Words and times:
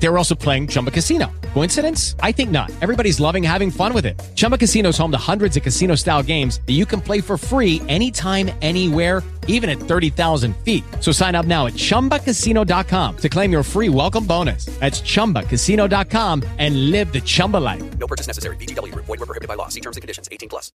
They 0.00 0.08
were 0.08 0.16
also 0.16 0.34
playing 0.34 0.68
Chumba 0.68 0.90
Casino. 0.90 1.30
Coincidence? 1.54 2.14
I 2.20 2.30
think 2.32 2.50
not. 2.50 2.70
Everybody's 2.80 3.18
loving 3.18 3.42
having 3.42 3.70
fun 3.70 3.92
with 3.92 4.06
it. 4.06 4.18
Chumba 4.36 4.56
Casino 4.56 4.90
is 4.90 4.98
home 4.98 5.10
to 5.10 5.18
hundreds 5.18 5.56
of 5.56 5.62
casino 5.62 5.96
style 5.96 6.22
games 6.22 6.60
that 6.66 6.74
you 6.74 6.86
can 6.86 7.00
play 7.00 7.20
for 7.20 7.36
free 7.36 7.82
anytime, 7.88 8.50
anywhere, 8.62 9.22
even 9.48 9.68
at 9.68 9.78
30,000 9.78 10.56
feet. 10.58 10.84
So 11.00 11.10
sign 11.10 11.34
up 11.34 11.46
now 11.46 11.66
at 11.66 11.72
chumbacasino.com 11.72 13.16
to 13.16 13.28
claim 13.28 13.50
your 13.50 13.62
free 13.64 13.88
welcome 13.88 14.24
bonus. 14.24 14.66
That's 14.78 15.00
chumbacasino.com 15.00 16.44
and 16.58 16.90
live 16.92 17.12
the 17.12 17.20
Chumba 17.20 17.56
life. 17.56 17.98
No 17.98 18.06
purchase 18.06 18.28
necessary. 18.28 18.56
BGW. 18.56 18.94
Void 18.94 19.08
were 19.08 19.26
prohibited 19.26 19.48
by 19.48 19.54
law. 19.54 19.68
See 19.68 19.80
terms 19.80 19.96
and 19.96 20.02
conditions. 20.02 20.28
18 20.30 20.48
plus. 20.48 20.70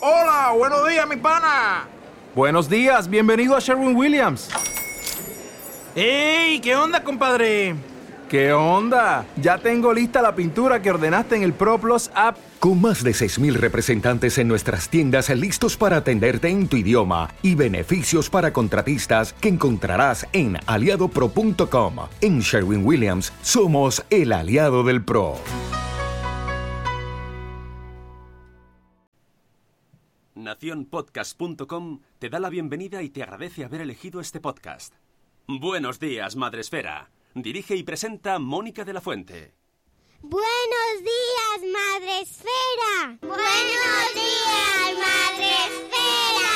Hola, 0.00 0.52
buenos 0.56 0.86
días, 0.86 1.08
mi 1.08 1.16
pana. 1.16 1.88
Buenos 2.34 2.68
días, 2.68 3.08
bienvenido 3.08 3.56
a 3.56 3.60
Sherwin 3.60 3.96
Williams. 3.96 4.50
¡Ey! 5.96 6.60
¿Qué 6.60 6.74
onda, 6.74 7.02
compadre? 7.02 7.76
¿Qué 8.28 8.52
onda? 8.52 9.26
Ya 9.36 9.58
tengo 9.58 9.92
lista 9.92 10.22
la 10.22 10.34
pintura 10.34 10.80
que 10.80 10.90
ordenaste 10.90 11.36
en 11.36 11.42
el 11.42 11.52
ProPlus 11.52 12.10
app. 12.14 12.38
Con 12.58 12.80
más 12.80 13.04
de 13.04 13.10
6.000 13.10 13.54
representantes 13.54 14.38
en 14.38 14.48
nuestras 14.48 14.88
tiendas 14.88 15.28
listos 15.30 15.76
para 15.76 15.98
atenderte 15.98 16.48
en 16.48 16.66
tu 16.66 16.76
idioma 16.76 17.28
y 17.42 17.54
beneficios 17.54 18.30
para 18.30 18.52
contratistas 18.52 19.34
que 19.34 19.50
encontrarás 19.50 20.26
en 20.32 20.56
aliadopro.com. 20.66 21.96
En 22.22 22.40
Sherwin 22.40 22.84
Williams 22.84 23.32
somos 23.42 24.04
el 24.08 24.32
aliado 24.32 24.82
del 24.82 25.04
PRO. 25.04 25.36
Naciónpodcast.com 30.34 32.00
te 32.18 32.28
da 32.28 32.38
la 32.38 32.48
bienvenida 32.48 33.02
y 33.02 33.10
te 33.10 33.22
agradece 33.22 33.64
haber 33.64 33.82
elegido 33.82 34.20
este 34.20 34.40
podcast. 34.40 34.94
Buenos 35.46 36.00
días, 36.00 36.36
Madresfera. 36.36 37.10
Dirige 37.34 37.74
y 37.74 37.82
presenta 37.82 38.38
Mónica 38.38 38.84
de 38.84 38.92
la 38.92 39.00
Fuente. 39.00 39.56
Buenos 40.22 41.00
días, 41.00 41.62
Madre 41.72 42.20
Esfera. 42.20 43.18
Buenos 43.22 44.14
días, 44.14 44.94
Madre 45.04 45.50
Esfera. 45.66 46.52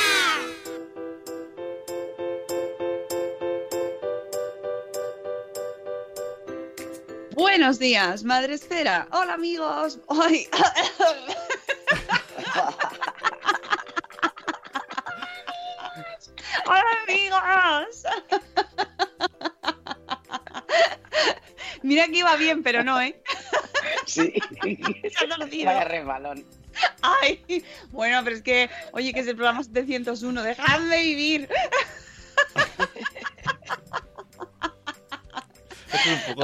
Buenos 7.35 7.77
días, 7.77 8.23
Madre 8.23 8.53
Esfera. 8.53 9.09
Hola, 9.11 9.33
amigos. 9.33 9.99
Hoy... 10.07 10.47
Hola, 16.65 16.97
amigos. 17.03 18.05
Mira 21.83 22.05
que 22.07 22.17
iba 22.19 22.35
bien, 22.35 22.63
pero 22.63 22.83
no, 22.83 22.99
¿eh? 23.01 23.21
Sí. 24.05 24.33
Se 25.17 25.25
ha 25.25 25.35
torcido. 25.37 25.65
Vaya 25.65 25.83
resbalón. 25.85 26.45
Ay, 27.01 27.63
bueno, 27.89 28.21
pero 28.23 28.35
es 28.35 28.41
que, 28.41 28.69
oye, 28.93 29.13
que 29.13 29.19
es 29.21 29.27
el 29.27 29.35
programa 29.35 29.63
701, 29.63 30.43
dejadme 30.43 31.01
vivir. 31.03 31.49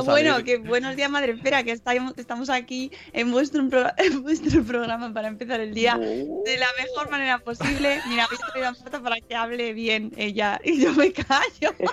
Bueno, 0.05 0.43
que 0.43 0.57
buenos 0.57 0.95
días, 0.95 1.09
madre 1.09 1.33
espera, 1.33 1.63
que 1.63 1.71
estamos, 1.71 2.49
aquí 2.49 2.91
en 3.13 3.31
vuestro, 3.31 3.67
pro- 3.69 3.91
en 3.97 4.23
vuestro 4.23 4.63
programa 4.63 5.13
para 5.13 5.27
empezar 5.27 5.59
el 5.59 5.73
día 5.73 5.95
de 5.97 6.57
la 6.57 6.67
mejor 6.81 7.09
manera 7.11 7.39
posible. 7.39 8.01
Mira, 8.07 8.25
habéis 8.25 8.41
traído 8.41 8.67
a 8.69 8.71
Marta 8.71 8.99
para 9.01 9.17
que 9.21 9.35
hable 9.35 9.73
bien 9.73 10.11
ella 10.17 10.59
y 10.63 10.81
yo 10.81 10.91
me 10.93 11.11
callo. 11.13 11.73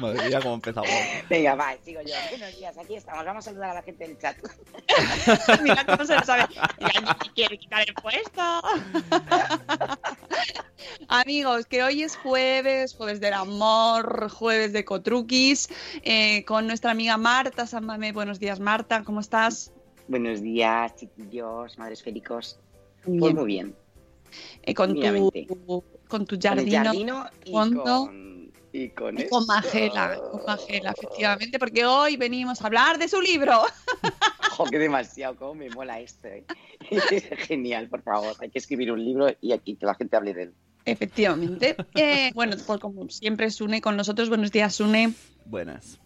Madre 0.00 0.28
mía, 0.28 0.40
cómo 0.40 0.54
empezamos. 0.54 0.90
Venga, 1.28 1.54
va, 1.54 1.74
sigo 1.84 2.00
yo. 2.00 2.14
Buenos 2.30 2.58
días, 2.58 2.76
aquí 2.78 2.94
estamos. 2.96 3.24
Vamos 3.24 3.46
a 3.46 3.50
saludar 3.50 3.70
a 3.70 3.74
la 3.74 3.82
gente 3.82 4.06
del 4.06 4.18
chat. 4.18 4.36
Mira 5.62 5.84
cómo 5.84 6.04
se 6.04 6.16
lo 6.16 6.24
sabe. 6.24 6.46
Mira, 6.78 7.16
quiere 7.34 7.58
quitar 7.58 7.84
el 7.86 7.94
puesto. 7.94 8.40
Amigos, 11.08 11.66
que 11.66 11.82
hoy 11.82 12.02
es 12.02 12.16
jueves, 12.16 12.94
jueves 12.94 13.20
del 13.20 13.34
amor, 13.34 14.30
jueves 14.30 14.72
de 14.72 14.84
Cotruquis, 14.84 15.68
eh, 16.02 16.44
con 16.44 16.66
nuestra 16.66 16.92
amiga 16.92 17.16
Marta 17.16 17.66
Samame. 17.66 18.12
Buenos 18.12 18.40
días, 18.40 18.58
Marta, 18.58 19.02
¿cómo 19.04 19.20
estás? 19.20 19.72
Buenos 20.08 20.40
días, 20.40 20.96
chiquillos, 20.96 21.78
madres 21.78 22.02
féricos. 22.02 22.58
Pues 23.04 23.34
muy 23.34 23.44
bien. 23.44 23.76
Eh, 24.62 24.74
con, 24.74 24.94
tu, 24.94 25.82
con 26.08 26.26
tu 26.26 26.38
Con 26.38 26.58
el 26.58 26.70
jardino, 26.70 26.84
jardino 26.84 27.26
y 27.44 27.52
fondo. 27.52 27.82
con... 27.82 28.29
Y 28.72 28.90
con, 28.90 29.18
y 29.18 29.26
con 29.28 29.40
esto. 29.40 29.40
Magela, 29.46 30.16
con 30.30 30.44
Magela, 30.46 30.92
efectivamente, 30.96 31.58
porque 31.58 31.84
hoy 31.84 32.16
venimos 32.16 32.60
a 32.62 32.66
hablar 32.66 32.98
de 32.98 33.08
su 33.08 33.20
libro. 33.20 33.62
Ojo, 34.52 34.64
que 34.66 34.78
demasiado, 34.78 35.36
cómo 35.36 35.54
me 35.54 35.70
mola 35.70 35.98
esto. 36.00 36.28
eh. 36.28 36.44
Genial, 37.48 37.88
por 37.88 38.02
favor. 38.02 38.34
Hay 38.40 38.50
que 38.50 38.58
escribir 38.58 38.92
un 38.92 39.04
libro 39.04 39.28
y 39.40 39.52
aquí 39.52 39.76
que 39.76 39.86
la 39.86 39.94
gente 39.94 40.16
hable 40.16 40.34
de 40.34 40.42
él. 40.44 40.54
Efectivamente. 40.84 41.76
Eh, 41.94 42.30
bueno, 42.34 42.56
pues 42.66 42.80
como 42.80 43.08
siempre, 43.08 43.50
Sune 43.50 43.80
con 43.80 43.96
nosotros. 43.96 44.28
Buenos 44.28 44.50
días, 44.50 44.74
Sune. 44.74 45.12
Buenas. 45.44 45.98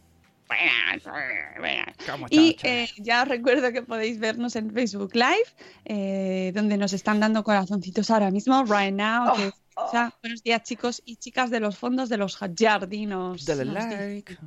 ¿Cómo 2.10 2.26
Y 2.30 2.56
eh, 2.62 2.88
ya 2.98 3.22
os 3.22 3.28
recuerdo 3.28 3.72
que 3.72 3.82
podéis 3.82 4.18
vernos 4.18 4.56
en 4.56 4.72
Facebook 4.72 5.14
Live, 5.14 5.46
eh, 5.84 6.52
donde 6.54 6.76
nos 6.76 6.92
están 6.92 7.20
dando 7.20 7.42
corazoncitos 7.44 8.10
ahora 8.10 8.30
mismo, 8.30 8.64
right 8.64 8.94
now. 8.94 9.34
que- 9.36 9.52
Oh, 9.76 9.86
o 9.86 9.90
sea, 9.90 10.14
buenos 10.22 10.40
días, 10.44 10.62
chicos 10.62 11.02
y 11.04 11.16
chicas 11.16 11.50
de 11.50 11.58
los 11.58 11.76
fondos 11.76 12.08
de 12.08 12.16
los 12.16 12.36
jardinos. 12.36 13.44
Dale 13.44 13.64
like. 13.64 14.38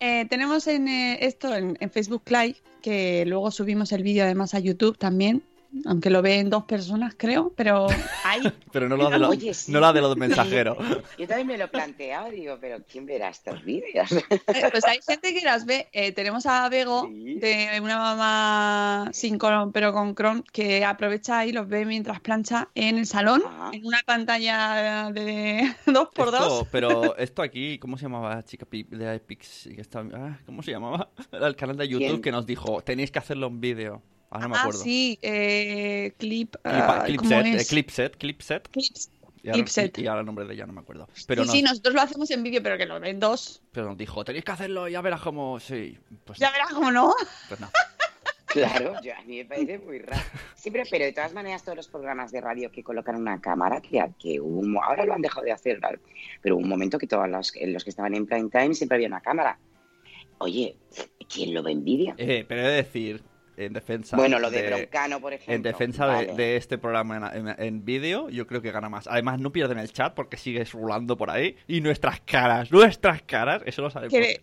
Eh, 0.00 0.26
tenemos 0.28 0.66
en, 0.66 0.88
eh, 0.88 1.18
esto 1.24 1.54
en, 1.54 1.76
en 1.80 1.90
Facebook 1.92 2.22
Live, 2.26 2.56
que 2.82 3.24
luego 3.24 3.52
subimos 3.52 3.92
el 3.92 4.02
vídeo 4.02 4.24
además 4.24 4.54
a 4.54 4.58
YouTube 4.58 4.98
también, 4.98 5.44
aunque 5.86 6.10
lo 6.10 6.22
ven 6.22 6.50
dos 6.50 6.64
personas, 6.64 7.14
creo, 7.16 7.52
pero 7.56 7.86
ahí. 8.24 8.40
Pero 8.72 8.88
no 8.88 8.96
lo 8.96 9.08
de 9.08 9.18
los, 9.18 9.30
Oye, 9.30 9.54
sí. 9.54 9.72
no 9.72 9.80
la 9.80 9.92
de 9.92 10.00
los 10.02 10.16
mensajeros. 10.16 10.76
Yo 11.18 11.26
también 11.26 11.46
me 11.46 11.56
lo 11.58 11.64
he 11.64 11.68
planteado, 11.68 12.30
digo, 12.30 12.58
pero 12.60 12.78
¿quién 12.90 13.06
verá 13.06 13.28
estos 13.30 13.64
vídeos? 13.64 14.12
Eh, 14.12 14.24
Pues 14.70 14.84
hay 14.84 14.98
gente 15.06 15.32
que 15.34 15.40
las 15.40 15.64
ve. 15.64 15.88
Eh, 15.92 16.12
tenemos 16.12 16.44
a 16.46 16.68
Bego, 16.68 17.06
Sí. 17.06 17.34
de 17.36 17.80
una 17.82 17.98
mamá 17.98 19.10
sin 19.12 19.38
Chrome, 19.38 19.72
pero 19.72 19.92
con 19.92 20.14
Chrome, 20.14 20.42
que 20.52 20.84
aprovecha 20.84 21.46
y 21.46 21.52
los 21.52 21.66
ve 21.68 21.84
mientras 21.86 22.20
plancha 22.20 22.68
en 22.74 22.98
el 22.98 23.06
salón, 23.06 23.42
Ah. 23.46 23.70
en 23.72 23.86
una 23.86 24.00
pantalla 24.04 25.10
de 25.12 25.62
2x2. 25.86 26.34
Esto, 26.34 26.68
pero 26.70 27.16
esto 27.18 27.42
aquí, 27.42 27.78
¿cómo 27.78 27.96
se 27.96 28.02
llamaba 28.04 28.34
la 28.36 28.44
chica 28.44 28.66
de 28.70 29.22
está- 29.78 30.04
ah, 30.14 30.38
¿Cómo 30.46 30.62
se 30.62 30.70
llamaba? 30.72 31.08
Era 31.32 31.46
el 31.46 31.56
canal 31.56 31.76
de 31.76 31.88
YouTube 31.88 32.06
¿Quién? 32.08 32.22
que 32.22 32.32
nos 32.32 32.46
dijo, 32.46 32.82
tenéis 32.82 33.10
que 33.10 33.18
hacerlo 33.18 33.46
en 33.46 33.60
vídeo. 33.60 34.02
Ahora 34.30 34.44
no 34.44 34.48
me 34.50 34.56
ah, 34.56 34.60
acuerdo. 34.60 34.80
sí, 34.80 35.18
eh, 35.22 36.12
clip. 36.18 36.54
Clip- 36.54 36.60
ah, 36.64 36.86
¿cómo 36.98 37.04
Clipset, 37.04 37.46
eh, 37.46 37.56
es? 37.56 37.68
Clipset, 37.68 38.16
Clipset. 38.16 38.68
Clips. 38.68 39.10
Y 39.42 39.48
ahora, 39.48 39.54
Clipset. 39.54 39.98
y, 39.98 40.02
y 40.02 40.06
ahora 40.06 40.20
el 40.20 40.26
nombre 40.26 40.44
de 40.44 40.54
ella 40.54 40.66
no 40.66 40.72
me 40.72 40.80
acuerdo. 40.80 41.08
Pero, 41.26 41.42
sí, 41.44 41.46
nos, 41.46 41.56
sí, 41.56 41.62
nosotros 41.62 41.94
lo 41.94 42.00
hacemos 42.02 42.30
en 42.30 42.42
vídeo, 42.42 42.62
pero 42.62 42.76
que 42.76 42.86
lo 42.86 42.98
ven 43.00 43.20
dos. 43.20 43.62
pero 43.72 43.86
nos 43.86 43.96
dijo, 43.96 44.24
tenéis 44.24 44.44
que 44.44 44.52
hacerlo, 44.52 44.88
ya 44.88 45.00
verás 45.00 45.20
cómo... 45.20 45.58
Sí, 45.60 45.96
pues, 46.24 46.38
Ya 46.38 46.50
verás 46.50 46.72
cómo 46.72 46.90
no. 46.90 47.14
pues 47.48 47.60
no. 47.60 47.70
Claro, 48.48 48.94
yo, 49.02 49.12
a 49.14 49.20
mí 49.24 49.36
me 49.36 49.44
parece 49.44 49.78
muy 49.78 49.98
raro. 49.98 50.22
Siempre, 50.54 50.84
pero 50.90 51.04
de 51.04 51.12
todas 51.12 51.34
maneras, 51.34 51.62
todos 51.62 51.76
los 51.76 51.86
programas 51.86 52.32
de 52.32 52.40
radio 52.40 52.72
que 52.72 52.82
colocan 52.82 53.14
una 53.16 53.42
cámara, 53.42 53.82
que, 53.82 54.02
que 54.18 54.40
hubo 54.40 54.60
un 54.60 54.74
ahora 54.78 55.04
lo 55.04 55.12
han 55.12 55.20
dejado 55.20 55.44
de 55.44 55.52
hacer, 55.52 55.78
claro, 55.78 56.00
pero 56.40 56.56
hubo 56.56 56.62
un 56.62 56.68
momento 56.68 56.98
que 56.98 57.06
todos 57.06 57.28
los, 57.28 57.52
los 57.60 57.84
que 57.84 57.90
estaban 57.90 58.14
en 58.14 58.24
prime 58.26 58.48
time 58.48 58.74
siempre 58.74 58.96
había 58.96 59.08
una 59.08 59.20
cámara. 59.20 59.58
Oye, 60.38 60.76
¿quién 61.28 61.52
lo 61.52 61.62
ve 61.62 61.72
en 61.72 61.84
vídeo? 61.84 62.14
Eh, 62.16 62.46
pero 62.48 62.62
he 62.62 62.68
de 62.68 62.76
decir, 62.76 63.22
en 63.66 63.72
defensa... 63.72 64.16
Bueno, 64.16 64.38
lo 64.38 64.50
de 64.50 64.66
Broncano, 64.68 65.20
por 65.20 65.32
ejemplo. 65.32 65.54
En 65.54 65.62
defensa 65.62 66.06
de, 66.06 66.12
Vale. 66.26 66.34
de 66.34 66.56
este 66.56 66.78
programa 66.78 67.30
en, 67.34 67.48
en- 67.48 67.54
en 67.62 67.84
vídeo, 67.84 68.28
yo 68.30 68.46
creo 68.46 68.62
que 68.62 68.70
gana 68.70 68.88
más. 68.88 69.06
Además, 69.08 69.40
no 69.40 69.50
pierden 69.52 69.78
el 69.78 69.92
chat 69.92 70.14
porque 70.14 70.36
sigues 70.36 70.72
rulando 70.72 71.16
por 71.16 71.30
ahí. 71.30 71.56
Y 71.66 71.80
nuestras 71.80 72.20
caras, 72.20 72.70
nuestras 72.70 73.22
caras, 73.22 73.62
eso 73.66 73.82
lo 73.82 73.90
sabemos. 73.90 74.12
Que- 74.12 74.40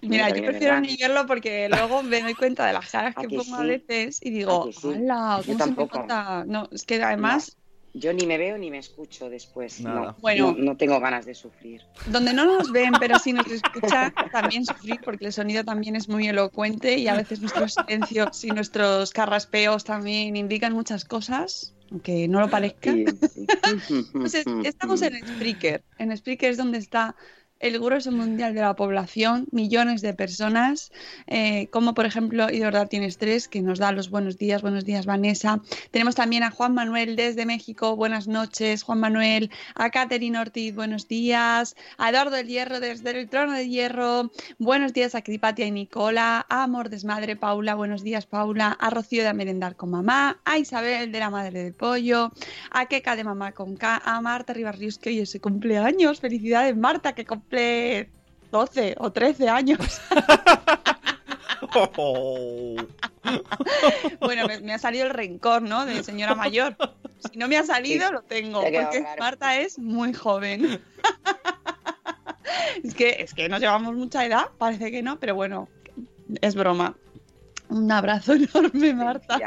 Mira, 0.00 0.28
yo 0.30 0.44
prefiero 0.44 0.80
ni 0.80 0.96
verlo 0.96 1.26
porque 1.26 1.68
luego 1.68 2.04
me 2.04 2.20
doy 2.22 2.34
cuenta 2.34 2.64
de 2.66 2.72
las 2.72 2.88
caras 2.90 3.14
¿A 3.16 3.22
que 3.22 3.26
que 3.28 3.36
pongo 3.36 3.56
a 3.56 3.64
veces 3.64 4.20
y 4.22 4.28
¿A 4.28 4.32
digo, 4.32 4.70
sí? 4.72 4.88
¡hala! 4.94 5.40
Yo 5.44 5.58
¿Cómo 5.58 5.90
se 5.90 6.00
me? 6.06 6.44
No, 6.46 6.68
es 6.70 6.84
que 6.84 7.02
además, 7.02 7.56
Yo 7.94 8.12
ni 8.12 8.26
me 8.26 8.38
veo 8.38 8.58
ni 8.58 8.70
me 8.70 8.78
escucho 8.78 9.28
después. 9.30 9.80
No, 9.80 10.14
Bueno. 10.20 10.52
no, 10.52 10.58
no 10.64 10.76
tengo 10.76 11.00
ganas 11.00 11.24
de 11.26 11.34
sufrir. 11.34 11.82
donde 12.06 12.32
no 12.32 12.44
nos 12.44 12.70
ven, 12.70 12.92
pero 13.00 13.18
sí 13.18 13.32
nos 13.32 13.46
escuchan, 13.50 14.12
también 14.30 14.64
sufrir 14.64 15.00
porque 15.04 15.26
el 15.26 15.32
sonido 15.32 15.64
también 15.64 15.96
es 15.96 16.08
muy 16.08 16.28
elocuente 16.28 16.96
y 16.98 17.08
a 17.08 17.14
veces 17.14 17.40
nuestros 17.40 17.74
silencios 17.74 18.44
y 18.44 18.48
nuestros 18.50 19.12
carraspeos 19.12 19.84
también 19.84 20.36
indican 20.36 20.72
muchas 20.74 21.04
cosas, 21.04 21.74
aunque 21.90 22.28
no 22.28 22.40
lo 22.40 22.50
parezca. 22.50 22.92
Sí, 22.92 23.04
sí. 23.32 23.46
Pues 24.12 24.34
es- 24.34 24.46
estamos 24.64 25.02
en 25.02 25.26
Spreaker. 25.26 25.82
En 25.98 26.16
Spreaker 26.16 26.50
es 26.50 26.56
donde 26.58 26.78
está 26.78 27.16
el 27.60 27.78
grueso 27.80 28.12
mundial 28.12 28.54
de 28.54 28.60
la 28.60 28.74
población, 28.76 29.46
millones 29.50 30.00
de 30.00 30.14
personas, 30.14 30.92
eh, 31.26 31.68
como 31.70 31.94
por 31.94 32.06
ejemplo, 32.06 32.46
verdad 32.46 32.88
tienes 32.88 33.18
tres, 33.18 33.48
que 33.48 33.62
nos 33.62 33.78
da 33.78 33.92
los 33.92 34.10
buenos 34.10 34.38
días, 34.38 34.62
buenos 34.62 34.84
días 34.84 35.06
Vanessa. 35.06 35.60
Tenemos 35.90 36.14
también 36.14 36.42
a 36.42 36.50
Juan 36.50 36.74
Manuel 36.74 37.16
desde 37.16 37.46
México, 37.46 37.96
buenas 37.96 38.28
noches 38.28 38.82
Juan 38.82 39.00
Manuel, 39.00 39.50
a 39.74 39.90
Catherine 39.90 40.38
Ortiz, 40.38 40.74
buenos 40.74 41.08
días, 41.08 41.74
a 41.96 42.10
Eduardo 42.10 42.36
del 42.36 42.46
Hierro 42.46 42.80
desde 42.80 43.10
el 43.18 43.28
Trono 43.28 43.54
de 43.54 43.68
Hierro, 43.68 44.30
buenos 44.58 44.92
días 44.92 45.14
a 45.14 45.22
Cripatia 45.22 45.66
y 45.66 45.70
Nicola, 45.70 46.46
a 46.48 46.62
Amor 46.62 46.90
Desmadre 46.90 47.36
Paula, 47.36 47.74
buenos 47.74 48.04
días 48.04 48.26
Paula, 48.26 48.76
a 48.78 48.90
Rocío 48.90 49.24
de 49.24 49.34
Merendar 49.34 49.74
con 49.74 49.90
Mamá, 49.90 50.40
a 50.44 50.58
Isabel 50.58 51.10
de 51.10 51.18
la 51.18 51.30
Madre 51.30 51.64
del 51.64 51.74
Pollo, 51.74 52.30
a 52.70 52.86
Keka 52.86 53.16
de 53.16 53.24
Mamá 53.24 53.52
con 53.52 53.76
K, 53.76 54.00
a 54.04 54.20
Marta 54.20 54.52
Ribarrius 54.52 54.98
que 54.98 55.10
hoy 55.10 55.20
es 55.20 55.30
su 55.30 55.40
cumpleaños, 55.40 56.20
felicidades 56.20 56.76
Marta 56.76 57.14
que 57.14 57.24
12 57.50 58.94
o 58.98 59.12
13 59.12 59.48
años. 59.48 60.00
bueno, 64.20 64.46
me, 64.46 64.60
me 64.60 64.74
ha 64.74 64.78
salido 64.78 65.06
el 65.06 65.10
rencor, 65.10 65.62
¿no? 65.62 65.86
De 65.86 66.02
señora 66.02 66.34
mayor. 66.34 66.76
Si 67.30 67.38
no 67.38 67.48
me 67.48 67.56
ha 67.56 67.64
salido, 67.64 68.12
lo 68.12 68.22
tengo, 68.22 68.62
Te 68.62 68.80
porque 68.80 69.00
claro. 69.00 69.20
Marta 69.20 69.58
es 69.58 69.78
muy 69.78 70.14
joven. 70.14 70.64
es, 72.84 72.94
que, 72.94 73.16
es 73.20 73.34
que 73.34 73.48
nos 73.48 73.60
llevamos 73.60 73.96
mucha 73.96 74.24
edad, 74.24 74.46
parece 74.58 74.90
que 74.90 75.02
no, 75.02 75.18
pero 75.18 75.34
bueno, 75.34 75.68
es 76.40 76.54
broma. 76.54 76.96
Un 77.68 77.90
abrazo 77.90 78.32
enorme, 78.34 78.94
Marta. 78.94 79.38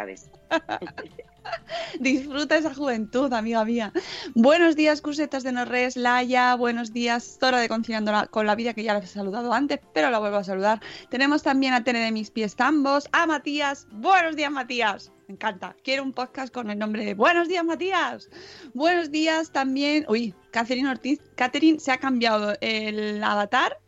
Disfruta 1.99 2.57
esa 2.57 2.73
juventud, 2.73 3.31
amiga 3.33 3.63
mía. 3.65 3.93
Buenos 4.35 4.75
días, 4.75 5.01
Cusetas 5.01 5.43
de 5.43 5.51
Norres, 5.51 5.95
Laia. 5.95 6.55
Buenos 6.55 6.93
días, 6.93 7.37
Zora 7.39 7.59
de 7.59 7.69
Conciliando 7.69 8.11
con 8.29 8.45
la 8.45 8.55
Vida, 8.55 8.73
que 8.73 8.83
ya 8.83 8.93
la 8.93 8.99
he 8.99 9.07
saludado 9.07 9.53
antes, 9.53 9.79
pero 9.93 10.09
la 10.09 10.19
vuelvo 10.19 10.37
a 10.37 10.43
saludar. 10.43 10.81
Tenemos 11.09 11.43
también 11.43 11.73
a 11.73 11.83
Tene 11.83 11.99
de 11.99 12.11
Mis 12.11 12.31
Pies 12.31 12.55
Tambos, 12.55 13.07
a 13.11 13.25
Matías. 13.25 13.87
Buenos 13.91 14.35
días, 14.35 14.51
Matías. 14.51 15.11
Me 15.27 15.33
encanta. 15.33 15.75
Quiero 15.83 16.03
un 16.03 16.13
podcast 16.13 16.53
con 16.53 16.69
el 16.69 16.77
nombre 16.77 17.05
de 17.05 17.13
Buenos 17.13 17.47
días, 17.47 17.63
Matías. 17.63 18.29
Buenos 18.73 19.11
días 19.11 19.51
también. 19.51 20.05
Uy, 20.09 20.33
Catherine 20.51 20.89
Ortiz. 20.89 21.19
Catherine 21.35 21.79
se 21.79 21.91
ha 21.91 21.97
cambiado 21.97 22.53
el 22.61 23.23
avatar 23.23 23.79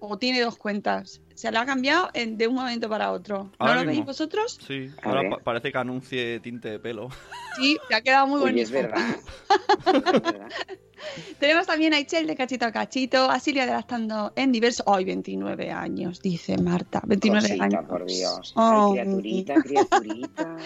o 0.00 0.18
tiene 0.18 0.40
dos 0.40 0.56
cuentas. 0.56 1.20
Se 1.38 1.52
la 1.52 1.60
ha 1.60 1.66
cambiado 1.66 2.08
en- 2.14 2.36
de 2.36 2.48
un 2.48 2.56
momento 2.56 2.88
para 2.88 3.12
otro. 3.12 3.52
¿No 3.60 3.66
lo 3.68 3.74
mismo. 3.74 3.86
veis 3.92 4.04
vosotros? 4.04 4.58
Sí, 4.66 4.90
A 5.02 5.08
ahora 5.08 5.30
pa- 5.30 5.38
parece 5.38 5.70
que 5.70 5.78
anuncie 5.78 6.40
tinte 6.40 6.68
de 6.68 6.80
pelo. 6.80 7.10
Sí, 7.56 7.76
te 7.88 7.94
ha 7.94 8.00
quedado 8.00 8.26
muy 8.26 8.38
Uy, 8.40 8.46
bonito. 8.46 8.62
es 8.64 8.70
verdad. 8.72 8.98
Es 9.86 10.02
verdad. 10.22 10.48
Tenemos 11.38 11.64
también 11.68 11.94
a 11.94 12.00
Ichel 12.00 12.26
de 12.26 12.34
Cachito 12.34 12.66
a 12.66 12.72
Cachito, 12.72 13.30
a 13.30 13.38
Silvia 13.38 13.66
de 13.66 13.72
Lactando 13.72 14.32
en 14.34 14.50
diversos. 14.50 14.84
Hoy 14.88 15.04
29 15.04 15.70
años, 15.70 16.20
dice 16.20 16.58
Marta. 16.58 17.00
29 17.06 17.46
Cosita, 17.46 17.64
años. 17.64 17.84
por 17.88 18.04
Dios. 18.04 18.52
Oh, 18.56 18.92
Ay, 18.94 19.00
criaturita, 19.00 19.54
criaturita. 19.62 20.56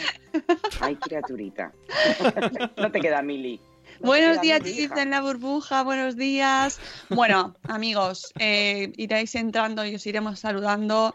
Ay, 0.80 0.96
criaturita. 0.96 1.72
No 2.78 2.90
te 2.90 2.98
queda 3.00 3.20
mili. 3.20 3.60
Buenos 4.02 4.40
días, 4.40 4.66
hija. 4.66 5.02
en 5.02 5.10
la 5.10 5.20
burbuja, 5.20 5.82
buenos 5.84 6.16
días. 6.16 6.80
Bueno, 7.08 7.54
amigos, 7.68 8.32
eh, 8.38 8.92
iréis 8.96 9.34
entrando 9.36 9.84
y 9.84 9.94
os 9.94 10.06
iremos 10.06 10.40
saludando. 10.40 11.14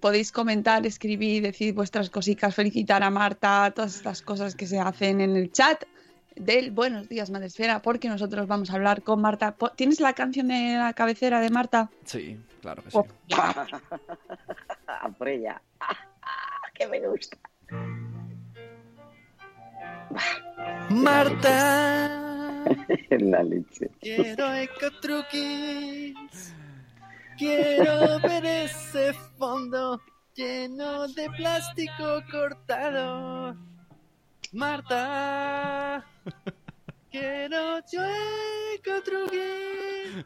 Podéis 0.00 0.30
comentar, 0.30 0.86
escribir, 0.86 1.42
decir 1.42 1.72
vuestras 1.74 2.10
cositas, 2.10 2.54
felicitar 2.54 3.02
a 3.02 3.10
Marta, 3.10 3.72
todas 3.74 3.96
estas 3.96 4.20
cosas 4.22 4.54
que 4.54 4.66
se 4.66 4.78
hacen 4.78 5.20
en 5.20 5.36
el 5.36 5.50
chat 5.52 5.84
del 6.36 6.70
Buenos 6.70 7.08
días, 7.08 7.30
Madresfera, 7.30 7.80
porque 7.80 8.08
nosotros 8.08 8.46
vamos 8.46 8.70
a 8.70 8.74
hablar 8.74 9.02
con 9.02 9.20
Marta. 9.20 9.56
¿Tienes 9.76 9.98
la 9.98 10.12
canción 10.12 10.48
de 10.48 10.76
la 10.76 10.92
cabecera 10.92 11.40
de 11.40 11.50
Marta? 11.50 11.90
Sí, 12.04 12.38
claro 12.60 12.82
que 12.82 12.90
sí. 12.90 12.98
Oh, 12.98 13.06
A 14.86 15.08
por 15.10 15.28
ella. 15.28 15.60
Que 16.74 16.86
me 16.86 17.00
gusta. 17.00 17.36
Marta, 20.90 22.64
La 23.20 23.42
leche. 23.42 23.90
quiero 24.00 24.52
ecotruquis. 24.54 26.54
Quiero 27.36 28.18
ver 28.20 28.44
ese 28.44 29.12
fondo 29.38 30.00
lleno 30.34 31.06
de 31.08 31.30
plástico 31.30 32.22
cortado. 32.30 33.56
Marta, 34.52 36.04
quiero 37.10 37.80
yo 37.92 38.02
ecotruquis. 38.74 40.24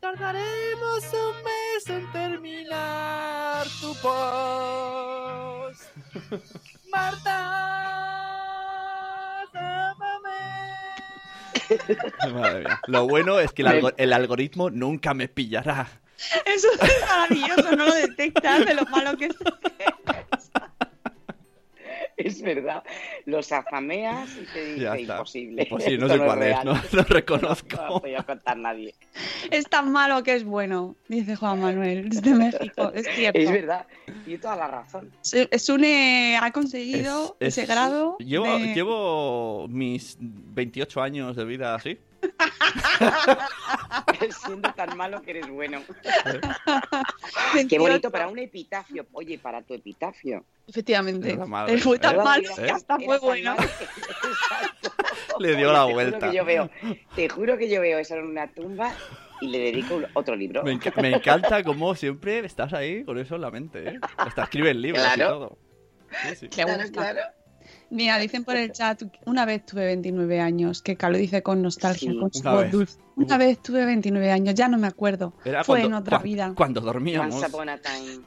Tardaremos 0.00 1.04
un 1.14 1.36
mes 1.42 1.88
en 1.88 2.12
terminar 2.12 3.66
tu 3.80 3.94
post. 4.02 5.82
Marta, 6.92 8.33
Madre 12.32 12.60
mía. 12.60 12.80
Lo 12.86 13.06
bueno 13.06 13.38
es 13.40 13.52
que 13.52 13.62
el, 13.62 13.68
algo- 13.68 13.92
el 13.96 14.12
algoritmo 14.12 14.70
nunca 14.70 15.14
me 15.14 15.28
pillará. 15.28 15.86
Eso 16.46 16.68
es 16.80 17.00
maravilloso, 17.08 17.76
no 17.76 17.86
lo 17.86 17.94
detectas 17.94 18.64
de 18.64 18.74
lo 18.74 18.82
malo 18.84 19.16
que 19.16 19.26
es. 19.26 19.34
Es 22.16 22.42
verdad. 22.42 22.82
Los 23.26 23.50
afameas 23.52 24.28
y 24.36 24.44
te 24.52 24.74
dice 24.74 25.00
imposible. 25.00 25.66
Pues 25.68 25.84
sí, 25.84 25.98
no 25.98 26.08
sé 26.08 26.18
cuál 26.18 26.42
es, 26.42 26.56
no 26.64 26.74
lo 26.92 27.02
reconozco. 27.04 27.76
No 27.76 27.88
lo 27.88 28.00
podía 28.00 28.22
contar 28.22 28.56
nadie. 28.56 28.94
Es 29.50 29.64
tan 29.66 29.90
malo 29.92 30.22
que 30.22 30.34
es 30.34 30.44
bueno, 30.44 30.96
dice 31.08 31.36
Juan 31.36 31.60
Manuel, 31.60 32.08
desde 32.10 32.34
México. 32.34 32.92
Es 32.94 33.06
cierto. 33.14 33.38
Es 33.38 33.50
verdad. 33.50 33.86
Tiene 34.24 34.40
toda 34.40 34.56
la 34.56 34.68
razón. 34.68 35.10
Sune 35.58 36.38
ha 36.40 36.50
conseguido 36.52 37.36
Es- 37.40 37.48
ese 37.54 37.62
es- 37.62 37.68
grado. 37.68 38.16
Llevo, 38.18 38.58
de- 38.58 38.74
llevo 38.74 39.66
mis 39.68 40.16
28 40.20 41.02
años 41.02 41.36
de 41.36 41.44
vida 41.44 41.74
así. 41.74 41.98
Siendo 44.44 44.72
tan 44.72 44.96
malo 44.96 45.20
que 45.22 45.30
eres 45.32 45.48
bueno. 45.48 45.80
Qué 45.92 46.10
28. 47.54 47.82
bonito 47.82 48.10
para 48.10 48.28
un 48.28 48.38
epitafio. 48.38 49.06
Oye, 49.12 49.38
para 49.38 49.62
tu 49.62 49.74
epitafio. 49.74 50.44
Efectivamente. 50.66 51.38
Fue 51.78 51.98
tan 51.98 52.16
¿eh? 52.16 52.24
malo 52.24 52.50
¿Eh? 52.58 52.62
que 52.64 52.70
hasta 52.70 52.98
fue 52.98 53.18
bueno. 53.18 53.54
Le 55.38 55.56
dio 55.56 55.72
la 55.72 55.80
Te 55.86 55.92
juro 55.92 55.94
vuelta. 55.94 56.30
que 56.30 56.36
yo 56.36 56.44
veo, 56.44 56.70
te 57.16 57.28
juro 57.28 57.58
que 57.58 57.68
yo 57.68 57.80
veo 57.80 57.98
eso 57.98 58.14
en 58.14 58.24
una 58.26 58.46
tumba 58.52 58.92
y 59.40 59.48
le 59.48 59.58
dedico 59.58 60.00
otro 60.14 60.36
libro. 60.36 60.62
Me, 60.62 60.72
enca- 60.78 60.94
me 61.02 61.10
encanta 61.10 61.62
cómo 61.64 61.94
siempre 61.96 62.38
estás 62.46 62.72
ahí 62.72 63.02
con 63.04 63.18
eso 63.18 63.34
en 63.34 63.40
la 63.40 63.50
mente, 63.50 63.88
¿eh? 63.88 63.98
Hasta 64.16 64.44
escribes 64.44 64.76
libros 64.76 65.04
y 65.04 65.14
Claro. 65.16 65.38
todo. 65.38 65.58
Sí, 66.28 66.36
sí. 66.36 66.46
Gusta. 66.62 67.34
Mira, 67.94 68.18
dicen 68.18 68.42
por 68.44 68.56
el 68.56 68.72
chat, 68.72 69.02
una 69.24 69.44
vez 69.44 69.64
tuve 69.64 69.86
29 69.86 70.40
años, 70.40 70.82
que 70.82 70.96
lo 71.00 71.16
dice 71.16 71.42
con 71.44 71.62
nostalgia, 71.62 72.10
Sí, 72.10 72.18
con 72.18 72.32
su 72.32 72.40
una 72.40 72.52
voz 72.52 72.62
vez. 72.62 72.72
dulce. 72.72 72.98
Una 73.14 73.38
vez 73.38 73.62
tuve 73.62 73.84
29 73.86 74.32
años, 74.32 74.54
ya 74.54 74.66
no 74.66 74.76
me 74.78 74.88
acuerdo. 74.88 75.32
Era 75.44 75.62
Fue 75.62 75.78
cuando- 75.80 75.86
en 75.98 76.02
otra 76.02 76.18
cua- 76.18 76.22
vida. 76.24 76.52
Cuando 76.56 76.80
dormíamos. 76.80 77.34
Once 77.36 77.46
upon 77.46 77.68
a 77.68 77.78
time. 77.78 78.18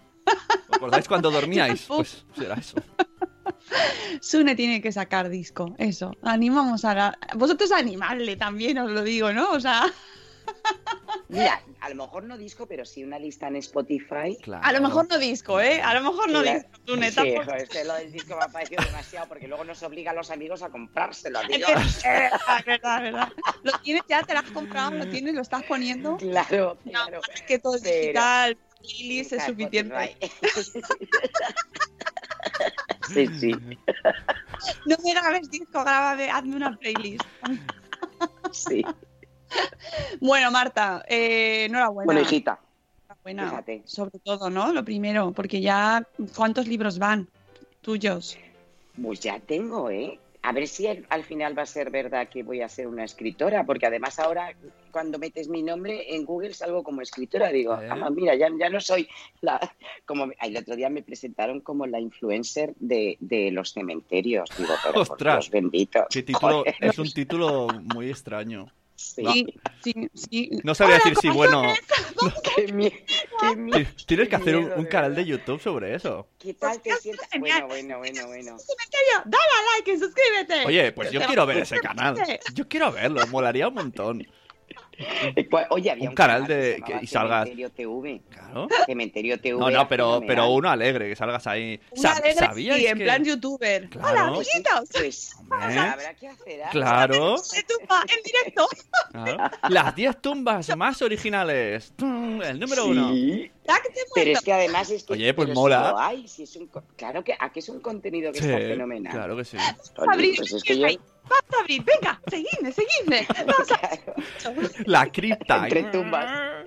¿Os 0.70 0.76
acordáis 0.78 1.08
cuando 1.08 1.30
dormíais? 1.32 1.84
Pues 1.88 2.26
será 2.38 2.56
eso. 2.56 2.78
Sune 4.22 4.56
tiene 4.56 4.82
que 4.82 4.92
sacar 4.94 5.28
disco, 5.30 5.76
eso. 5.78 6.14
Animamos 6.22 6.86
a 6.86 6.96
la... 6.96 7.20
Vosotros 7.36 7.72
animadle 7.74 8.38
también, 8.38 8.78
os 8.78 8.90
lo 8.92 9.04
digo, 9.04 9.34
¿no? 9.34 9.52
O 9.52 9.60
sea, 9.60 9.84
Mira, 11.30 11.62
a 11.88 11.90
lo 11.90 11.96
mejor 12.04 12.24
no 12.26 12.38
disco, 12.38 12.68
pero 12.68 12.84
sí 12.86 13.02
una 13.06 13.18
lista 13.18 13.48
en 13.48 13.56
Spotify. 13.56 14.38
Claro. 14.44 14.62
a 14.64 14.72
lo 14.74 14.82
mejor 14.82 15.08
no 15.10 15.18
disco, 15.18 15.62
¿eh? 15.62 15.82
A 15.82 15.94
lo 15.94 16.02
mejor 16.02 16.30
no 16.30 16.42
Claro. 16.42 16.60
disco. 16.60 17.22
Sí, 17.24 17.36
joder, 17.38 17.62
es 17.64 17.70
que 17.70 17.84
lo 17.86 17.94
del 17.94 18.12
disco 18.12 18.36
me 18.36 18.44
ha 18.44 18.48
parecido 18.50 18.84
demasiado 18.84 19.28
porque 19.30 19.48
luego 19.48 19.64
nos 19.64 19.82
obliga 19.84 20.12
a 20.12 20.14
los 20.14 20.30
amigos 20.30 20.62
a 20.64 20.70
comprárselo, 20.70 21.40
Es 21.42 21.48
tío. 21.48 21.66
verdad, 21.68 21.86
es 22.60 22.66
verdad, 22.66 22.98
es 22.98 23.04
verdad. 23.14 23.32
Lo 23.64 23.72
tienes 23.80 24.04
ya, 24.10 24.22
te 24.24 24.34
lo 24.34 24.40
has 24.40 24.52
comprado, 24.52 24.92
lo 24.92 25.08
tienes, 25.10 25.34
lo 25.34 25.42
estás 25.42 25.64
poniendo. 25.64 26.18
Claro, 26.18 26.78
No, 26.84 26.92
claro. 26.92 27.22
es 27.34 27.42
que 27.44 27.58
todo 27.58 27.76
es 27.76 27.82
Pero- 27.84 28.02
digital, 28.02 28.58
playlist 28.82 29.34
es 29.34 29.44
suficiente. 29.46 30.18
Sí, 33.14 33.26
sí, 33.40 33.52
No 34.86 34.98
me 35.04 35.14
grabes 35.14 35.50
disco, 35.50 35.82
grábame, 35.82 36.30
hazme 36.30 36.56
una 36.58 36.76
playlist. 36.78 37.24
sí. 38.52 38.84
Bueno, 40.20 40.52
Marta, 40.52 41.04
eh, 41.08 41.66
enhorabuena. 41.66 42.06
Bueno, 42.06 42.22
hijita, 42.22 42.60
Enhorabuena, 43.04 43.50
fíjate. 43.50 43.82
sobre 43.86 44.20
todo, 44.20 44.50
¿no? 44.50 44.74
Lo 44.74 44.84
primero, 44.84 45.32
porque 45.32 45.62
ya, 45.62 46.06
¿cuántos 46.36 46.68
libros 46.68 46.98
van 47.00 47.28
tuyos? 47.82 48.38
pues 49.02 49.20
ya 49.20 49.40
tengo, 49.40 49.90
¿eh? 49.92 50.20
A 50.42 50.54
ver 50.54 50.68
si 50.68 50.88
al, 50.88 51.06
al 51.10 51.24
final 51.24 51.58
va 51.58 51.64
a 51.64 51.66
ser 51.66 51.90
verdad 51.92 52.30
que 52.30 52.42
voy 52.42 52.62
a 52.62 52.70
ser 52.70 52.88
una 52.88 53.04
escritora, 53.04 53.66
porque 53.66 53.86
además 53.86 54.18
ahora 54.18 54.56
cuando 54.92 55.20
metes 55.20 55.50
mi 55.50 55.62
nombre 55.62 56.16
en 56.16 56.24
Google 56.26 56.54
salgo 56.54 56.84
como 56.84 57.02
escritora. 57.02 57.50
Digo, 57.50 57.80
¿Eh? 57.80 57.90
ah, 57.92 58.10
mira, 58.10 58.34
ya, 58.36 58.48
ya 58.58 58.70
no 58.70 58.80
soy 58.80 59.10
la... 59.42 59.60
como 60.06 60.32
El 60.42 60.58
otro 60.58 60.76
día 60.76 60.90
me 60.90 61.04
presentaron 61.04 61.60
como 61.60 61.86
la 61.86 62.00
influencer 62.00 62.74
de, 62.80 63.18
de 63.20 63.52
los 63.52 63.74
cementerios. 63.74 64.50
Digo, 64.58 64.74
pero 64.82 64.94
por 64.94 65.02
Ostras. 65.12 65.36
Dios 65.46 65.52
bendito. 65.52 66.06
¿Qué 66.10 66.24
título? 66.24 66.60
Joder. 66.60 66.76
Es 66.80 66.98
un 66.98 67.12
título 67.12 67.68
muy 67.94 68.10
extraño. 68.10 68.72
Sí, 68.98 69.46
sí, 69.84 70.10
sí. 70.16 70.50
No 70.64 70.74
sabría 70.74 70.96
Hola, 70.98 71.06
decir 71.06 71.20
si 71.22 71.30
bueno. 71.30 71.62
Qué 72.56 72.66
qué 72.66 73.88
Tienes 74.08 74.28
que 74.28 74.36
hacer 74.36 74.56
un, 74.58 74.64
miedo, 74.64 74.76
un 74.78 74.84
de 74.86 74.90
canal 74.90 75.16
de. 75.16 75.26
YouTube 75.26 75.62
sobre 75.62 75.94
eso. 75.94 76.28
¿Qué 76.40 76.56
tal 76.56 76.82
te 76.82 76.94
Hostia, 76.94 76.98
sientes? 76.98 77.28
genial. 77.32 77.66
Bueno, 77.68 78.00
bueno, 78.00 78.28
bueno, 78.28 78.56
bueno. 78.56 78.58
Dale 79.26 79.38
a 79.38 79.76
like 79.76 79.94
y 79.94 80.00
suscríbete. 80.00 80.66
Oye, 80.66 80.92
pues 80.94 81.12
yo 81.12 81.22
quiero 81.22 81.46
ver 81.46 81.58
ese 81.58 81.80
canal. 81.80 82.18
Yo 82.56 82.68
quiero 82.68 82.92
verlo, 82.92 83.26
molaría 83.28 83.68
un 83.68 83.76
montón. 83.76 84.28
Eh, 85.36 85.48
Oye, 85.70 85.92
había 85.92 86.04
Un 86.06 86.10
un, 86.10 86.16
canal 86.16 86.48
de- 86.48 86.82
que- 86.86 87.00
y 87.02 87.08
salgas- 87.08 87.44
Cementerio 87.46 87.70
TV. 87.72 88.22
Claro. 88.30 88.68
Cementerio 88.86 89.40
TV. 89.40 89.60
No, 89.60 89.70
no, 89.70 89.88
pero, 89.88 90.22
pero 90.26 90.50
uno 90.50 90.70
alegre, 90.70 91.10
que 91.10 91.16
salgas 91.16 91.46
ahí. 91.48 91.80
Una 91.92 92.02
Sa- 92.02 92.18
alegre, 92.18 92.34
¿Sabíais 92.34 92.80
sí, 92.82 92.88
en 92.88 92.98
que- 92.98 93.04
plan 93.04 93.24
youtuber. 93.24 93.90
Claro. 93.90 94.08
Hola, 94.10 94.32
Pues, 94.36 94.48
amiguitos. 94.54 94.90
pues, 94.94 95.36
habrá 95.52 96.14
que 96.16 96.28
hacer 96.28 96.62
algo. 96.64 96.72
Claro. 96.72 97.36
Tumba, 97.68 98.04
en 98.10 98.24
directo. 98.24 98.68
claro. 99.12 99.52
Las 99.70 99.96
10 99.96 100.22
tumbas 100.22 100.70
más 100.78 101.02
originales. 101.02 101.94
El 102.00 102.60
número 102.60 102.86
uno. 102.88 103.10
Sí. 103.14 103.52
He 103.70 104.14
Pero 104.16 104.32
es 104.32 104.42
que 104.42 104.54
además 104.54 104.90
es 104.92 105.04
que. 105.04 105.14
Oye, 105.14 105.34
pues 105.34 105.50
si 105.50 105.54
mola. 105.54 105.92
lo 105.92 106.00
hay, 106.00 106.26
si 106.28 106.44
es 106.44 106.56
un 106.56 106.70
claro 106.96 107.22
que 107.24 107.36
aquí 107.38 107.60
es 107.60 107.68
un 107.68 107.82
contenido 107.82 108.32
que 108.32 108.40
Sí, 108.40 108.46
está 108.46 108.58
fenomenal. 108.60 109.12
claro 109.14 109.36
que 109.36 109.44
sí. 109.44 109.58
Oye, 109.98 110.34
pues 110.38 110.54
es 110.54 110.64
que 110.64 110.80
yo. 110.80 110.88
Vamos 111.30 111.54
a 111.58 111.60
abrir, 111.62 111.84
venga, 111.84 112.22
seguidme, 112.28 112.72
seguidme. 112.72 113.28
Vamos 113.46 113.72
a... 113.72 113.78
Claro, 113.78 114.62
La 114.86 115.06
cripta. 115.12 115.64
entre 115.64 115.84
tumbas. 115.84 116.66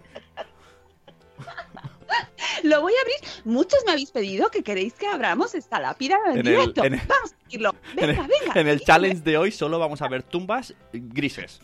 Lo 2.65 2.81
voy 2.83 2.93
a 2.93 3.01
abrir. 3.01 3.45
Muchos 3.45 3.81
me 3.87 3.93
habéis 3.93 4.11
pedido 4.11 4.51
que 4.51 4.63
queréis 4.63 4.95
que 4.95 5.07
abramos 5.07 5.55
esta 5.55 5.81
lápida 5.81 6.19
en, 6.27 6.33
En 6.33 6.39
el- 6.39 6.45
directo. 6.45 6.85
en 6.85 6.95
el- 6.95 7.01
Vamos 7.07 7.33
a 7.33 7.37
abrirlo. 7.47 7.75
En 7.91 7.97
Venga, 7.97 8.11
el, 8.23 8.29
venga. 8.29 8.61
en 8.61 8.69
el 8.69 8.79
seguidme. 8.79 8.85
challenge 8.87 9.23
de 9.23 9.39
hoy 9.39 9.53
solo 9.53 9.79
vamos 9.79 10.03
a 10.03 10.09
ver 10.09 10.23
tumbas 10.23 10.75
grises. 10.93 11.61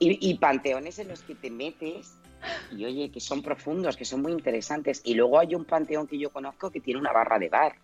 Y, 0.00 0.30
y 0.30 0.34
panteones 0.38 0.98
en 0.98 1.08
los 1.08 1.22
que 1.22 1.34
te 1.34 1.50
metes 1.50 2.14
y 2.76 2.84
oye, 2.84 3.10
que 3.10 3.20
son 3.20 3.42
profundos, 3.42 3.96
que 3.96 4.04
son 4.04 4.20
muy 4.20 4.32
interesantes. 4.32 5.00
Y 5.04 5.14
luego 5.14 5.38
hay 5.38 5.54
un 5.54 5.64
panteón 5.64 6.06
que 6.06 6.18
yo 6.18 6.30
conozco 6.30 6.70
que 6.70 6.80
tiene 6.80 7.00
una 7.00 7.12
barra 7.12 7.38
de 7.38 7.48
bar 7.48 7.76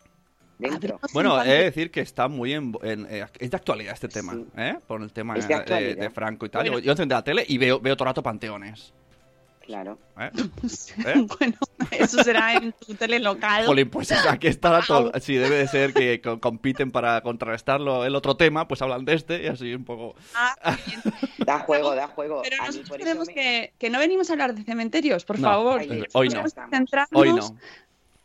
dentro. 0.60 1.00
Bueno, 1.12 1.42
he 1.42 1.48
de 1.48 1.64
decir 1.64 1.90
que 1.90 2.00
está 2.00 2.28
muy 2.28 2.52
en, 2.52 2.76
en- 2.82 3.06
eh, 3.10 3.26
es 3.38 3.50
de 3.50 3.56
actualidad 3.56 3.94
este 3.94 4.08
tema, 4.08 4.34
Sí. 4.34 4.46
¿eh? 4.56 4.76
Por 4.86 5.02
el 5.02 5.12
tema 5.12 5.34
de 5.34 5.46
de, 5.46 5.54
actualidad. 5.54 5.96
de 5.96 6.10
Franco 6.10 6.46
y 6.46 6.48
tal. 6.48 6.62
Bueno. 6.62 6.78
Yo, 6.78 6.92
enciendo 6.92 7.14
la 7.14 7.24
tele 7.24 7.44
y 7.48 7.58
veo, 7.58 7.80
veo 7.80 7.96
todo 7.96 8.04
el 8.04 8.10
rato 8.10 8.22
panteones. 8.22 8.92
Claro. 9.66 9.98
¿eh? 10.18 10.30
panteón. 11.04 11.26
Bueno, 11.38 11.54
eso 11.92 12.22
será 12.24 12.54
en 12.54 12.72
tu 12.72 12.94
tele 12.94 13.20
local. 13.20 13.66
Jolín, 13.66 13.88
pues 13.88 14.10
aquí 14.10 14.48
está 14.48 14.80
todo. 14.82 15.12
Sí, 15.20 15.34
debe 15.36 15.56
de 15.56 15.68
ser 15.68 15.92
que 15.94 16.20
co- 16.20 16.40
compiten 16.40 16.90
para 16.90 17.20
contrarrestarlo 17.20 18.04
el 18.04 18.14
otro 18.16 18.36
tema, 18.36 18.66
pues 18.66 18.82
hablan 18.82 19.04
de 19.04 19.14
este 19.14 19.44
y 19.44 19.46
así 19.46 19.72
un 19.74 19.84
poco. 19.84 20.14
Ah. 20.34 20.54
Da 21.46 21.58
juego, 21.60 21.94
da 21.94 22.06
juego. 22.06 22.42
Pero 22.42 22.58
nosotros 22.64 22.98
tenemos 22.98 23.26
me- 23.28 23.34
que, 23.34 23.72
que 23.78 23.90
no 23.90 23.98
venimos 23.98 24.28
a 24.28 24.34
hablar 24.34 24.54
de 24.54 24.62
cementerios, 24.62 25.24
por 25.24 25.38
No, 25.38 25.48
favor. 25.48 25.80
Hoy 26.12 26.28
no. 26.28 26.44
Hoy 27.12 27.32
no. 27.32 27.56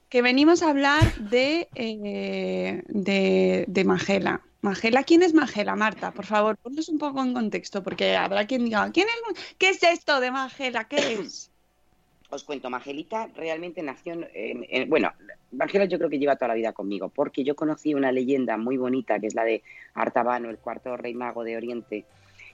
Que 0.09 0.21
venimos 0.21 0.61
a 0.63 0.69
hablar 0.69 1.13
de, 1.15 1.67
eh, 1.75 2.83
de, 2.87 3.65
de 3.67 3.83
Magela. 3.83 4.41
Magela, 4.61 5.03
¿quién 5.03 5.21
es 5.23 5.33
Magela, 5.33 5.75
Marta? 5.75 6.11
Por 6.11 6.25
favor, 6.25 6.57
ponnos 6.57 6.89
un 6.89 6.97
poco 6.97 7.21
en 7.21 7.33
contexto, 7.33 7.83
porque 7.83 8.15
habrá 8.15 8.47
quien 8.47 8.65
diga, 8.65 8.89
¿quién 8.91 9.07
es, 9.07 9.55
¿qué 9.57 9.69
es 9.69 9.83
esto 9.83 10.19
de 10.19 10.31
Magela? 10.31 10.87
¿Qué 10.87 11.13
es? 11.13 11.51
Os 12.31 12.43
cuento, 12.43 12.71
Mangelita 12.71 13.27
realmente 13.35 13.83
nació 13.83 14.13
en, 14.13 14.27
en- 14.33 14.65
en- 14.67 14.89
Bueno, 14.89 15.11
Mangela 15.51 15.85
yo 15.85 15.97
creo 15.99 16.09
que 16.09 16.17
lleva 16.17 16.35
toda 16.35 16.49
la 16.49 16.53
vida 16.55 16.73
conmigo, 16.73 17.09
porque 17.09 17.43
yo 17.43 17.55
conocí 17.55 17.93
una 17.93 18.11
leyenda 18.11 18.57
muy 18.57 18.77
bonita, 18.77 19.19
que 19.19 19.27
es 19.27 19.35
la 19.35 19.43
de 19.43 19.61
Artabano, 19.93 20.49
el 20.49 20.57
cuarto 20.57 20.97
rey 20.97 21.13
mago 21.13 21.43
de 21.43 21.57
Oriente, 21.57 22.05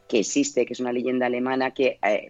que 0.09 0.19
existe, 0.19 0.65
que 0.65 0.73
es 0.73 0.79
una 0.81 0.91
leyenda 0.91 1.27
alemana 1.27 1.71
que 1.71 1.97
eh, 2.03 2.29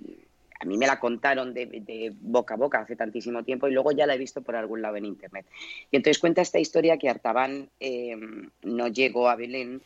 a 0.62 0.66
mí 0.66 0.78
me 0.78 0.86
la 0.86 1.00
contaron 1.00 1.54
de, 1.54 2.14
boca 2.22 2.54
a 2.54 2.58
boca 2.58 2.80
hace 2.80 2.96
tantísimo 2.96 3.44
tiempo 3.44 3.68
y 3.68 3.72
luego 3.72 3.92
ya 3.92 4.06
la 4.06 4.14
he 4.14 4.18
visto 4.18 4.42
por 4.42 4.56
algún 4.56 4.82
lado 4.82 4.96
en 4.98 5.06
Internet. 5.06 5.46
Y 5.90 5.96
entonces 5.96 6.20
cuenta 6.20 6.42
esta 6.42 6.60
historia 6.60 6.98
que 6.98 7.10
Artaban 7.10 7.70
eh, 7.80 8.16
no 8.64 8.88
llegó 8.88 9.28
a 9.28 9.36
Belén 9.36 9.82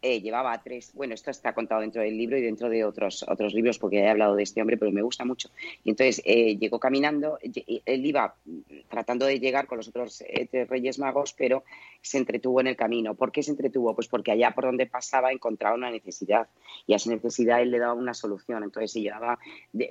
eh, 0.00 0.20
llevaba 0.20 0.62
tres, 0.62 0.92
bueno, 0.94 1.14
esto 1.14 1.32
está 1.32 1.52
contado 1.54 1.80
dentro 1.80 2.00
del 2.00 2.16
libro 2.16 2.38
y 2.38 2.42
dentro 2.42 2.68
de 2.68 2.84
otros, 2.84 3.24
otros 3.26 3.52
libros 3.52 3.80
porque 3.80 3.98
he 3.98 4.08
hablado 4.08 4.36
de 4.36 4.44
este 4.44 4.60
hombre, 4.60 4.76
pero 4.76 4.92
me 4.92 5.02
gusta 5.02 5.24
mucho. 5.24 5.50
Y 5.82 5.90
entonces 5.90 6.22
eh, 6.24 6.56
llegó 6.56 6.78
caminando, 6.78 7.36
él 7.42 8.06
iba 8.06 8.36
tratando 8.88 9.26
de 9.26 9.40
llegar 9.40 9.66
con 9.66 9.78
los 9.78 9.88
otros 9.88 10.20
eh, 10.20 10.46
tres 10.48 10.68
reyes 10.68 11.00
magos, 11.00 11.34
pero 11.36 11.64
se 12.00 12.18
entretuvo 12.18 12.60
en 12.60 12.68
el 12.68 12.76
camino. 12.76 13.14
¿Por 13.14 13.32
qué 13.32 13.42
se 13.42 13.50
entretuvo? 13.50 13.94
Pues 13.94 14.08
porque 14.08 14.32
allá 14.32 14.52
por 14.54 14.64
donde 14.64 14.86
pasaba 14.86 15.32
encontraba 15.32 15.74
una 15.74 15.90
necesidad 15.90 16.48
y 16.86 16.92
a 16.92 16.96
esa 16.96 17.10
necesidad 17.10 17.60
él 17.60 17.70
le 17.70 17.78
daba 17.78 17.94
una 17.94 18.14
solución. 18.14 18.62
Entonces 18.62 18.92
se 18.92 19.00
llevaba, 19.00 19.38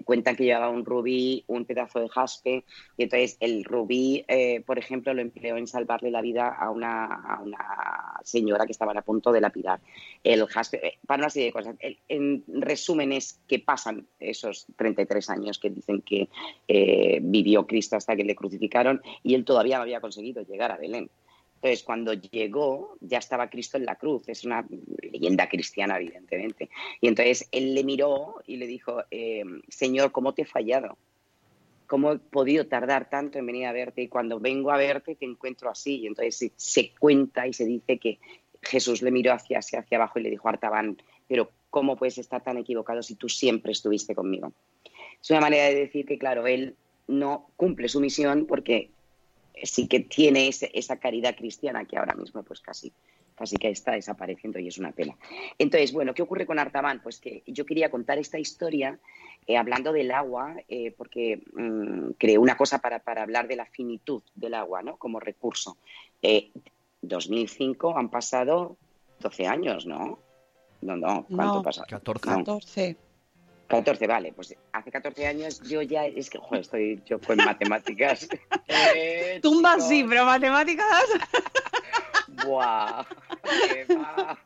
cuentan 0.05 0.35
que 0.35 0.45
llevaba 0.45 0.69
un 0.69 0.85
rubí, 0.85 1.43
un 1.47 1.65
pedazo 1.65 1.99
de 1.99 2.09
jaspe 2.09 2.63
y 2.97 3.03
entonces 3.03 3.37
el 3.39 3.63
rubí, 3.63 4.25
eh, 4.27 4.61
por 4.65 4.79
ejemplo, 4.79 5.13
lo 5.13 5.21
empleó 5.21 5.57
en 5.57 5.67
salvarle 5.67 6.11
la 6.11 6.21
vida 6.21 6.49
a 6.49 6.71
una, 6.71 8.19
señora 8.23 8.65
que 8.65 8.71
estaba 8.71 8.93
a 8.93 9.01
punto 9.01 9.31
de 9.31 9.41
lapidar 9.41 9.79
el 10.23 10.45
jaspe, 10.47 10.85
eh, 10.85 10.97
para 11.05 11.23
una 11.23 11.29
serie 11.29 11.47
de 11.47 11.53
cosas. 11.53 11.75
En 12.07 12.43
resumen 12.47 13.11
es 13.11 13.39
que 13.47 13.59
pasan 13.59 14.07
esos 14.19 14.65
33 14.75 15.29
años 15.29 15.59
que 15.59 15.69
dicen 15.69 16.01
que 16.01 16.29
eh, 16.67 17.19
vivió 17.21 17.67
Cristo 17.67 17.95
hasta 17.95 18.15
que 18.15 18.23
le 18.23 18.35
crucificaron 18.35 19.01
y 19.23 19.35
él 19.35 19.45
todavía 19.45 19.77
no 19.77 19.83
había 19.83 20.01
conseguido 20.01 20.41
llegar 20.43 20.71
a 20.71 20.77
Belén. 20.77 21.09
Entonces, 21.57 21.83
cuando 21.83 22.13
llegó, 22.13 22.97
ya 23.01 23.17
estaba 23.17 23.49
Cristo 23.49 23.77
en 23.77 23.85
la 23.85 23.95
cruz. 23.95 24.29
Es 24.29 24.43
una 24.45 24.65
leyenda 25.01 25.49
cristiana, 25.49 25.97
evidentemente. 25.97 26.69
Y 27.01 27.07
entonces 27.07 27.47
él 27.51 27.73
le 27.73 27.83
miró 27.83 28.35
y 28.45 28.57
le 28.57 28.67
dijo, 28.67 29.03
eh, 29.09 29.43
Señor, 29.67 30.11
¿cómo 30.11 30.33
te 30.33 30.43
he 30.43 30.45
fallado? 30.45 30.97
¿Cómo 31.87 32.11
he 32.11 32.19
podido 32.19 32.67
tardar 32.67 33.09
tanto 33.09 33.39
en 33.39 33.47
venir 33.47 33.65
a 33.65 33.71
verte? 33.71 34.03
Y 34.03 34.07
cuando 34.07 34.39
vengo 34.39 34.71
a 34.71 34.77
verte 34.77 35.15
te 35.15 35.25
encuentro 35.25 35.71
así. 35.71 36.01
Y 36.01 36.07
entonces 36.07 36.51
se, 36.55 36.91
cuenta 36.91 37.47
y 37.47 37.53
se 37.53 37.65
dice 37.65 37.97
que 37.97 38.19
Jesús 38.61 39.01
le 39.01 39.09
miró 39.09 39.33
hacia, 39.33 39.57
hacia, 39.57 39.83
abajo 39.93 40.19
y 40.19 40.23
le 40.23 40.29
dijo 40.29 40.47
Artaban, 40.47 41.01
pero 41.27 41.49
¿cómo 41.71 41.97
puedes 41.97 42.19
estar 42.19 42.43
tan 42.43 42.57
equivocado 42.57 43.01
si 43.01 43.15
tú 43.15 43.29
siempre 43.29 43.71
estuviste 43.71 44.13
conmigo? 44.13 44.53
Es 45.19 45.31
una 45.31 45.41
manera 45.41 45.65
de 45.65 45.75
decir 45.75 46.05
que, 46.05 46.19
claro, 46.19 46.45
él 46.45 46.75
no 47.07 47.49
cumple 47.55 47.89
su 47.89 47.99
misión 47.99 48.45
porque 48.45 48.91
sí 49.63 49.87
que 49.87 49.99
tiene 50.01 50.47
ese- 50.47 50.71
esa 50.73 50.97
caridad 50.97 51.35
cristiana 51.35 51.85
que 51.85 51.97
ahora 51.97 52.13
mismo 52.15 52.43
pues 52.43 52.61
casi, 52.61 52.91
casi 53.35 53.55
que 53.57 53.69
está 53.69 53.91
desapareciendo 53.93 54.59
y 54.59 54.67
es 54.67 54.77
una 54.77 54.91
pena. 54.91 55.15
Entonces, 55.57 55.91
bueno, 55.93 56.13
¿qué 56.13 56.21
ocurre 56.21 56.45
con 56.45 56.59
Artaban? 56.59 57.01
Pues 57.01 57.19
que 57.19 57.43
yo 57.47 57.65
quería 57.65 57.89
contar 57.91 58.17
esta 58.17 58.39
historia 58.39 58.99
eh, 59.45 59.55
hablando 59.57 59.93
del 59.93 60.11
agua, 60.11 60.55
eh, 60.67 60.91
porque 60.97 61.41
mm, 61.53 62.11
creé 62.17 62.37
una 62.37 62.57
cosa 62.57 62.79
para, 62.79 62.99
para 62.99 63.23
hablar 63.23 63.47
de 63.47 63.55
la 63.55 63.65
finitud 63.65 64.21
del 64.35 64.53
agua, 64.55 64.81
¿no? 64.83 64.97
Como 64.97 65.19
recurso. 65.19 65.77
Eh, 66.21 66.51
2005 67.01 67.97
han 67.97 68.09
pasado 68.09 68.77
12 69.19 69.47
años, 69.47 69.85
¿no? 69.85 70.19
No, 70.81 70.95
no, 70.95 71.25
¿cuánto 71.27 71.55
No. 71.57 71.61
pasa? 71.63 71.85
14. 71.87 72.29
No. 72.29 72.37
14. 72.37 72.97
14, 73.67 74.07
vale, 74.07 74.33
pues 74.33 74.55
hace 74.71 74.91
14 74.91 75.27
años 75.27 75.61
yo 75.63 75.81
ya, 75.81 76.05
es 76.05 76.29
que, 76.29 76.37
joder, 76.37 76.61
estoy 76.61 77.01
yo 77.05 77.19
con 77.19 77.37
matemáticas. 77.37 78.27
Eh, 78.69 79.39
Tumba 79.41 79.75
chicos, 79.75 79.89
sí, 79.89 80.05
pero 80.07 80.25
matemáticas. 80.25 81.05
Buah, 82.45 83.05
qué 83.87 83.95
va. 83.95 84.37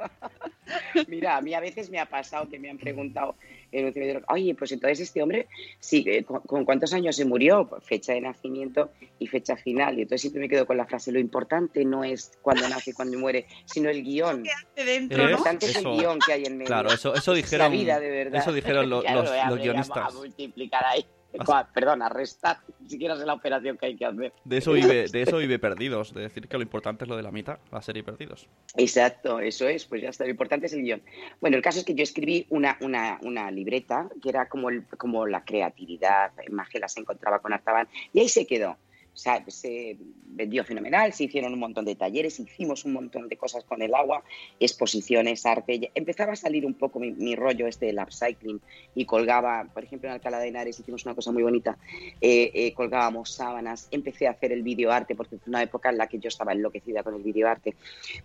Mira, 1.08 1.38
a 1.38 1.42
mí 1.42 1.54
a 1.54 1.60
veces 1.60 1.90
me 1.90 2.00
ha 2.00 2.06
pasado 2.06 2.50
que 2.50 2.60
me 2.60 2.70
han 2.70 2.78
preguntado 2.78 3.36
en 3.72 3.86
un 3.86 3.94
cementerio, 3.94 4.26
oye, 4.30 4.54
pues 4.56 4.72
entonces 4.74 5.00
este 5.00 5.22
hombre, 5.24 5.48
sí, 5.80 6.04
eh, 6.08 6.24
¿con, 6.24 6.42
con 6.42 6.66
cuántos 6.66 6.92
años 6.94 7.16
se 7.16 7.24
murió? 7.26 7.68
Pues 7.68 7.84
fecha 7.86 8.14
de 8.14 8.22
nacimiento 8.22 8.92
y 9.20 9.28
fecha 9.28 9.56
final. 9.56 9.98
Y 9.98 10.02
entonces 10.02 10.22
siempre 10.22 10.42
me 10.42 10.50
quedo 10.50 10.66
con 10.66 10.76
la 10.78 10.86
frase, 10.86 11.12
lo 11.12 11.20
importante 11.20 11.86
no 11.86 12.04
es 12.04 12.34
cuándo 12.42 12.68
nace 12.68 12.92
y 12.92 12.94
cuándo 12.94 13.18
muere, 13.18 13.46
sino 13.66 13.90
el 13.90 14.04
guion. 14.04 14.44
Dentro, 14.76 15.18
Lo 15.18 15.24
¿Eh? 15.24 15.26
¿no? 15.26 15.32
importante 15.32 15.66
es 15.68 15.76
el 15.78 15.84
guion 15.86 16.20
que 16.20 16.34
hay 16.34 16.44
en 16.44 16.54
medio. 16.58 16.68
Claro, 16.68 16.92
eso, 16.92 17.14
eso 17.16 17.32
la 17.32 17.38
dijeron. 17.38 17.72
vida, 17.72 18.00
de 18.00 18.10
verdad. 18.10 18.42
Eso 18.42 18.52
dijeron 18.52 18.90
lo- 18.90 19.02
Claro, 19.12 19.22
los, 19.24 19.30
los 19.32 19.40
a- 19.40 19.62
guionistas. 19.62 20.14
A 20.14 20.18
multiplicar 20.18 20.84
ahí. 20.86 21.06
Cua- 21.34 21.68
Perdona, 21.74 22.10
restar. 22.10 22.58
Ni 22.80 22.90
siquiera 22.90 23.16
sé 23.16 23.26
la 23.26 23.34
operación 23.34 23.78
que 23.78 23.86
hay 23.88 23.96
que 23.96 24.06
hacer. 24.06 24.34
De 24.44 24.58
eso 24.58 24.74
vive, 24.74 25.08
de 25.08 25.22
eso 25.22 25.38
vive 25.38 25.60
Perdidos, 25.60 26.14
de 26.14 26.22
decir 26.22 26.48
que 26.48 26.58
lo 26.58 26.64
importante 26.64 27.06
es 27.06 27.10
lo 27.10 27.16
de 27.18 27.24
la 27.24 27.32
mitad, 27.32 27.60
la 27.72 27.82
serie 27.82 28.04
Perdidos. 28.04 28.48
Exacto, 28.76 29.40
eso 29.40 29.68
es, 29.68 29.86
pues 29.86 30.02
ya 30.02 30.10
está, 30.10 30.24
lo 30.26 30.32
importante 30.32 30.66
es 30.66 30.74
el 30.74 30.82
guion. 30.84 31.02
Bueno, 31.40 31.58
el 31.58 31.64
caso 31.64 31.80
es 31.80 31.86
que 31.86 31.96
yo 31.96 32.04
escribí 32.04 32.46
una, 32.50 32.78
una, 32.82 33.20
una 33.22 33.50
libreta 33.52 34.10
que 34.22 34.30
era 34.30 34.48
como, 34.50 34.70
el, 34.70 34.86
como 34.98 35.26
la 35.28 35.44
creatividad, 35.44 36.32
Magela 36.50 36.88
se 36.88 37.00
encontraba 37.00 37.40
con 37.40 37.54
Artaban 37.54 37.88
y 38.14 38.20
ahí 38.20 38.30
se 38.30 38.46
quedó. 38.48 38.78
O 39.14 39.18
sea, 39.18 39.44
se 39.48 39.98
vendió 40.26 40.64
fenomenal, 40.64 41.12
se 41.12 41.26
hicieron 41.26 41.54
un 41.54 41.60
montón 41.60 41.84
de 41.84 41.96
talleres, 41.96 42.40
hicimos 42.40 42.86
un 42.86 42.94
montón 42.94 43.28
de 43.28 43.36
cosas 43.36 43.64
con 43.66 43.82
el 43.82 43.94
agua, 43.94 44.24
exposiciones, 44.60 45.46
arte. 45.46 45.92
Empezaba 45.94 46.34
a 46.34 46.36
salir 46.36 46.66
un 46.66 46.74
poco 46.74 47.00
mi, 47.00 47.12
mi 47.12 47.36
rollo 47.36 47.68
este 47.68 47.88
del 47.88 48.00
upcycling 48.00 48.62
y 48.96 49.06
colgaba, 49.06 49.68
por 49.74 49.84
ejemplo, 49.84 50.08
en 50.10 50.14
Alcalá 50.14 50.40
de 50.40 50.48
Henares 50.48 50.80
hicimos 50.80 51.06
una 51.06 51.14
cosa 51.14 51.32
muy 51.32 51.44
bonita, 51.44 51.78
eh, 52.22 52.52
eh, 52.54 52.74
colgábamos 52.74 53.32
sábanas, 53.32 53.90
empecé 53.92 54.28
a 54.28 54.32
hacer 54.32 54.54
el 54.54 54.64
videoarte 54.64 55.16
porque 55.16 55.38
fue 55.38 55.50
una 55.50 55.62
época 55.62 55.90
en 55.90 55.98
la 55.98 56.08
que 56.08 56.20
yo 56.20 56.30
estaba 56.30 56.54
enloquecida 56.54 57.04
con 57.04 57.16
el 57.16 57.22
videoarte. 57.22 57.76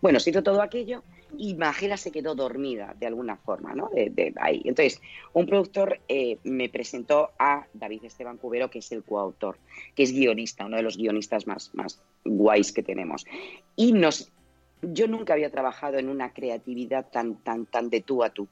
Bueno, 0.01 0.21
se 0.21 0.31
hizo 0.31 0.43
todo 0.43 0.63
aquello 0.63 1.03
y 1.37 1.55
Magela 1.55 1.97
se 1.97 2.13
quedó 2.13 2.35
dormida 2.35 2.95
de 2.99 3.07
alguna 3.07 3.37
forma, 3.37 3.75
¿no? 3.75 3.91
De, 3.93 4.11
de 4.11 4.33
ahí. 4.37 4.63
Entonces, 4.65 5.01
un 5.33 5.47
productor 5.47 5.99
eh, 6.09 6.39
me 6.45 6.69
presentó 6.69 7.31
a 7.39 7.67
David 7.75 8.05
Esteban 8.05 8.39
Cubero, 8.39 8.71
que 8.71 8.79
es 8.79 8.93
el 8.93 9.03
coautor, 9.03 9.59
que 9.95 10.03
es 10.03 10.13
guionista, 10.13 10.65
de 10.77 10.83
los 10.83 10.97
guionistas 10.97 11.47
más, 11.47 11.71
más 11.75 12.01
guays 12.25 12.73
que 12.73 12.83
tenemos. 12.83 13.27
Y 13.75 13.93
nos, 13.93 14.31
yo 14.83 15.09
nunca 15.09 15.35
había 15.35 15.51
trabajado 15.51 15.99
en 15.99 16.09
una 16.09 16.33
creatividad 16.33 17.07
tan, 17.11 17.37
tan, 17.37 17.67
tan 17.67 17.91
de 17.91 18.01
tú 18.01 18.23
a 18.23 18.31
tú. 18.31 18.49